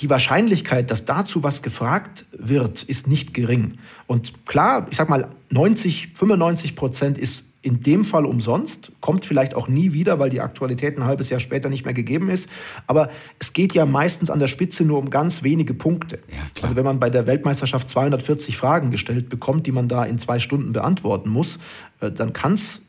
[0.00, 3.78] die Wahrscheinlichkeit, dass dazu was gefragt wird, ist nicht gering.
[4.06, 9.54] Und klar, ich sag mal, 90, 95 Prozent ist in dem Fall umsonst, kommt vielleicht
[9.54, 12.50] auch nie wieder, weil die Aktualität ein halbes Jahr später nicht mehr gegeben ist.
[12.88, 13.08] Aber
[13.38, 16.18] es geht ja meistens an der Spitze nur um ganz wenige Punkte.
[16.28, 20.18] Ja, also wenn man bei der Weltmeisterschaft 240 Fragen gestellt bekommt, die man da in
[20.18, 21.60] zwei Stunden beantworten muss,
[22.00, 22.82] äh, dann kann es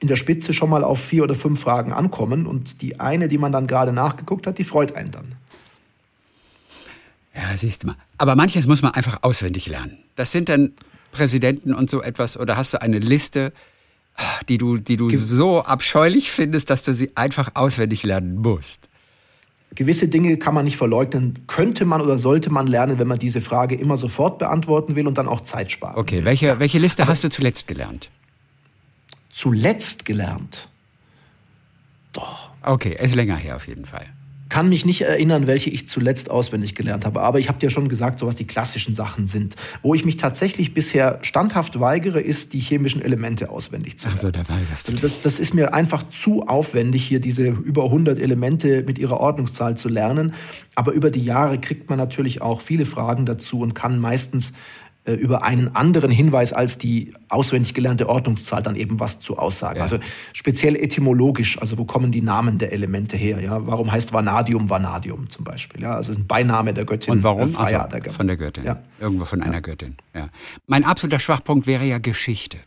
[0.00, 2.46] in der Spitze schon mal auf vier oder fünf Fragen ankommen.
[2.46, 5.34] Und die eine, die man dann gerade nachgeguckt hat, die freut einen dann.
[7.34, 7.96] Ja, siehst du mal.
[8.18, 9.98] Aber manches muss man einfach auswendig lernen.
[10.16, 10.72] Das sind dann
[11.12, 12.36] Präsidenten und so etwas.
[12.36, 13.52] Oder hast du eine Liste,
[14.48, 18.88] die du, die du so abscheulich findest, dass du sie einfach auswendig lernen musst?
[19.74, 23.40] Gewisse Dinge kann man nicht verleugnen, könnte man oder sollte man lernen, wenn man diese
[23.40, 25.96] Frage immer sofort beantworten will und dann auch Zeit sparen.
[25.96, 28.10] Okay, welche, welche Liste hast du zuletzt gelernt?
[29.28, 30.68] Zuletzt gelernt.
[32.12, 32.48] Doch.
[32.62, 34.06] Okay, ist länger her auf jeden Fall.
[34.48, 37.88] Kann mich nicht erinnern, welche ich zuletzt auswendig gelernt habe, aber ich habe dir schon
[37.88, 39.56] gesagt, so was die klassischen Sachen sind.
[39.82, 44.18] Wo ich mich tatsächlich bisher standhaft weigere, ist, die chemischen Elemente auswendig zu lernen.
[44.18, 47.84] Also da weigerst du Also das, das ist mir einfach zu aufwendig, hier diese über
[47.84, 50.32] 100 Elemente mit ihrer Ordnungszahl zu lernen.
[50.74, 54.52] Aber über die Jahre kriegt man natürlich auch viele Fragen dazu und kann meistens
[55.06, 59.76] äh, über einen anderen Hinweis als die auswendig gelernte Ordnungszahl dann eben was zu aussagen.
[59.76, 59.82] Ja.
[59.82, 59.98] Also
[60.32, 63.40] speziell etymologisch, also wo kommen die Namen der Elemente her?
[63.40, 63.66] Ja?
[63.66, 65.82] Warum heißt Vanadium Vanadium zum Beispiel?
[65.82, 65.94] Ja?
[65.94, 67.54] Also es ist ein Beiname der Göttin Und warum?
[67.54, 68.64] Äh, Also, der von der Göttin.
[68.64, 68.82] Ja.
[69.00, 69.96] Irgendwo von einer Göttin.
[70.14, 70.28] Ja.
[70.66, 72.58] Mein absoluter Schwachpunkt wäre ja Geschichte.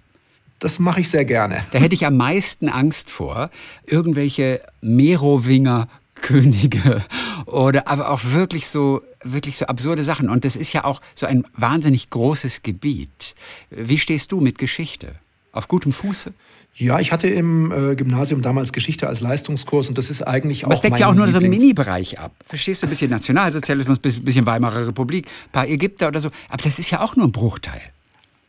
[0.59, 1.63] Das mache ich sehr gerne.
[1.71, 3.49] Da hätte ich am meisten Angst vor,
[3.85, 5.87] irgendwelche Merowinger
[6.21, 7.03] Könige
[7.45, 11.25] oder aber auch wirklich so wirklich so absurde Sachen und das ist ja auch so
[11.25, 13.35] ein wahnsinnig großes Gebiet.
[13.69, 15.15] Wie stehst du mit Geschichte?
[15.51, 16.31] Auf gutem Fuße?
[16.75, 20.73] Ja, ich hatte im äh, Gymnasium damals Geschichte als Leistungskurs und das ist eigentlich Aber
[20.73, 22.31] auch es deckt ja auch nur so einen Lieblings- Mini-Bereich ab.
[22.45, 22.87] Verstehst du?
[22.87, 26.29] Ein bisschen Nationalsozialismus, ein bisschen Weimarer Republik, ein paar Ägypter oder so.
[26.49, 27.81] Aber das ist ja auch nur ein Bruchteil.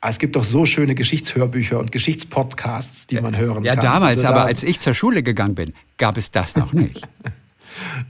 [0.02, 3.82] Ah, Es gibt doch so schöne Geschichtshörbücher und Geschichtspodcasts, die man hören Ja, kann.
[3.84, 7.08] damals, Also aber da- als ich zur Schule gegangen bin, gab es das noch nicht.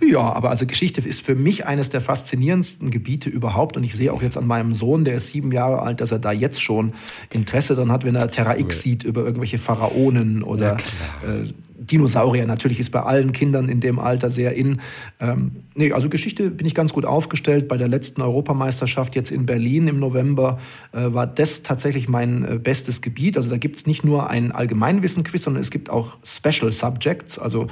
[0.01, 3.77] Ja, aber also Geschichte ist für mich eines der faszinierendsten Gebiete überhaupt.
[3.77, 6.19] Und ich sehe auch jetzt an meinem Sohn, der ist sieben Jahre alt, dass er
[6.19, 6.93] da jetzt schon
[7.33, 10.77] Interesse dran hat, wenn er Terra X sieht über irgendwelche Pharaonen oder
[11.23, 12.47] äh, Dinosaurier.
[12.47, 14.81] Natürlich ist bei allen Kindern in dem Alter sehr in.
[15.19, 17.69] Ähm, nee, also Geschichte bin ich ganz gut aufgestellt.
[17.69, 20.59] Bei der letzten Europameisterschaft jetzt in Berlin im November
[20.93, 23.37] äh, war das tatsächlich mein äh, bestes Gebiet.
[23.37, 27.67] Also da gibt es nicht nur ein Allgemeinwissen-Quiz, sondern es gibt auch Special Subjects, also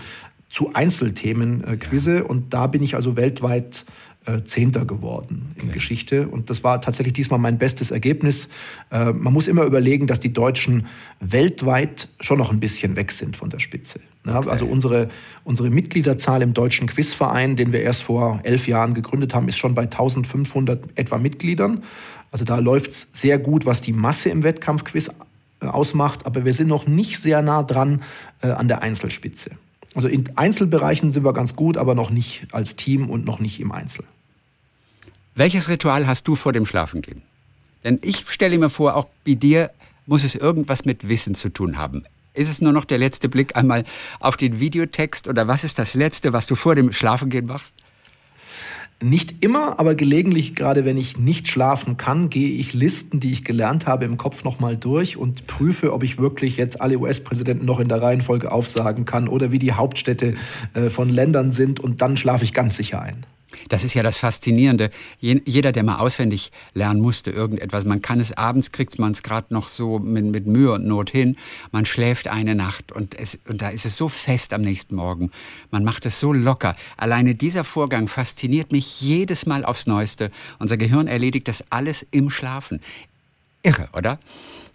[0.49, 2.25] zu Einzelthemen äh, Quizze.
[2.25, 3.85] Und da bin ich also weltweit
[4.27, 6.29] äh, Zehnter geworden in Geschichte.
[6.29, 8.49] Und das war tatsächlich diesmal mein bestes Ergebnis.
[8.91, 10.87] Äh, man muss immer überlegen, dass die Deutschen
[11.21, 14.01] weltweit schon noch ein bisschen weg sind von der Spitze.
[14.27, 14.51] Ja, okay.
[14.51, 15.09] Also unsere,
[15.45, 19.75] unsere Mitgliederzahl im Deutschen Quizverein, den wir erst vor elf Jahren gegründet haben, ist schon
[19.75, 21.83] bei 1500 etwa Mitgliedern.
[22.31, 25.11] Also da läuft es sehr gut, was die Masse im Wettkampfquiz
[25.61, 28.03] äh, ausmacht, aber wir sind noch nicht sehr nah dran
[28.43, 29.53] äh, an der Einzelspitze.
[29.99, 33.59] Also in Einzelbereichen sind wir ganz gut, aber noch nicht als Team und noch nicht
[33.59, 34.05] im Einzel.
[35.35, 37.23] Welches Ritual hast du vor dem Schlafengehen?
[37.83, 39.73] Denn ich stelle mir vor, auch bei dir
[40.07, 42.05] muss es irgendwas mit Wissen zu tun haben.
[42.33, 43.83] Ist es nur noch der letzte Blick einmal
[44.21, 47.75] auf den Videotext oder was ist das Letzte, was du vor dem Schlafengehen machst?
[49.01, 53.45] Nicht immer, aber gelegentlich, gerade wenn ich nicht schlafen kann, gehe ich Listen, die ich
[53.45, 57.79] gelernt habe, im Kopf nochmal durch und prüfe, ob ich wirklich jetzt alle US-Präsidenten noch
[57.79, 60.35] in der Reihenfolge aufsagen kann oder wie die Hauptstädte
[60.75, 63.25] äh, von Ländern sind und dann schlafe ich ganz sicher ein.
[63.69, 64.91] Das ist ja das Faszinierende.
[65.21, 69.55] Jeder, der mal auswendig lernen musste, irgendetwas, man kann es abends, kriegt man es gerade
[69.55, 71.37] noch so mit, mit, Mühe und Not hin.
[71.73, 75.31] Man schläft eine Nacht und, es, und da ist es so fest am nächsten Morgen.
[75.71, 76.77] Man macht es so locker.
[76.97, 80.31] Alleine dieser Vorgang fasziniert mich jedes Mal aufs Neueste.
[80.59, 82.81] Unser Gehirn erledigt das alles im Schlafen.
[83.63, 84.19] Irre, oder?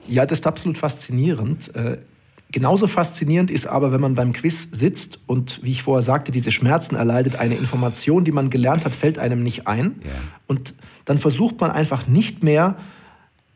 [0.07, 1.71] Ja, das ist absolut faszinierend.
[2.53, 6.51] Genauso faszinierend ist aber, wenn man beim Quiz sitzt und, wie ich vorher sagte, diese
[6.51, 9.95] Schmerzen erleidet, eine Information, die man gelernt hat, fällt einem nicht ein.
[10.03, 10.11] Ja.
[10.45, 10.75] Und
[11.05, 12.77] dann versucht man einfach nicht mehr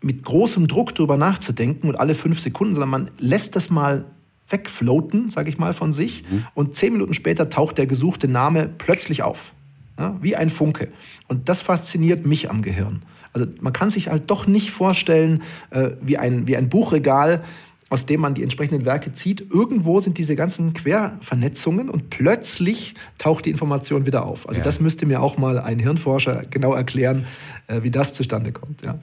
[0.01, 4.05] mit großem Druck darüber nachzudenken und alle fünf Sekunden, sondern man lässt das mal
[4.49, 6.23] wegfloaten, sage ich mal, von sich.
[6.27, 6.47] Mhm.
[6.55, 9.53] Und zehn Minuten später taucht der gesuchte Name plötzlich auf.
[9.99, 10.89] Ja, wie ein Funke.
[11.27, 13.03] Und das fasziniert mich am Gehirn.
[13.33, 17.43] Also man kann sich halt doch nicht vorstellen, äh, wie, ein, wie ein Buchregal
[17.89, 19.49] aus dem man die entsprechenden Werke zieht.
[19.51, 24.47] Irgendwo sind diese ganzen Quervernetzungen und plötzlich taucht die Information wieder auf.
[24.47, 24.63] Also ja.
[24.63, 27.25] das müsste mir auch mal ein Hirnforscher genau erklären,
[27.67, 28.85] äh, wie das zustande kommt.
[28.85, 28.99] Ja.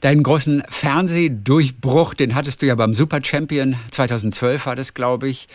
[0.00, 5.48] Deinen großen Fernsehdurchbruch, den hattest du ja beim Super Champion 2012 war das, glaube ich.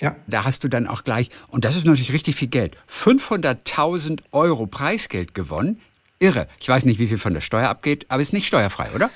[0.00, 0.16] Ja.
[0.26, 4.66] Da hast du dann auch gleich, und das ist natürlich richtig viel Geld, 500.000 Euro
[4.66, 5.80] Preisgeld gewonnen.
[6.18, 6.48] Irre.
[6.58, 9.10] Ich weiß nicht, wie viel von der Steuer abgeht, aber ist nicht steuerfrei, oder?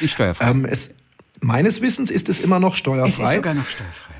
[0.00, 0.50] Nicht steuerfrei.
[0.50, 0.90] Ähm, es,
[1.40, 3.08] Meines Wissens ist es immer noch steuerfrei.
[3.08, 4.14] Es ist sogar noch steuerfrei.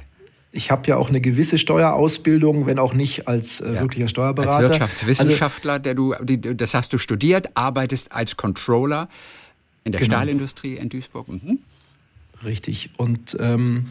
[0.52, 3.80] Ich habe ja auch eine gewisse Steuerausbildung, wenn auch nicht als äh, ja.
[3.82, 4.56] wirklicher Steuerberater.
[4.56, 9.08] Als Wirtschaftswissenschaftler, also, der du, die, das hast du studiert, arbeitest als Controller
[9.84, 10.16] in der genau.
[10.16, 11.28] Stahlindustrie in Duisburg.
[11.28, 11.60] Mhm.
[12.44, 12.90] Richtig.
[12.96, 13.90] Und ähm,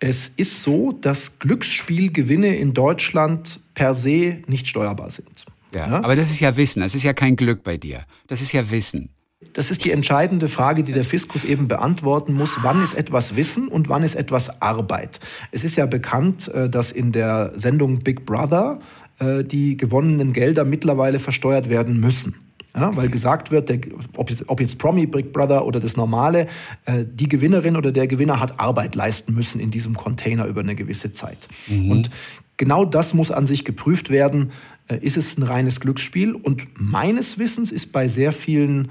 [0.00, 5.46] es ist so, dass Glücksspielgewinne in Deutschland per se nicht steuerbar sind.
[5.74, 8.04] Ja, ja, aber das ist ja Wissen, das ist ja kein Glück bei dir.
[8.26, 9.10] Das ist ja Wissen.
[9.52, 12.58] Das ist die entscheidende Frage, die der Fiskus eben beantworten muss.
[12.62, 15.20] Wann ist etwas Wissen und wann ist etwas Arbeit?
[15.52, 18.80] Es ist ja bekannt, äh, dass in der Sendung Big Brother
[19.20, 22.34] äh, die gewonnenen Gelder mittlerweile versteuert werden müssen.
[22.76, 23.78] Ja, weil gesagt wird, der,
[24.16, 26.46] ob, jetzt, ob, jetzt, Promi Big Brother oder das normale,
[26.84, 30.74] äh, die Gewinnerin oder der Gewinner hat Arbeit leisten müssen in diesem Container über eine
[30.74, 31.48] gewisse Zeit.
[31.66, 31.90] Mhm.
[31.90, 32.10] Und
[32.56, 34.52] genau das muss an sich geprüft werden.
[34.88, 36.34] Äh, ist es ein reines Glücksspiel?
[36.34, 38.88] Und meines Wissens ist bei sehr vielen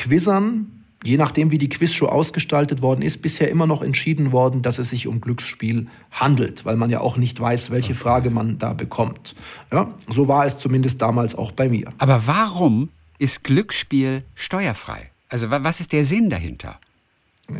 [0.00, 4.78] Quizzern, je nachdem wie die Quizshow ausgestaltet worden ist, bisher immer noch entschieden worden, dass
[4.78, 8.72] es sich um Glücksspiel handelt, weil man ja auch nicht weiß, welche Frage man da
[8.72, 9.34] bekommt.
[9.70, 11.92] Ja, so war es zumindest damals auch bei mir.
[11.98, 12.88] Aber warum
[13.18, 15.10] ist Glücksspiel steuerfrei?
[15.28, 16.80] Also was ist der Sinn dahinter?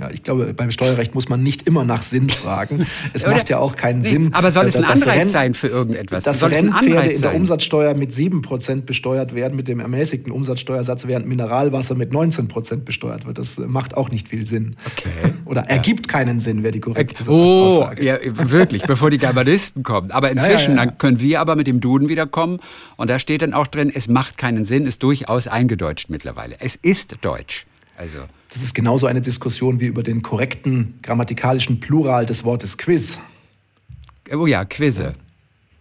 [0.00, 2.86] Ja, ich glaube, beim Steuerrecht muss man nicht immer nach Sinn fragen.
[3.12, 4.34] Es macht ja auch keinen nee, Sinn.
[4.34, 6.24] Aber soll es ein Anreiz Renn, sein für irgendetwas?
[6.24, 11.26] Dass soll Rennpferde in der Umsatzsteuer mit 7% besteuert werden, mit dem ermäßigten Umsatzsteuersatz, während
[11.26, 13.38] Mineralwasser mit 19% besteuert wird.
[13.38, 14.76] Das macht auch nicht viel Sinn.
[14.86, 15.32] Okay.
[15.44, 16.12] Oder ergibt ja.
[16.12, 18.04] keinen Sinn, wäre die korrekte oh, Aussage.
[18.04, 20.10] Ja, wirklich, bevor die Germanisten kommen.
[20.10, 22.58] Aber inzwischen, ja, dann können wir aber mit dem Duden wieder kommen.
[22.96, 26.56] Und da steht dann auch drin, es macht keinen Sinn, ist durchaus eingedeutscht mittlerweile.
[26.60, 27.66] Es ist Deutsch.
[27.96, 28.20] Also.
[28.52, 33.18] Das ist genauso eine Diskussion wie über den korrekten grammatikalischen Plural des Wortes Quiz.
[34.32, 35.14] Oh ja, Quizze.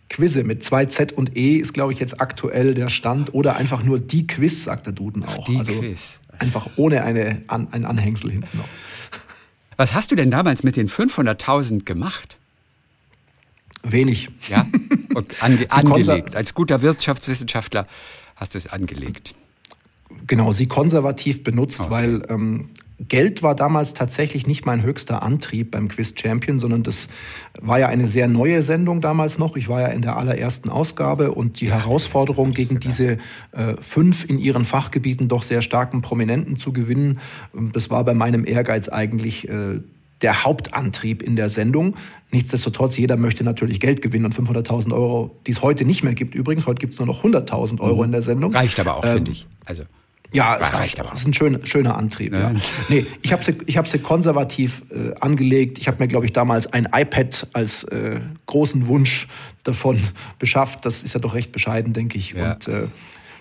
[0.09, 3.33] Quizze mit zwei Z und E ist, glaube ich, jetzt aktuell der Stand.
[3.33, 5.45] Oder einfach nur die Quiz, sagt der Duden auch.
[5.45, 6.19] Die also Quiz.
[6.39, 8.67] Einfach ohne eine, an, ein Anhängsel hinten noch.
[9.75, 12.37] Was hast du denn damals mit den 500.000 gemacht?
[13.83, 14.29] Wenig.
[14.49, 14.67] Ja,
[15.39, 16.35] ange angelegt.
[16.35, 17.87] Als guter Wirtschaftswissenschaftler
[18.35, 19.35] hast du es angelegt.
[20.27, 21.91] Genau, sie konservativ benutzt, okay.
[21.91, 22.69] weil ähm,
[23.07, 27.07] Geld war damals tatsächlich nicht mein höchster Antrieb beim Quiz Champion, sondern das
[27.61, 29.55] war ja eine sehr neue Sendung damals noch.
[29.55, 33.17] Ich war ja in der allerersten Ausgabe und die ja, Herausforderung, gegen diese
[33.53, 37.19] äh, fünf in ihren Fachgebieten doch sehr starken Prominenten zu gewinnen,
[37.55, 39.79] ähm, das war bei meinem Ehrgeiz eigentlich äh,
[40.21, 41.95] der Hauptantrieb in der Sendung.
[42.31, 46.35] Nichtsdestotrotz, jeder möchte natürlich Geld gewinnen und 500.000 Euro, die es heute nicht mehr gibt
[46.35, 48.03] übrigens, heute gibt es nur noch 100.000 Euro mhm.
[48.05, 48.51] in der Sendung.
[48.51, 49.47] Reicht aber auch, ähm, finde ich.
[49.63, 49.83] Also.
[50.31, 51.09] Ja, es reicht aber.
[51.09, 52.33] Das ist ein schön, schöner Antrieb.
[52.33, 52.51] Ja.
[52.51, 52.55] Ja.
[52.87, 55.79] Nee, ich habe sie, hab sie konservativ äh, angelegt.
[55.79, 59.27] Ich habe mir, glaube ich, damals ein iPad als äh, großen Wunsch
[59.63, 59.99] davon
[60.39, 60.85] beschafft.
[60.85, 62.31] Das ist ja doch recht bescheiden, denke ich.
[62.31, 62.53] Ja.
[62.53, 62.87] Und äh,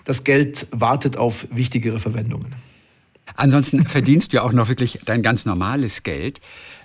[0.03, 2.55] das Geld wartet auf wichtigere Verwendungen.
[3.35, 6.41] Ansonsten verdienst du ja auch noch wirklich dein ganz normales Geld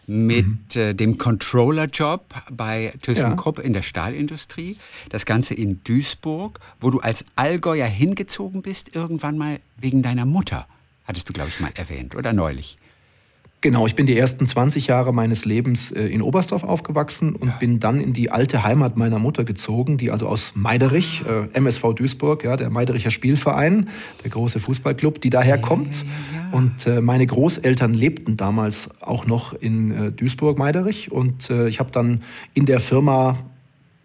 [0.06, 0.80] mit mhm.
[0.80, 3.64] äh, dem Controller-Job bei ThyssenKrupp ja.
[3.64, 4.76] in der Stahlindustrie.
[5.10, 10.66] Das Ganze in Duisburg, wo du als Allgäuer hingezogen bist, irgendwann mal wegen deiner Mutter.
[11.06, 12.78] Hattest du, glaube ich, mal erwähnt oder neulich.
[13.64, 17.56] Genau, ich bin die ersten 20 Jahre meines Lebens äh, in Oberstdorf aufgewachsen und ja.
[17.56, 21.94] bin dann in die alte Heimat meiner Mutter gezogen, die also aus Meiderich, äh, MSV
[21.94, 23.88] Duisburg, ja, der Meidericher Spielverein,
[24.22, 26.04] der große Fußballclub, die daher kommt.
[26.04, 32.22] Ja, und äh, meine Großeltern lebten damals auch noch in Duisburg-Meiderich und ich habe dann
[32.52, 33.38] in der Firma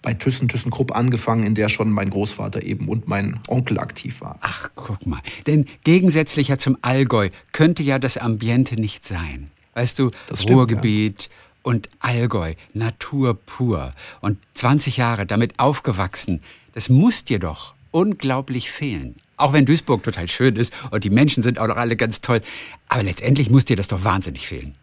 [0.01, 4.37] bei Thyssen, ThyssenKrupp angefangen, in der schon mein Großvater eben und mein Onkel aktiv war.
[4.41, 5.21] Ach, guck mal.
[5.47, 9.51] Denn gegensätzlicher zum Allgäu könnte ja das Ambiente nicht sein.
[9.73, 11.29] Weißt du, das stimmt, Ruhrgebiet ja.
[11.63, 13.91] und Allgäu, Natur pur.
[14.21, 16.41] Und 20 Jahre damit aufgewachsen,
[16.73, 19.15] das muss dir doch unglaublich fehlen.
[19.37, 22.41] Auch wenn Duisburg total schön ist und die Menschen sind auch noch alle ganz toll.
[22.87, 24.75] Aber letztendlich muss dir das doch wahnsinnig fehlen.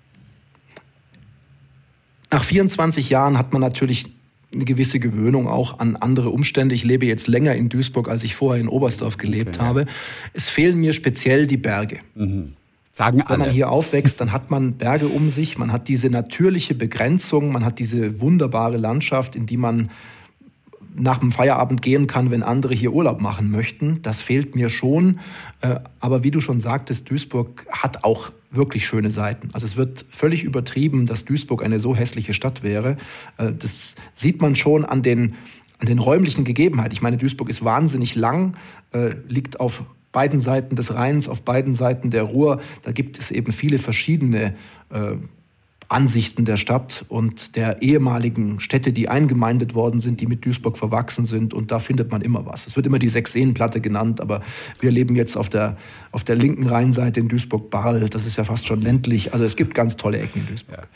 [2.31, 4.16] Nach 24 Jahren hat man natürlich
[4.57, 6.74] eine gewisse Gewöhnung auch an andere Umstände.
[6.74, 9.80] Ich lebe jetzt länger in Duisburg, als ich vorher in Oberstdorf gelebt okay, habe.
[9.82, 9.86] Ja.
[10.32, 11.98] Es fehlen mir speziell die Berge.
[12.14, 12.54] Mhm.
[12.92, 13.30] Sagen alle.
[13.30, 17.52] Wenn man hier aufwächst, dann hat man Berge um sich, man hat diese natürliche Begrenzung,
[17.52, 19.90] man hat diese wunderbare Landschaft, in die man
[20.94, 24.00] nach dem Feierabend gehen kann, wenn andere hier Urlaub machen möchten.
[24.00, 25.20] Das fehlt mir schon.
[25.61, 29.50] Äh, aber wie du schon sagtest, Duisburg hat auch wirklich schöne Seiten.
[29.52, 32.96] Also es wird völlig übertrieben, dass Duisburg eine so hässliche Stadt wäre.
[33.38, 35.34] Äh, das sieht man schon an den,
[35.78, 36.92] an den räumlichen Gegebenheiten.
[36.92, 38.57] Ich meine, Duisburg ist wahnsinnig lang,
[38.92, 42.61] äh, liegt auf beiden Seiten des Rheins, auf beiden Seiten der Ruhr.
[42.82, 44.54] Da gibt es eben viele verschiedene
[44.90, 45.16] äh,
[45.89, 51.24] Ansichten der Stadt und der ehemaligen Städte, die eingemeindet worden sind, die mit Duisburg verwachsen
[51.24, 51.55] sind.
[51.55, 52.66] Und da findet man immer was.
[52.66, 54.43] Es wird immer die Sechseenplatte genannt, aber
[54.80, 55.76] wir leben jetzt auf der,
[56.11, 58.09] auf der linken Rheinseite in Duisburg-Barl.
[58.11, 59.32] Das ist ja fast schon ländlich.
[59.32, 60.89] Also es gibt ganz tolle Ecken in Duisburg.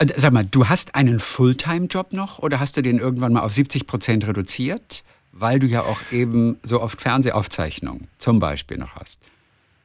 [0.00, 0.08] Ja.
[0.16, 3.86] Sag mal, du hast einen Fulltime-Job noch oder hast du den irgendwann mal auf 70
[3.86, 9.20] Prozent reduziert, weil du ja auch eben so oft Fernsehaufzeichnungen zum Beispiel noch hast?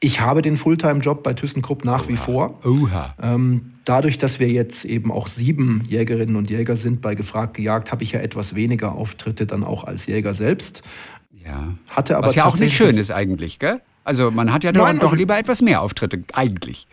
[0.06, 2.10] Ich habe den Fulltime-Job bei ThyssenKrupp nach Oha.
[2.10, 2.60] wie vor.
[2.64, 3.16] Oha.
[3.20, 7.92] Ähm, dadurch, dass wir jetzt eben auch sieben Jägerinnen und Jäger sind bei Gefragt gejagt,
[7.92, 10.84] habe ich ja etwas weniger Auftritte dann auch als Jäger selbst.
[11.44, 11.74] Ja.
[11.90, 13.82] Hatte aber Was ja auch nicht schön ist eigentlich, gell?
[14.04, 16.86] Also man hat ja Nein, doch, also, lieber etwas mehr Auftritte, eigentlich.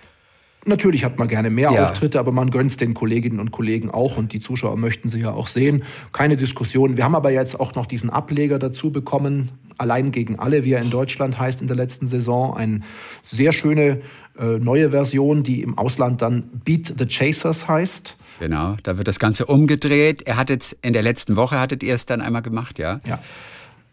[0.64, 1.82] Natürlich hat man gerne mehr ja.
[1.82, 5.18] Auftritte, aber man gönnt es den Kolleginnen und Kollegen auch und die Zuschauer möchten sie
[5.18, 5.82] ja auch sehen.
[6.12, 6.96] Keine Diskussion.
[6.96, 10.82] Wir haben aber jetzt auch noch diesen Ableger dazu bekommen, allein gegen alle, wie er
[10.82, 12.56] in Deutschland heißt in der letzten Saison.
[12.56, 12.80] Eine
[13.22, 14.02] sehr schöne
[14.38, 18.16] äh, neue Version, die im Ausland dann Beat the Chasers heißt.
[18.38, 20.22] Genau, da wird das Ganze umgedreht.
[20.22, 23.00] Er hat jetzt in der letzten Woche, hattet ihr es dann einmal gemacht, ja?
[23.06, 23.18] Ja.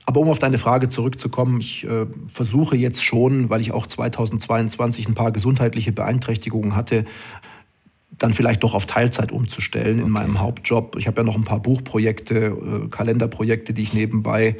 [0.09, 5.07] Aber um auf deine Frage zurückzukommen, ich äh, versuche jetzt schon, weil ich auch 2022
[5.07, 7.05] ein paar gesundheitliche Beeinträchtigungen hatte,
[8.17, 10.07] dann vielleicht doch auf Teilzeit umzustellen okay.
[10.07, 10.95] in meinem Hauptjob.
[10.97, 14.57] Ich habe ja noch ein paar Buchprojekte, äh, Kalenderprojekte, die ich nebenbei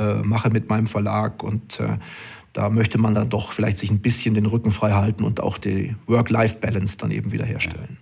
[0.00, 1.98] äh, mache mit meinem Verlag und äh,
[2.52, 5.58] da möchte man dann doch vielleicht sich ein bisschen den Rücken frei halten und auch
[5.58, 7.98] die Work-Life-Balance dann eben wiederherstellen.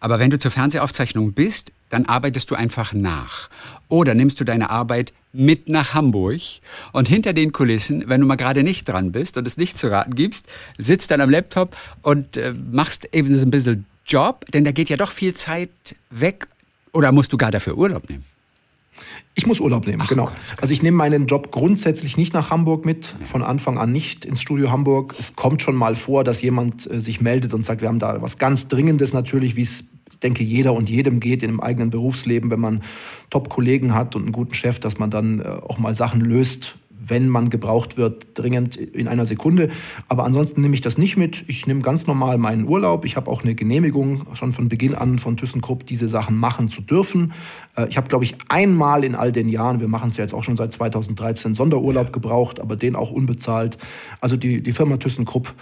[0.00, 3.50] Aber wenn du zur Fernsehaufzeichnung bist, dann arbeitest du einfach nach.
[3.88, 6.40] Oder nimmst du deine Arbeit mit nach Hamburg
[6.92, 9.90] und hinter den Kulissen, wenn du mal gerade nicht dran bist und es nicht zu
[9.90, 10.46] raten gibst,
[10.78, 14.88] sitzt dann am Laptop und äh, machst eben so ein bisschen Job, denn da geht
[14.88, 15.70] ja doch viel Zeit
[16.10, 16.48] weg.
[16.92, 18.24] Oder musst du gar dafür Urlaub nehmen?
[19.34, 20.24] Ich muss Urlaub nehmen, Ach, genau.
[20.24, 24.24] Gott, also ich nehme meinen Job grundsätzlich nicht nach Hamburg mit, von Anfang an nicht
[24.24, 25.14] ins Studio Hamburg.
[25.16, 28.20] Es kommt schon mal vor, dass jemand äh, sich meldet und sagt, wir haben da
[28.20, 29.84] was ganz Dringendes natürlich, wie es
[30.18, 32.80] ich denke, jeder und jedem geht in dem eigenen Berufsleben, wenn man
[33.30, 37.28] Top-Kollegen hat und einen guten Chef, dass man dann äh, auch mal Sachen löst, wenn
[37.28, 39.70] man gebraucht wird, dringend in einer Sekunde.
[40.08, 41.44] Aber ansonsten nehme ich das nicht mit.
[41.46, 43.04] Ich nehme ganz normal meinen Urlaub.
[43.04, 46.82] Ich habe auch eine Genehmigung schon von Beginn an von ThyssenKrupp, diese Sachen machen zu
[46.82, 47.32] dürfen.
[47.76, 50.34] Äh, ich habe, glaube ich, einmal in all den Jahren, wir machen es ja jetzt
[50.34, 53.78] auch schon seit 2013, Sonderurlaub gebraucht, aber den auch unbezahlt.
[54.20, 55.54] Also die, die Firma ThyssenKrupp,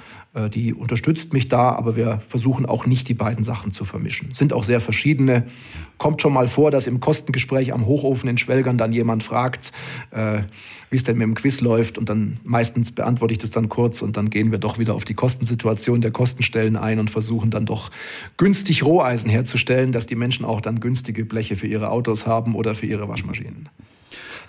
[0.50, 4.32] die unterstützt mich da, aber wir versuchen auch nicht die beiden Sachen zu vermischen.
[4.34, 5.46] Sind auch sehr verschiedene.
[5.98, 9.72] Kommt schon mal vor, dass im Kostengespräch am Hochofen in Schwelgern dann jemand fragt,
[10.10, 10.42] äh,
[10.90, 14.02] wie es denn mit im Quiz läuft und dann meistens beantworte ich das dann kurz
[14.02, 17.66] und dann gehen wir doch wieder auf die Kostensituation der Kostenstellen ein und versuchen dann
[17.66, 17.90] doch
[18.36, 22.74] günstig Roheisen herzustellen, dass die Menschen auch dann günstige Bleche für ihre Autos haben oder
[22.74, 23.68] für ihre Waschmaschinen.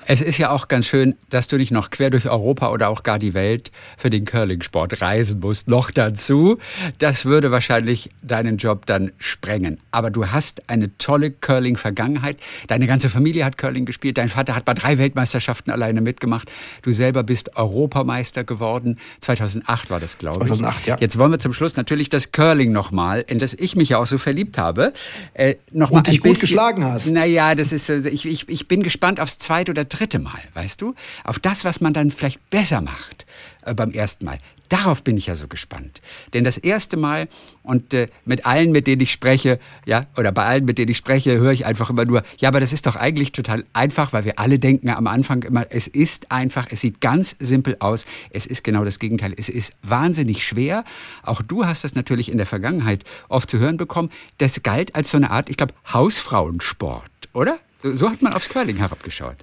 [0.10, 3.03] Es ist ja auch ganz schön, dass du nicht noch quer durch Europa oder auch
[3.03, 5.68] gar die Welt für den Curling-Sport reisen musst.
[5.68, 6.60] Noch dazu.
[6.99, 9.82] Das würde wahrscheinlich deinen Job dann sprengen.
[9.91, 12.38] Aber du hast eine tolle Curling-Vergangenheit.
[12.68, 14.18] Deine ganze Familie hat Curling gespielt.
[14.18, 16.49] Dein Vater hat bei drei Weltmeisterschaften alleine mitgemacht.
[16.84, 18.99] Du selber bist Europameister geworden.
[19.20, 20.47] 2008 war das, glaube ich.
[20.47, 20.97] 2008, ja.
[21.01, 24.08] Jetzt wollen wir zum Schluss natürlich das Curling nochmal, in das ich mich ja auch
[24.08, 24.93] so verliebt habe.
[25.34, 27.12] Äh, noch Und dich gut geschlagen hast.
[27.12, 30.39] Naja, das ist, äh, ich, ich, ich bin gespannt aufs zweite oder dritte dritte Mal,
[30.53, 30.95] weißt du?
[31.23, 33.25] Auf das, was man dann vielleicht besser macht
[33.63, 34.39] äh, beim ersten Mal.
[34.69, 36.01] Darauf bin ich ja so gespannt.
[36.33, 37.29] Denn das erste Mal
[37.63, 40.97] und äh, mit allen, mit denen ich spreche, ja, oder bei allen, mit denen ich
[40.97, 44.25] spreche, höre ich einfach immer nur, ja, aber das ist doch eigentlich total einfach, weil
[44.25, 48.05] wir alle denken am Anfang immer, es ist einfach, es sieht ganz simpel aus.
[48.29, 49.33] Es ist genau das Gegenteil.
[49.37, 50.83] Es ist wahnsinnig schwer.
[51.23, 54.09] Auch du hast das natürlich in der Vergangenheit oft zu hören bekommen.
[54.37, 57.59] Das galt als so eine Art, ich glaube, Hausfrauensport, oder?
[57.81, 59.37] So, so hat man aufs Curling herabgeschaut.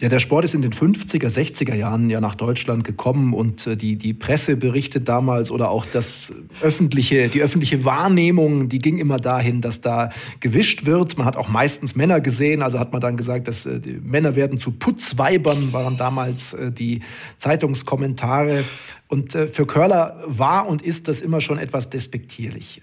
[0.00, 3.76] Ja, der Sport ist in den 50er, 60er Jahren ja nach Deutschland gekommen und äh,
[3.76, 6.32] die, die Presse berichtet damals oder auch das
[6.62, 10.08] öffentliche, die öffentliche Wahrnehmung, die ging immer dahin, dass da
[10.40, 11.18] gewischt wird.
[11.18, 14.56] Man hat auch meistens Männer gesehen, also hat man dann gesagt, dass äh, Männer werden
[14.56, 17.00] zu Putzweibern, waren damals äh, die
[17.36, 18.64] Zeitungskommentare.
[19.06, 22.80] Und für Curler war und ist das immer schon etwas despektierlich.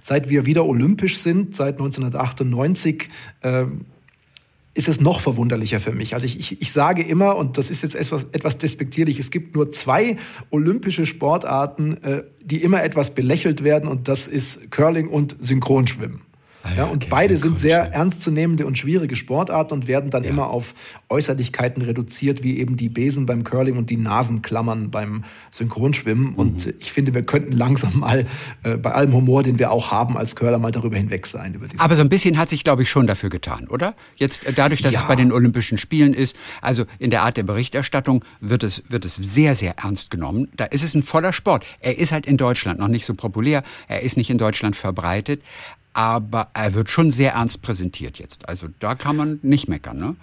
[0.00, 3.08] Seit wir wieder olympisch sind, seit 1998,
[4.74, 6.14] ist es noch verwunderlicher für mich.
[6.14, 9.54] Also ich, ich, ich sage immer, und das ist jetzt etwas, etwas despektierlich, es gibt
[9.54, 10.16] nur zwei
[10.50, 16.22] olympische Sportarten, äh, die immer etwas belächelt werden, und das ist Curling und Synchronschwimmen.
[16.62, 20.30] Ah ja, und okay, beide sind sehr ernstzunehmende und schwierige Sportarten und werden dann ja.
[20.30, 20.74] immer auf
[21.08, 26.32] Äußerlichkeiten reduziert, wie eben die Besen beim Curling und die Nasenklammern beim Synchronschwimmen.
[26.32, 26.34] Mhm.
[26.34, 28.26] Und ich finde, wir könnten langsam mal
[28.62, 31.58] äh, bei allem Humor, den wir auch haben als Curler, mal darüber hinweg sein.
[31.78, 33.94] Aber so ein bisschen hat sich, glaube ich, schon dafür getan, oder?
[34.16, 35.00] Jetzt äh, dadurch, dass ja.
[35.00, 39.06] es bei den Olympischen Spielen ist, also in der Art der Berichterstattung wird es, wird
[39.06, 40.48] es sehr, sehr ernst genommen.
[40.56, 41.64] Da ist es ein voller Sport.
[41.80, 45.42] Er ist halt in Deutschland noch nicht so populär, er ist nicht in Deutschland verbreitet
[45.92, 48.48] aber er wird schon sehr ernst präsentiert jetzt.
[48.48, 49.98] Also da kann man nicht meckern.
[49.98, 50.16] Ne?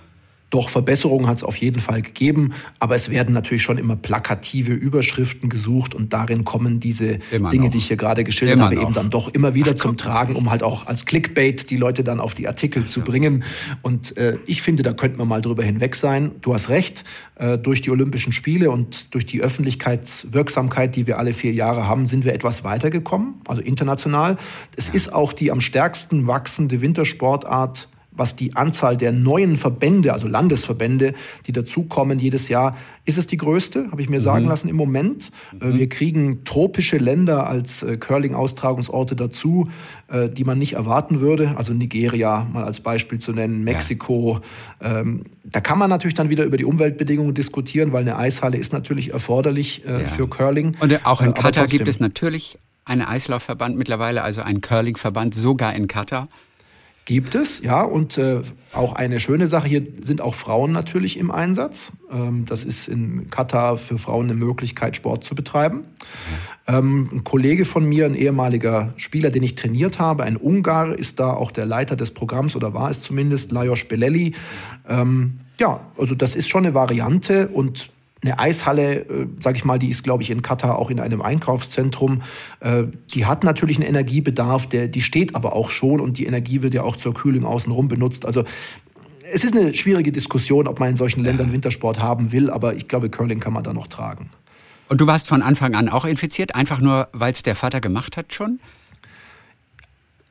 [0.50, 4.72] Doch Verbesserungen hat es auf jeden Fall gegeben, aber es werden natürlich schon immer plakative
[4.72, 7.72] Überschriften gesucht und darin kommen diese immer Dinge, noch.
[7.72, 8.82] die ich hier gerade geschildert immer habe, noch.
[8.84, 12.04] eben dann doch immer wieder Ach, zum Tragen, um halt auch als Clickbait die Leute
[12.06, 13.43] dann auf die Artikel zu bringen.
[13.82, 16.32] Und äh, ich finde, da könnte man mal drüber hinweg sein.
[16.41, 17.04] Du hast recht,
[17.36, 22.06] äh, durch die Olympischen Spiele und durch die Öffentlichkeitswirksamkeit, die wir alle vier Jahre haben,
[22.06, 24.38] sind wir etwas weitergekommen, also international.
[24.76, 24.93] Es ja.
[24.93, 31.13] ist auch die am stärksten wachsende Wintersportart was die Anzahl der neuen Verbände, also Landesverbände,
[31.45, 34.49] die dazukommen jedes Jahr, ist es die größte, habe ich mir sagen mhm.
[34.49, 35.32] lassen im Moment.
[35.61, 35.78] Äh, mhm.
[35.78, 39.70] Wir kriegen tropische Länder als äh, Curling-Austragungsorte dazu,
[40.09, 41.53] äh, die man nicht erwarten würde.
[41.55, 44.41] Also Nigeria mal als Beispiel zu nennen, Mexiko.
[44.82, 44.99] Ja.
[44.99, 48.74] Ähm, da kann man natürlich dann wieder über die Umweltbedingungen diskutieren, weil eine Eishalle ist
[48.74, 49.99] natürlich erforderlich ja.
[50.09, 50.76] für Curling.
[50.80, 55.88] Und auch in Katar gibt es natürlich einen Eislaufverband mittlerweile, also einen Curling-Verband, sogar in
[55.88, 56.28] Katar.
[57.08, 57.84] Gibt es, ja.
[57.84, 58.41] Und äh,
[58.74, 61.93] auch eine schöne Sache, hier sind auch Frauen natürlich im Einsatz.
[62.12, 65.86] Ähm, das ist in Katar für Frauen eine Möglichkeit, Sport zu betreiben.
[66.68, 71.22] Ähm, ein Kollege von mir, ein ehemaliger Spieler, den ich trainiert habe, ein Ungar, ist
[71.22, 74.36] da auch der Leiter des Programms oder war es zumindest, Lajos Belelli.
[74.86, 77.89] Ähm, ja, also das ist schon eine Variante und
[78.24, 81.22] eine Eishalle, äh, sage ich mal, die ist, glaube ich, in Katar auch in einem
[81.22, 82.22] Einkaufszentrum.
[82.59, 86.61] Äh, die hat natürlich einen Energiebedarf, der, die steht aber auch schon und die Energie
[86.61, 88.26] wird ja auch zur Kühlung außenrum benutzt.
[88.26, 88.43] Also
[89.32, 92.88] es ist eine schwierige Diskussion, ob man in solchen Ländern Wintersport haben will, aber ich
[92.88, 94.30] glaube, Curling kann man da noch tragen.
[94.89, 98.15] Und du warst von Anfang an auch infiziert, einfach nur, weil es der Vater gemacht
[98.15, 98.59] hat schon?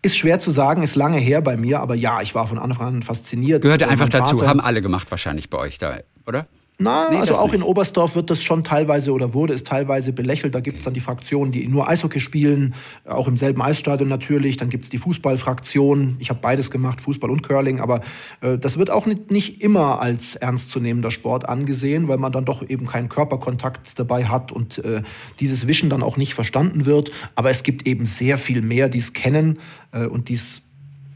[0.03, 2.87] Ist schwer zu sagen, ist lange her bei mir, aber ja, ich war von Anfang
[2.87, 3.63] an fasziniert.
[3.63, 6.47] Gehörte einfach dazu, haben alle gemacht wahrscheinlich bei euch da, oder?
[6.79, 7.55] Na, nee, also auch nicht.
[7.55, 10.55] in Oberstdorf wird das schon teilweise oder wurde es teilweise belächelt.
[10.55, 12.75] Da gibt es dann die Fraktionen, die nur Eishockey spielen,
[13.07, 14.59] auch im selben Eisstadion natürlich.
[14.59, 16.17] Dann gibt es die Fußballfraktion.
[16.19, 17.81] Ich habe beides gemacht, Fußball und Curling.
[17.81, 18.03] Aber
[18.43, 22.69] äh, das wird auch nicht, nicht immer als ernstzunehmender Sport angesehen, weil man dann doch
[22.69, 25.03] eben keinen Körperkontakt dabei hat und äh,
[25.41, 27.11] dieses Wischen dann auch nicht verstanden wird.
[27.37, 29.61] Aber es gibt eben sehr viel mehr, die es kennen
[29.93, 30.66] äh, und die es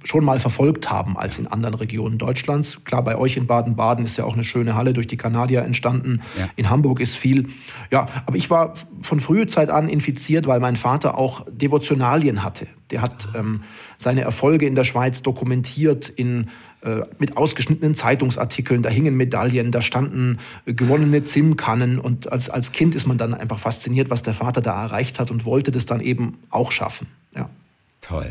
[0.03, 2.85] schon mal verfolgt haben als in anderen Regionen Deutschlands.
[2.85, 6.23] Klar, bei euch in Baden-Baden ist ja auch eine schöne Halle durch die Kanadier entstanden.
[6.39, 6.49] Ja.
[6.57, 7.49] In Hamburg ist viel.
[7.91, 12.67] Ja, aber ich war von früher Zeit an infiziert, weil mein Vater auch Devotionalien hatte.
[12.91, 13.63] Der hat ähm,
[13.97, 16.49] seine Erfolge in der Schweiz dokumentiert in
[16.83, 22.73] äh, mit ausgeschnittenen Zeitungsartikeln, da hingen Medaillen, da standen äh, gewonnene Zinnkannen und als, als
[22.73, 25.85] Kind ist man dann einfach fasziniert, was der Vater da erreicht hat und wollte das
[25.85, 27.07] dann eben auch schaffen.
[27.37, 27.51] Ja.
[28.01, 28.31] Toll.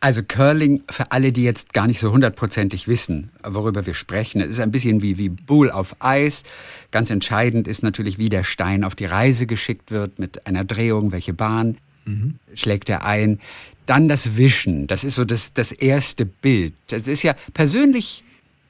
[0.00, 4.48] Also Curling, für alle, die jetzt gar nicht so hundertprozentig wissen, worüber wir sprechen, es
[4.50, 6.42] ist ein bisschen wie, wie Bull auf Eis.
[6.90, 11.12] Ganz entscheidend ist natürlich, wie der Stein auf die Reise geschickt wird, mit einer Drehung,
[11.12, 12.34] welche Bahn mhm.
[12.54, 13.40] schlägt er ein.
[13.86, 16.74] Dann das Wischen, das ist so das, das erste Bild.
[16.88, 18.22] Das ist ja persönlich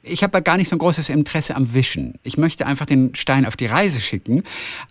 [0.09, 2.15] ich habe gar nicht so ein großes Interesse am Wischen.
[2.23, 4.43] Ich möchte einfach den Stein auf die Reise schicken.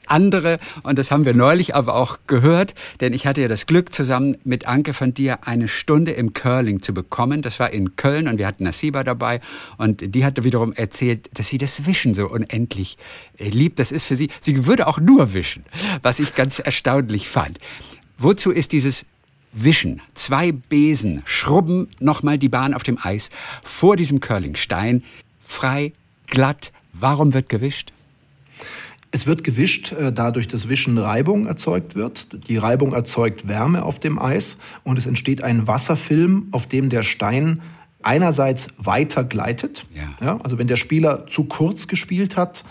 [0.07, 3.93] Andere, und das haben wir neulich aber auch gehört, denn ich hatte ja das Glück,
[3.93, 7.43] zusammen mit Anke von dir eine Stunde im Curling zu bekommen.
[7.43, 9.41] Das war in Köln und wir hatten Nasiba dabei
[9.79, 12.99] und die hatte wiederum erzählt, dass sie das Wischen so unendlich
[13.39, 13.79] äh, liebt.
[13.79, 15.65] Das ist für sie, sie würde auch nur wischen,
[16.03, 17.59] was ich ganz erstaunlich fand.
[18.19, 19.07] Wozu ist dieses
[19.57, 20.03] wischen.
[20.15, 23.31] Zwei Besen schrubben nochmal die Bahn auf dem Eis
[23.63, 25.03] vor diesem Curlingstein.
[25.43, 25.93] Frei,
[26.27, 26.73] glatt.
[26.93, 27.93] Warum wird gewischt?
[29.11, 32.49] Es wird gewischt, äh, da durch das Wischen Reibung erzeugt wird.
[32.49, 37.03] Die Reibung erzeugt Wärme auf dem Eis und es entsteht ein Wasserfilm, auf dem der
[37.03, 37.63] Stein
[38.03, 39.87] einerseits weiter gleitet.
[39.95, 40.27] Ja.
[40.27, 42.65] Ja, also wenn der Spieler zu kurz gespielt hat,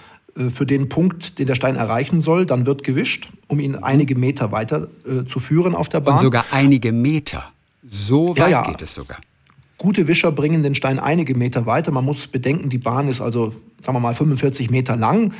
[0.49, 4.51] für den Punkt, den der Stein erreichen soll, dann wird gewischt, um ihn einige Meter
[4.51, 6.15] weiter äh, zu führen auf der Bahn.
[6.15, 7.45] Und sogar einige Meter.
[7.87, 8.67] So weit ja, ja.
[8.67, 9.17] geht es sogar.
[9.77, 11.91] Gute Wischer bringen den Stein einige Meter weiter.
[11.91, 15.33] Man muss bedenken, die Bahn ist also, sagen wir mal, 45 Meter lang.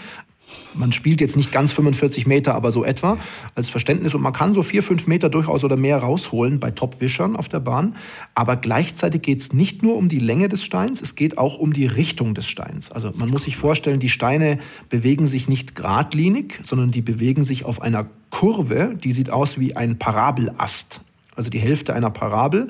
[0.74, 3.18] Man spielt jetzt nicht ganz 45 Meter, aber so etwa
[3.56, 4.14] als Verständnis.
[4.14, 7.60] Und man kann so vier, fünf Meter durchaus oder mehr rausholen bei Top-Wischern auf der
[7.60, 7.96] Bahn.
[8.34, 11.74] Aber gleichzeitig geht es nicht nur um die Länge des Steins, es geht auch um
[11.74, 12.92] die Richtung des Steins.
[12.92, 17.66] Also man muss sich vorstellen, die Steine bewegen sich nicht geradlinig, sondern die bewegen sich
[17.66, 21.02] auf einer Kurve, die sieht aus wie ein Parabelast.
[21.36, 22.70] Also die Hälfte einer Parabel.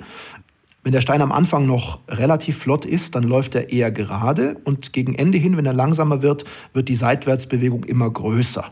[0.85, 4.93] Wenn der Stein am Anfang noch relativ flott ist, dann läuft er eher gerade und
[4.93, 8.65] gegen Ende hin, wenn er langsamer wird, wird die Seitwärtsbewegung immer größer.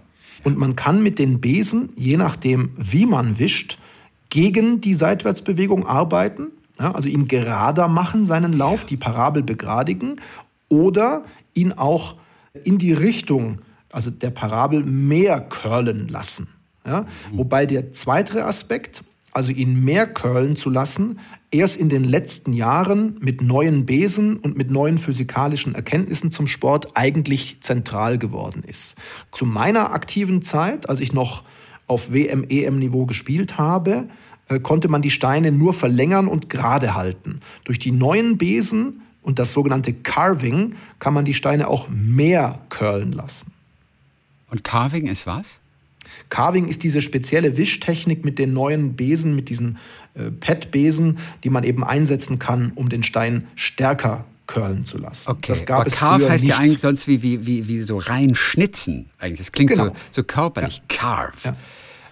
[0.43, 3.79] Und man kann mit den Besen, je nachdem, wie man wischt,
[4.29, 6.49] gegen die Seitwärtsbewegung arbeiten,
[6.79, 10.21] ja, also ihn gerader machen, seinen Lauf, die Parabel begradigen
[10.69, 11.23] oder
[11.55, 12.17] ihn auch
[12.63, 13.59] in die Richtung,
[13.91, 16.47] also der Parabel, mehr curlen lassen.
[16.85, 17.07] Ja?
[17.31, 19.03] Wobei der zweite Aspekt,
[19.33, 21.19] also ihn mehr curlen zu lassen,
[21.51, 26.95] erst in den letzten Jahren mit neuen Besen und mit neuen physikalischen Erkenntnissen zum Sport
[26.95, 28.95] eigentlich zentral geworden ist.
[29.31, 31.43] Zu meiner aktiven Zeit, als ich noch
[31.87, 34.07] auf WM-EM-Niveau gespielt habe,
[34.47, 37.39] äh, konnte man die Steine nur verlängern und gerade halten.
[37.63, 43.11] Durch die neuen Besen und das sogenannte Carving kann man die Steine auch mehr curlen
[43.11, 43.51] lassen.
[44.49, 45.62] Und Carving ist was?
[46.29, 49.77] Carving ist diese spezielle Wischtechnik mit den neuen Besen, mit diesen
[50.15, 55.31] äh, PET-Besen, die man eben einsetzen kann, um den Stein stärker curlen zu lassen.
[55.31, 55.45] Okay.
[55.47, 56.51] Das gab Aber es Carve heißt nicht.
[56.51, 59.09] ja eigentlich sonst wie, wie, wie, wie so rein schnitzen.
[59.19, 59.39] Eigentlich.
[59.39, 59.87] Das klingt genau.
[59.87, 60.77] so, so körperlich.
[60.77, 60.83] Ja.
[60.87, 61.37] Carve.
[61.45, 61.55] Ja.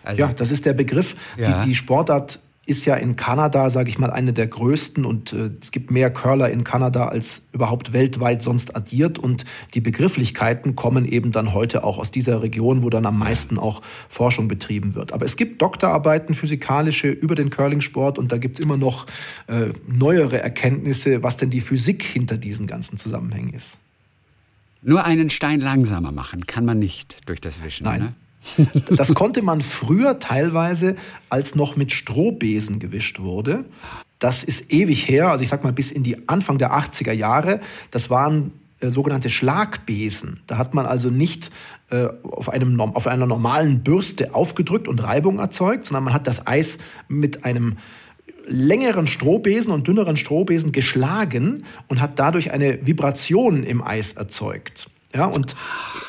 [0.04, 1.16] Also, ja, das ist der Begriff.
[1.38, 1.62] Ja.
[1.62, 2.40] Die, die Sportart
[2.72, 6.10] ist ja in Kanada, sage ich mal, eine der größten und äh, es gibt mehr
[6.10, 9.44] Curler in Kanada als überhaupt weltweit sonst addiert und
[9.74, 13.82] die Begrifflichkeiten kommen eben dann heute auch aus dieser Region, wo dann am meisten auch
[14.10, 15.12] Forschung betrieben wird.
[15.12, 19.06] Aber es gibt Doktorarbeiten, physikalische über den Curlingsport und da gibt es immer noch
[19.48, 23.80] äh, neuere Erkenntnisse, was denn die Physik hinter diesen ganzen Zusammenhängen ist.
[24.82, 27.84] Nur einen Stein langsamer machen kann man nicht durch das Wischen.
[27.84, 28.00] Nein.
[28.00, 28.14] Ne?
[28.90, 30.96] Das konnte man früher teilweise,
[31.30, 33.66] als noch mit Strohbesen gewischt wurde.
[34.20, 37.60] Das ist ewig her, also ich sag mal bis in die Anfang der 80er Jahre.
[37.90, 40.42] Das waren äh, sogenannte Schlagbesen.
[40.48, 41.52] Da hat man also nicht
[41.90, 46.46] äh, auf, einem, auf einer normalen Bürste aufgedrückt und Reibung erzeugt, sondern man hat das
[46.46, 46.78] Eis
[47.08, 47.78] mit einem
[48.48, 54.90] längeren Strohbesen und dünneren Strohbesen geschlagen und hat dadurch eine Vibration im Eis erzeugt.
[55.14, 55.56] Ja, und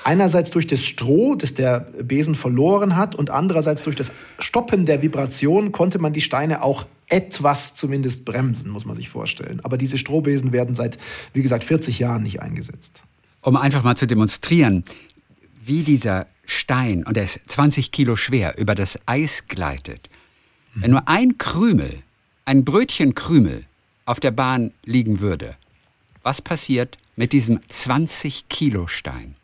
[0.04, 5.02] einerseits durch das Stroh, das der Besen verloren hat, und andererseits durch das Stoppen der
[5.02, 9.60] Vibration konnte man die Steine auch etwas zumindest bremsen, muss man sich vorstellen.
[9.64, 10.98] Aber diese Strohbesen werden seit,
[11.34, 13.02] wie gesagt, 40 Jahren nicht eingesetzt.
[13.42, 14.84] Um einfach mal zu demonstrieren,
[15.64, 20.08] wie dieser Stein, und er ist 20 Kilo schwer, über das Eis gleitet.
[20.74, 22.02] Wenn nur ein Krümel,
[22.44, 23.64] ein Brötchen Krümel
[24.06, 25.56] auf der Bahn liegen würde,
[26.22, 29.34] was passiert mit diesem 20 Kilo Stein?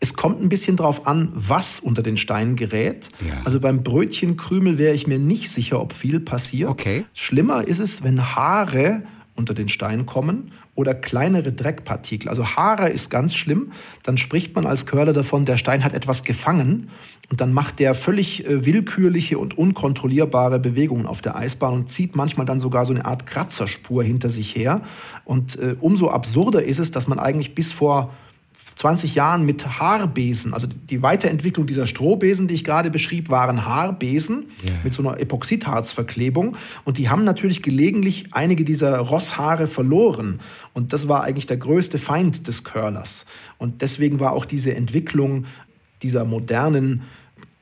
[0.00, 3.08] Es kommt ein bisschen drauf an, was unter den Stein gerät.
[3.26, 3.40] Ja.
[3.44, 6.68] Also beim Brötchenkrümel wäre ich mir nicht sicher, ob viel passiert.
[6.68, 7.06] Okay.
[7.14, 9.02] Schlimmer ist es, wenn Haare
[9.36, 12.28] unter den Stein kommen oder kleinere Dreckpartikel.
[12.28, 13.72] Also Haare ist ganz schlimm.
[14.02, 16.90] Dann spricht man als Curler davon, der Stein hat etwas gefangen
[17.30, 22.14] und dann macht der völlig äh, willkürliche und unkontrollierbare Bewegungen auf der Eisbahn und zieht
[22.14, 24.82] manchmal dann sogar so eine Art Kratzerspur hinter sich her.
[25.24, 28.12] Und äh, umso absurder ist es, dass man eigentlich bis vor
[28.76, 34.46] 20 Jahren mit Haarbesen, also die Weiterentwicklung dieser Strohbesen, die ich gerade beschrieb, waren Haarbesen
[34.64, 34.72] yeah.
[34.82, 36.56] mit so einer Epoxidharzverklebung.
[36.84, 40.40] Und die haben natürlich gelegentlich einige dieser Rosshaare verloren.
[40.72, 43.26] Und das war eigentlich der größte Feind des Curlers.
[43.58, 45.44] Und deswegen war auch diese Entwicklung
[46.02, 47.02] dieser modernen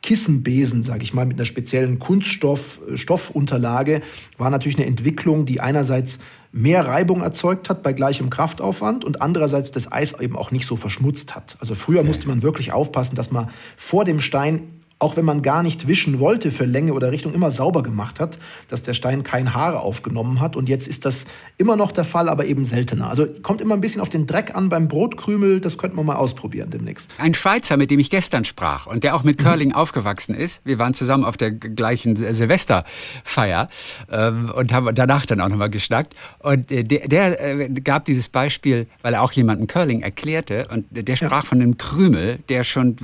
[0.02, 4.02] Kissenbesen, sage ich mal, mit einer speziellen Kunststoffunterlage,
[4.36, 6.18] war natürlich eine Entwicklung, die einerseits
[6.50, 10.76] mehr Reibung erzeugt hat bei gleichem Kraftaufwand und andererseits das Eis eben auch nicht so
[10.76, 11.56] verschmutzt hat.
[11.60, 15.62] Also früher musste man wirklich aufpassen, dass man vor dem Stein auch wenn man gar
[15.62, 18.38] nicht wischen wollte für Länge oder Richtung, immer sauber gemacht hat,
[18.68, 20.54] dass der Stein kein Haare aufgenommen hat.
[20.54, 21.24] Und jetzt ist das
[21.58, 23.08] immer noch der Fall, aber eben seltener.
[23.08, 25.60] Also kommt immer ein bisschen auf den Dreck an beim Brotkrümel.
[25.60, 27.10] Das könnten wir mal ausprobieren demnächst.
[27.18, 29.74] Ein Schweizer, mit dem ich gestern sprach und der auch mit Curling mhm.
[29.74, 30.60] aufgewachsen ist.
[30.64, 33.68] Wir waren zusammen auf der gleichen Silvesterfeier
[34.08, 36.14] äh, und haben danach dann auch nochmal geschnackt.
[36.38, 40.68] Und äh, der, der äh, gab dieses Beispiel, weil er auch jemanden Curling erklärte.
[40.70, 41.48] Und der sprach ja.
[41.48, 42.94] von einem Krümel, der schon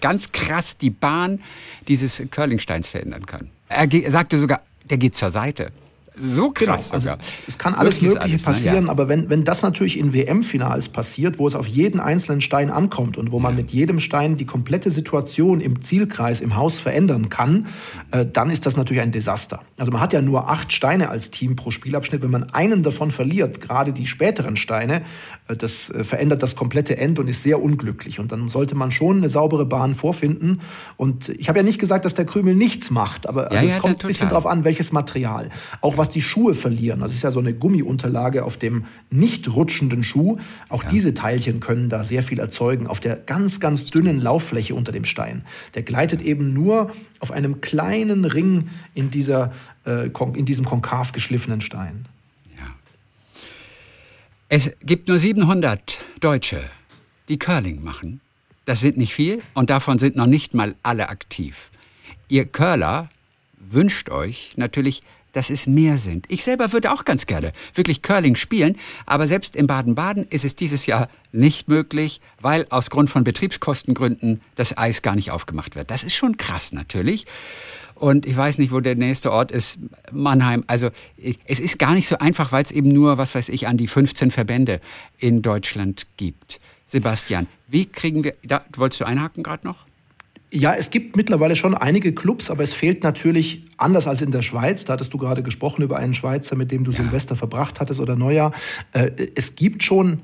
[0.00, 1.41] ganz krass die Bahn
[1.88, 3.50] dieses Curlingsteins verändern kann.
[3.68, 5.72] Er sagte sogar, der geht zur Seite.
[6.24, 7.12] So krass genau.
[7.14, 8.86] Also es kann alles Mögliche alles, passieren, ne?
[8.86, 8.90] ja.
[8.90, 13.16] aber wenn, wenn das natürlich in WM-Finals passiert, wo es auf jeden einzelnen Stein ankommt
[13.16, 17.66] und wo man mit jedem Stein die komplette Situation im Zielkreis, im Haus verändern kann,
[18.12, 19.62] äh, dann ist das natürlich ein Desaster.
[19.76, 22.22] Also man hat ja nur acht Steine als Team pro Spielabschnitt.
[22.22, 25.02] Wenn man einen davon verliert, gerade die späteren Steine,
[25.48, 28.20] äh, das äh, verändert das komplette End und ist sehr unglücklich.
[28.20, 30.60] Und dann sollte man schon eine saubere Bahn vorfinden.
[30.96, 33.80] Und ich habe ja nicht gesagt, dass der Krümel nichts macht, aber also ja, es
[33.80, 35.48] kommt ein bisschen darauf an, welches Material.
[35.80, 37.00] Auch was die Schuhe verlieren.
[37.00, 40.38] Das ist ja so eine Gummiunterlage auf dem nicht rutschenden Schuh.
[40.68, 40.88] Auch ja.
[40.90, 45.04] diese Teilchen können da sehr viel erzeugen auf der ganz, ganz dünnen Lauffläche unter dem
[45.04, 45.44] Stein.
[45.74, 49.52] Der gleitet eben nur auf einem kleinen Ring in, dieser,
[49.86, 52.06] äh, in diesem konkav geschliffenen Stein.
[52.56, 52.66] Ja.
[54.48, 56.60] Es gibt nur 700 Deutsche,
[57.28, 58.20] die Curling machen.
[58.64, 61.70] Das sind nicht viel und davon sind noch nicht mal alle aktiv.
[62.28, 63.10] Ihr Curler
[63.58, 65.02] wünscht euch natürlich
[65.32, 66.26] dass es mehr sind.
[66.28, 68.76] Ich selber würde auch ganz gerne wirklich Curling spielen,
[69.06, 74.40] aber selbst in Baden-Baden ist es dieses Jahr nicht möglich, weil aus Grund von Betriebskostengründen
[74.54, 75.90] das Eis gar nicht aufgemacht wird.
[75.90, 77.26] Das ist schon krass natürlich.
[77.94, 79.78] Und ich weiß nicht, wo der nächste Ort ist.
[80.10, 80.64] Mannheim.
[80.66, 80.90] Also
[81.46, 83.86] es ist gar nicht so einfach, weil es eben nur, was weiß ich, an die
[83.86, 84.80] 15 Verbände
[85.18, 86.58] in Deutschland gibt.
[86.84, 89.86] Sebastian, wie kriegen wir, da, wolltest du einhaken gerade noch?
[90.54, 94.42] Ja, es gibt mittlerweile schon einige Clubs, aber es fehlt natürlich, anders als in der
[94.42, 96.98] Schweiz, da hattest du gerade gesprochen über einen Schweizer, mit dem du ja.
[96.98, 98.52] Silvester verbracht hattest oder Neujahr.
[98.92, 100.20] Äh, es gibt schon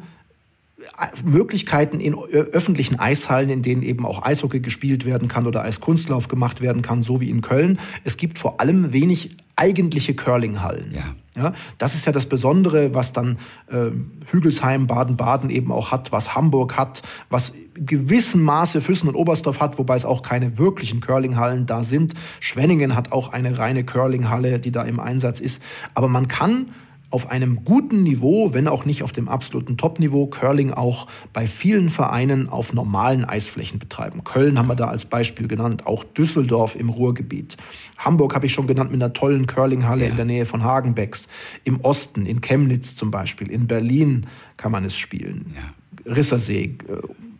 [1.24, 6.60] Möglichkeiten in öffentlichen Eishallen, in denen eben auch Eishockey gespielt werden kann oder Eiskunstlauf gemacht
[6.60, 7.78] werden kann, so wie in Köln.
[8.04, 10.92] Es gibt vor allem wenig eigentliche Curlinghallen.
[10.94, 11.14] Ja.
[11.38, 13.90] Ja, das ist ja das Besondere, was dann äh,
[14.26, 19.60] Hügelsheim, Baden-Baden eben auch hat, was Hamburg hat, was in gewissem Maße Füssen und Oberstdorf
[19.60, 22.14] hat, wobei es auch keine wirklichen Curlinghallen da sind.
[22.40, 25.62] Schwenningen hat auch eine reine Curlinghalle, die da im Einsatz ist.
[25.94, 26.72] Aber man kann
[27.10, 31.88] auf einem guten Niveau, wenn auch nicht auf dem absoluten Top-Niveau, Curling auch bei vielen
[31.88, 34.24] Vereinen auf normalen Eisflächen betreiben.
[34.24, 37.56] Köln haben wir da als Beispiel genannt, auch Düsseldorf im Ruhrgebiet.
[37.98, 40.10] Hamburg habe ich schon genannt mit einer tollen Curlinghalle ja.
[40.10, 41.28] in der Nähe von Hagenbecks.
[41.64, 43.50] Im Osten, in Chemnitz zum Beispiel.
[43.50, 44.26] In Berlin
[44.58, 45.54] kann man es spielen.
[45.56, 46.14] Ja.
[46.14, 46.76] Rissersee.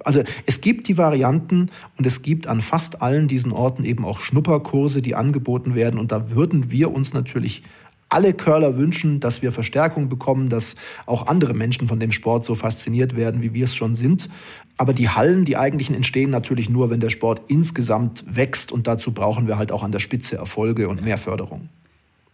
[0.04, 4.20] Also es gibt die Varianten und es gibt an fast allen diesen Orten eben auch
[4.20, 5.98] Schnupperkurse, die angeboten werden.
[5.98, 7.62] Und da würden wir uns natürlich
[8.08, 10.74] alle Curler wünschen, dass wir Verstärkung bekommen, dass
[11.06, 14.28] auch andere Menschen von dem Sport so fasziniert werden, wie wir es schon sind.
[14.76, 19.12] Aber die Hallen, die eigentlichen, entstehen natürlich nur, wenn der Sport insgesamt wächst und dazu
[19.12, 21.68] brauchen wir halt auch an der Spitze Erfolge und mehr Förderung.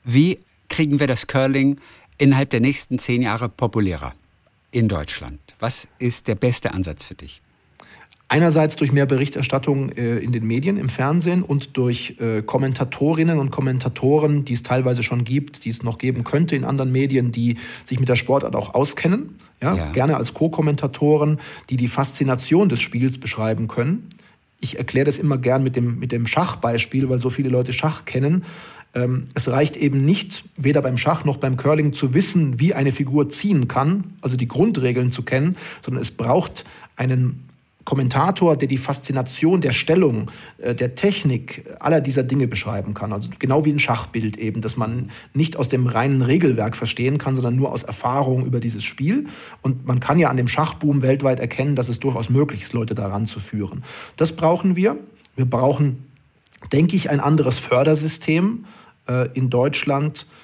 [0.05, 1.79] Wie kriegen wir das Curling
[2.19, 4.15] innerhalb der nächsten zehn Jahre populärer
[4.71, 5.41] in Deutschland?
[5.59, 7.41] Was ist der beste Ansatz für dich?
[8.35, 13.53] Einerseits durch mehr Berichterstattung äh, in den Medien, im Fernsehen und durch äh, Kommentatorinnen und
[13.53, 17.59] Kommentatoren, die es teilweise schon gibt, die es noch geben könnte in anderen Medien, die
[17.85, 19.39] sich mit der Sportart auch auskennen.
[19.63, 19.77] Ja?
[19.77, 19.93] ja.
[19.93, 21.39] Gerne als Co-Kommentatoren,
[21.71, 24.09] die die Faszination des Spiels beschreiben können.
[24.59, 28.05] Ich erkläre das immer gern mit dem, mit dem Schachbeispiel, weil so viele Leute Schach
[28.05, 28.43] kennen.
[28.97, 32.91] Ähm, es reicht eben nicht, weder beim Schach noch beim Curling zu wissen, wie eine
[32.91, 36.65] Figur ziehen kann, also die Grundregeln zu kennen, sondern es braucht
[36.97, 37.45] einen
[37.85, 43.13] Kommentator, der die Faszination der Stellung, äh, der Technik, aller dieser Dinge beschreiben kann.
[43.13, 47.35] Also genau wie ein Schachbild eben, dass man nicht aus dem reinen Regelwerk verstehen kann,
[47.35, 49.27] sondern nur aus Erfahrung über dieses Spiel.
[49.63, 52.95] Und man kann ja an dem Schachboom weltweit erkennen, dass es durchaus möglich ist, Leute
[52.95, 53.85] daran zu führen.
[54.17, 54.97] Das brauchen wir.
[55.37, 56.05] Wir brauchen,
[56.73, 58.65] denke ich, ein anderes Fördersystem
[59.09, 60.44] äh, in Deutschland äh,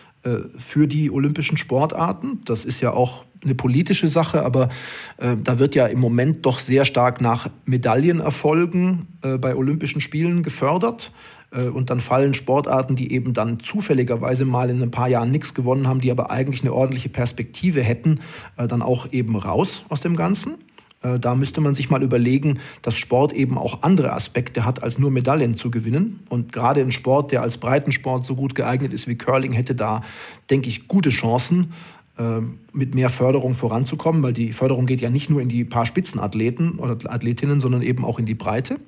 [0.59, 2.43] für die olympischen Sportarten.
[2.45, 4.69] Das ist ja auch eine politische Sache, aber
[5.17, 10.43] äh, da wird ja im Moment doch sehr stark nach Medaillenerfolgen äh, bei Olympischen Spielen
[10.43, 11.13] gefördert.
[11.51, 15.55] Äh, und dann fallen Sportarten, die eben dann zufälligerweise mal in ein paar Jahren nichts
[15.55, 18.21] gewonnen haben, die aber eigentlich eine ordentliche Perspektive hätten,
[18.57, 20.57] äh, dann auch eben raus aus dem Ganzen.
[21.03, 24.99] Äh, da müsste man sich mal überlegen, dass Sport eben auch andere Aspekte hat, als
[24.99, 26.21] nur Medaillen zu gewinnen.
[26.29, 30.03] Und gerade ein Sport, der als Breitensport so gut geeignet ist wie Curling, hätte da,
[30.51, 31.73] denke ich, gute Chancen,
[32.19, 35.87] ähm, mit mehr Förderung voranzukommen, weil die Förderung geht ja nicht nur in die paar
[35.87, 38.79] Spitzenathleten oder Athletinnen, sondern eben auch in die Breite.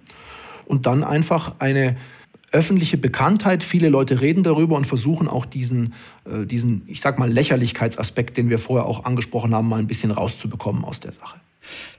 [0.66, 1.96] Und dann einfach eine
[2.52, 3.64] öffentliche Bekanntheit.
[3.64, 5.94] Viele Leute reden darüber und versuchen auch diesen,
[6.24, 10.10] äh, diesen, ich sag mal, Lächerlichkeitsaspekt, den wir vorher auch angesprochen haben, mal ein bisschen
[10.10, 11.40] rauszubekommen aus der Sache.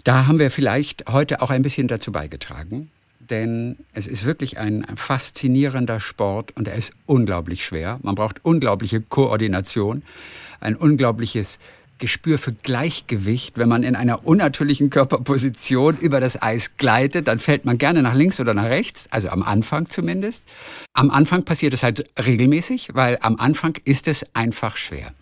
[0.03, 4.85] Da haben wir vielleicht heute auch ein bisschen dazu beigetragen, denn es ist wirklich ein
[4.95, 7.99] faszinierender Sport und er ist unglaublich schwer.
[8.01, 10.03] Man braucht unglaubliche Koordination
[10.63, 11.59] ein unglaubliches
[11.99, 13.57] Gespür für Gleichgewicht.
[13.57, 18.15] Wenn man in einer unnatürlichen Körperposition über das Eis gleitet, dann fällt man gerne nach
[18.15, 20.47] links oder nach rechts, also am Anfang zumindest.
[20.93, 25.13] Am Anfang passiert es halt regelmäßig, weil am Anfang ist es einfach schwer.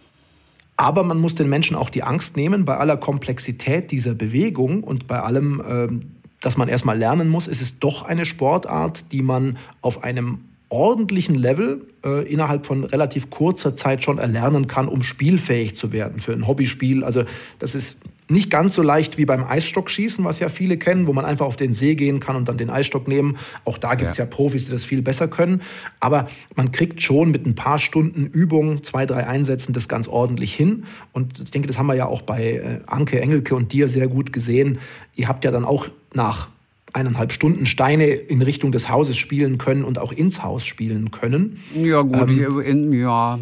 [0.78, 5.08] Aber man muss den Menschen auch die Angst nehmen, bei aller Komplexität dieser Bewegung und
[5.08, 6.02] bei allem, ähm,
[6.40, 10.40] dass man erstmal lernen muss, ist es doch eine Sportart, die man auf einem
[10.70, 16.20] ordentlichen Level äh, innerhalb von relativ kurzer Zeit schon erlernen kann, um spielfähig zu werden
[16.20, 17.04] für ein Hobbyspiel.
[17.04, 17.26] Also
[17.60, 17.98] das ist
[18.32, 21.58] nicht ganz so leicht wie beim Eisstockschießen, was ja viele kennen, wo man einfach auf
[21.58, 23.38] den See gehen kann und dann den Eisstock nehmen.
[23.66, 24.26] Auch da gibt es ja.
[24.26, 24.30] ja.
[24.30, 25.62] Profis, die das viel besser können.
[26.00, 30.54] Aber man kriegt schon mit ein paar Stunden Übung, zwei, drei Einsätzen, das ganz ordentlich
[30.54, 30.86] hin.
[31.12, 34.08] Und ich denke, das haben wir ja auch bei äh, Anke Engelke und dir sehr
[34.08, 34.80] gut gesehen.
[35.16, 36.50] Ihr habt ja dann auch nach
[36.94, 41.60] eineinhalb Stunden Steine in Richtung des Hauses spielen können und auch ins Haus spielen können.
[41.74, 43.40] Ja gut, ähm, in, ja,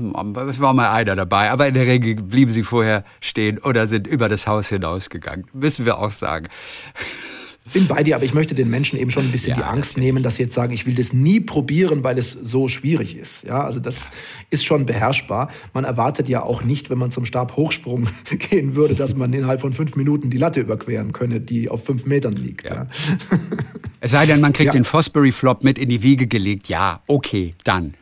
[0.48, 4.08] es war mal einer dabei, aber in der Regel blieben sie vorher stehen oder sind
[4.08, 6.48] über das Haus hinausgegangen, müssen wir auch sagen
[7.74, 9.98] bin bei dir, aber ich möchte den Menschen eben schon ein bisschen ja, die Angst
[9.98, 13.44] nehmen, dass sie jetzt sagen, ich will das nie probieren, weil es so schwierig ist.
[13.44, 14.12] Ja, also das
[14.50, 15.52] ist schon beherrschbar.
[15.74, 18.08] Man erwartet ja auch nicht, wenn man zum Stabhochsprung
[18.50, 22.06] gehen würde, dass man innerhalb von fünf Minuten die Latte überqueren könne, die auf fünf
[22.06, 22.70] Metern liegt.
[22.70, 22.76] Ja.
[22.76, 22.88] Ja.
[24.02, 26.70] Es sei denn, man kriegt den Fosbury Flop mit in die Wiege gelegt.
[26.70, 27.96] Ja, okay, dann.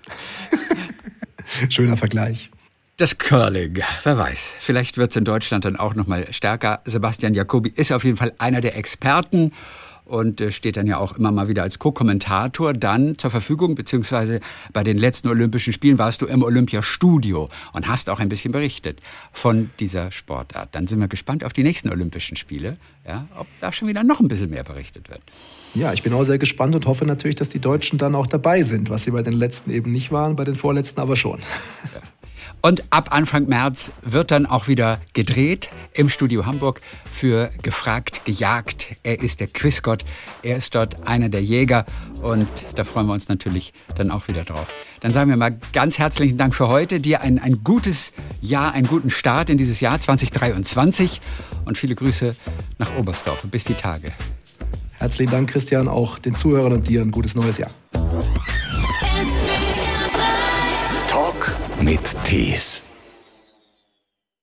[1.69, 2.51] Schöner Vergleich.
[2.99, 6.81] Das Curling, wer weiß, vielleicht wird es in Deutschland dann auch noch mal stärker.
[6.83, 9.51] Sebastian Jacobi ist auf jeden Fall einer der Experten
[10.05, 14.39] und äh, steht dann ja auch immer mal wieder als Co-Kommentator dann zur Verfügung, beziehungsweise
[14.73, 18.99] bei den letzten Olympischen Spielen warst du im Olympiastudio und hast auch ein bisschen berichtet
[19.31, 20.73] von dieser Sportart.
[20.73, 24.21] Dann sind wir gespannt auf die nächsten Olympischen Spiele, ja, ob da schon wieder noch
[24.21, 25.21] ein bisschen mehr berichtet wird.
[25.75, 28.63] Ja, ich bin auch sehr gespannt und hoffe natürlich, dass die Deutschen dann auch dabei
[28.63, 31.37] sind, was sie bei den letzten eben nicht waren, bei den vorletzten aber schon.
[31.93, 32.01] Ja.
[32.61, 36.81] Und ab Anfang März wird dann auch wieder gedreht im Studio Hamburg
[37.11, 38.95] für Gefragt, Gejagt.
[39.03, 40.03] Er ist der Quizgott,
[40.43, 41.85] er ist dort einer der Jäger
[42.21, 44.67] und da freuen wir uns natürlich dann auch wieder drauf.
[45.01, 48.87] Dann sagen wir mal ganz herzlichen Dank für heute, dir ein, ein gutes Jahr, einen
[48.87, 51.21] guten Start in dieses Jahr 2023
[51.65, 52.35] und viele Grüße
[52.79, 53.47] nach Oberstdorf.
[53.49, 54.11] Bis die Tage.
[54.93, 57.69] Herzlichen Dank, Christian, auch den Zuhörern und dir ein gutes neues Jahr
[61.87, 62.86] mit Tees.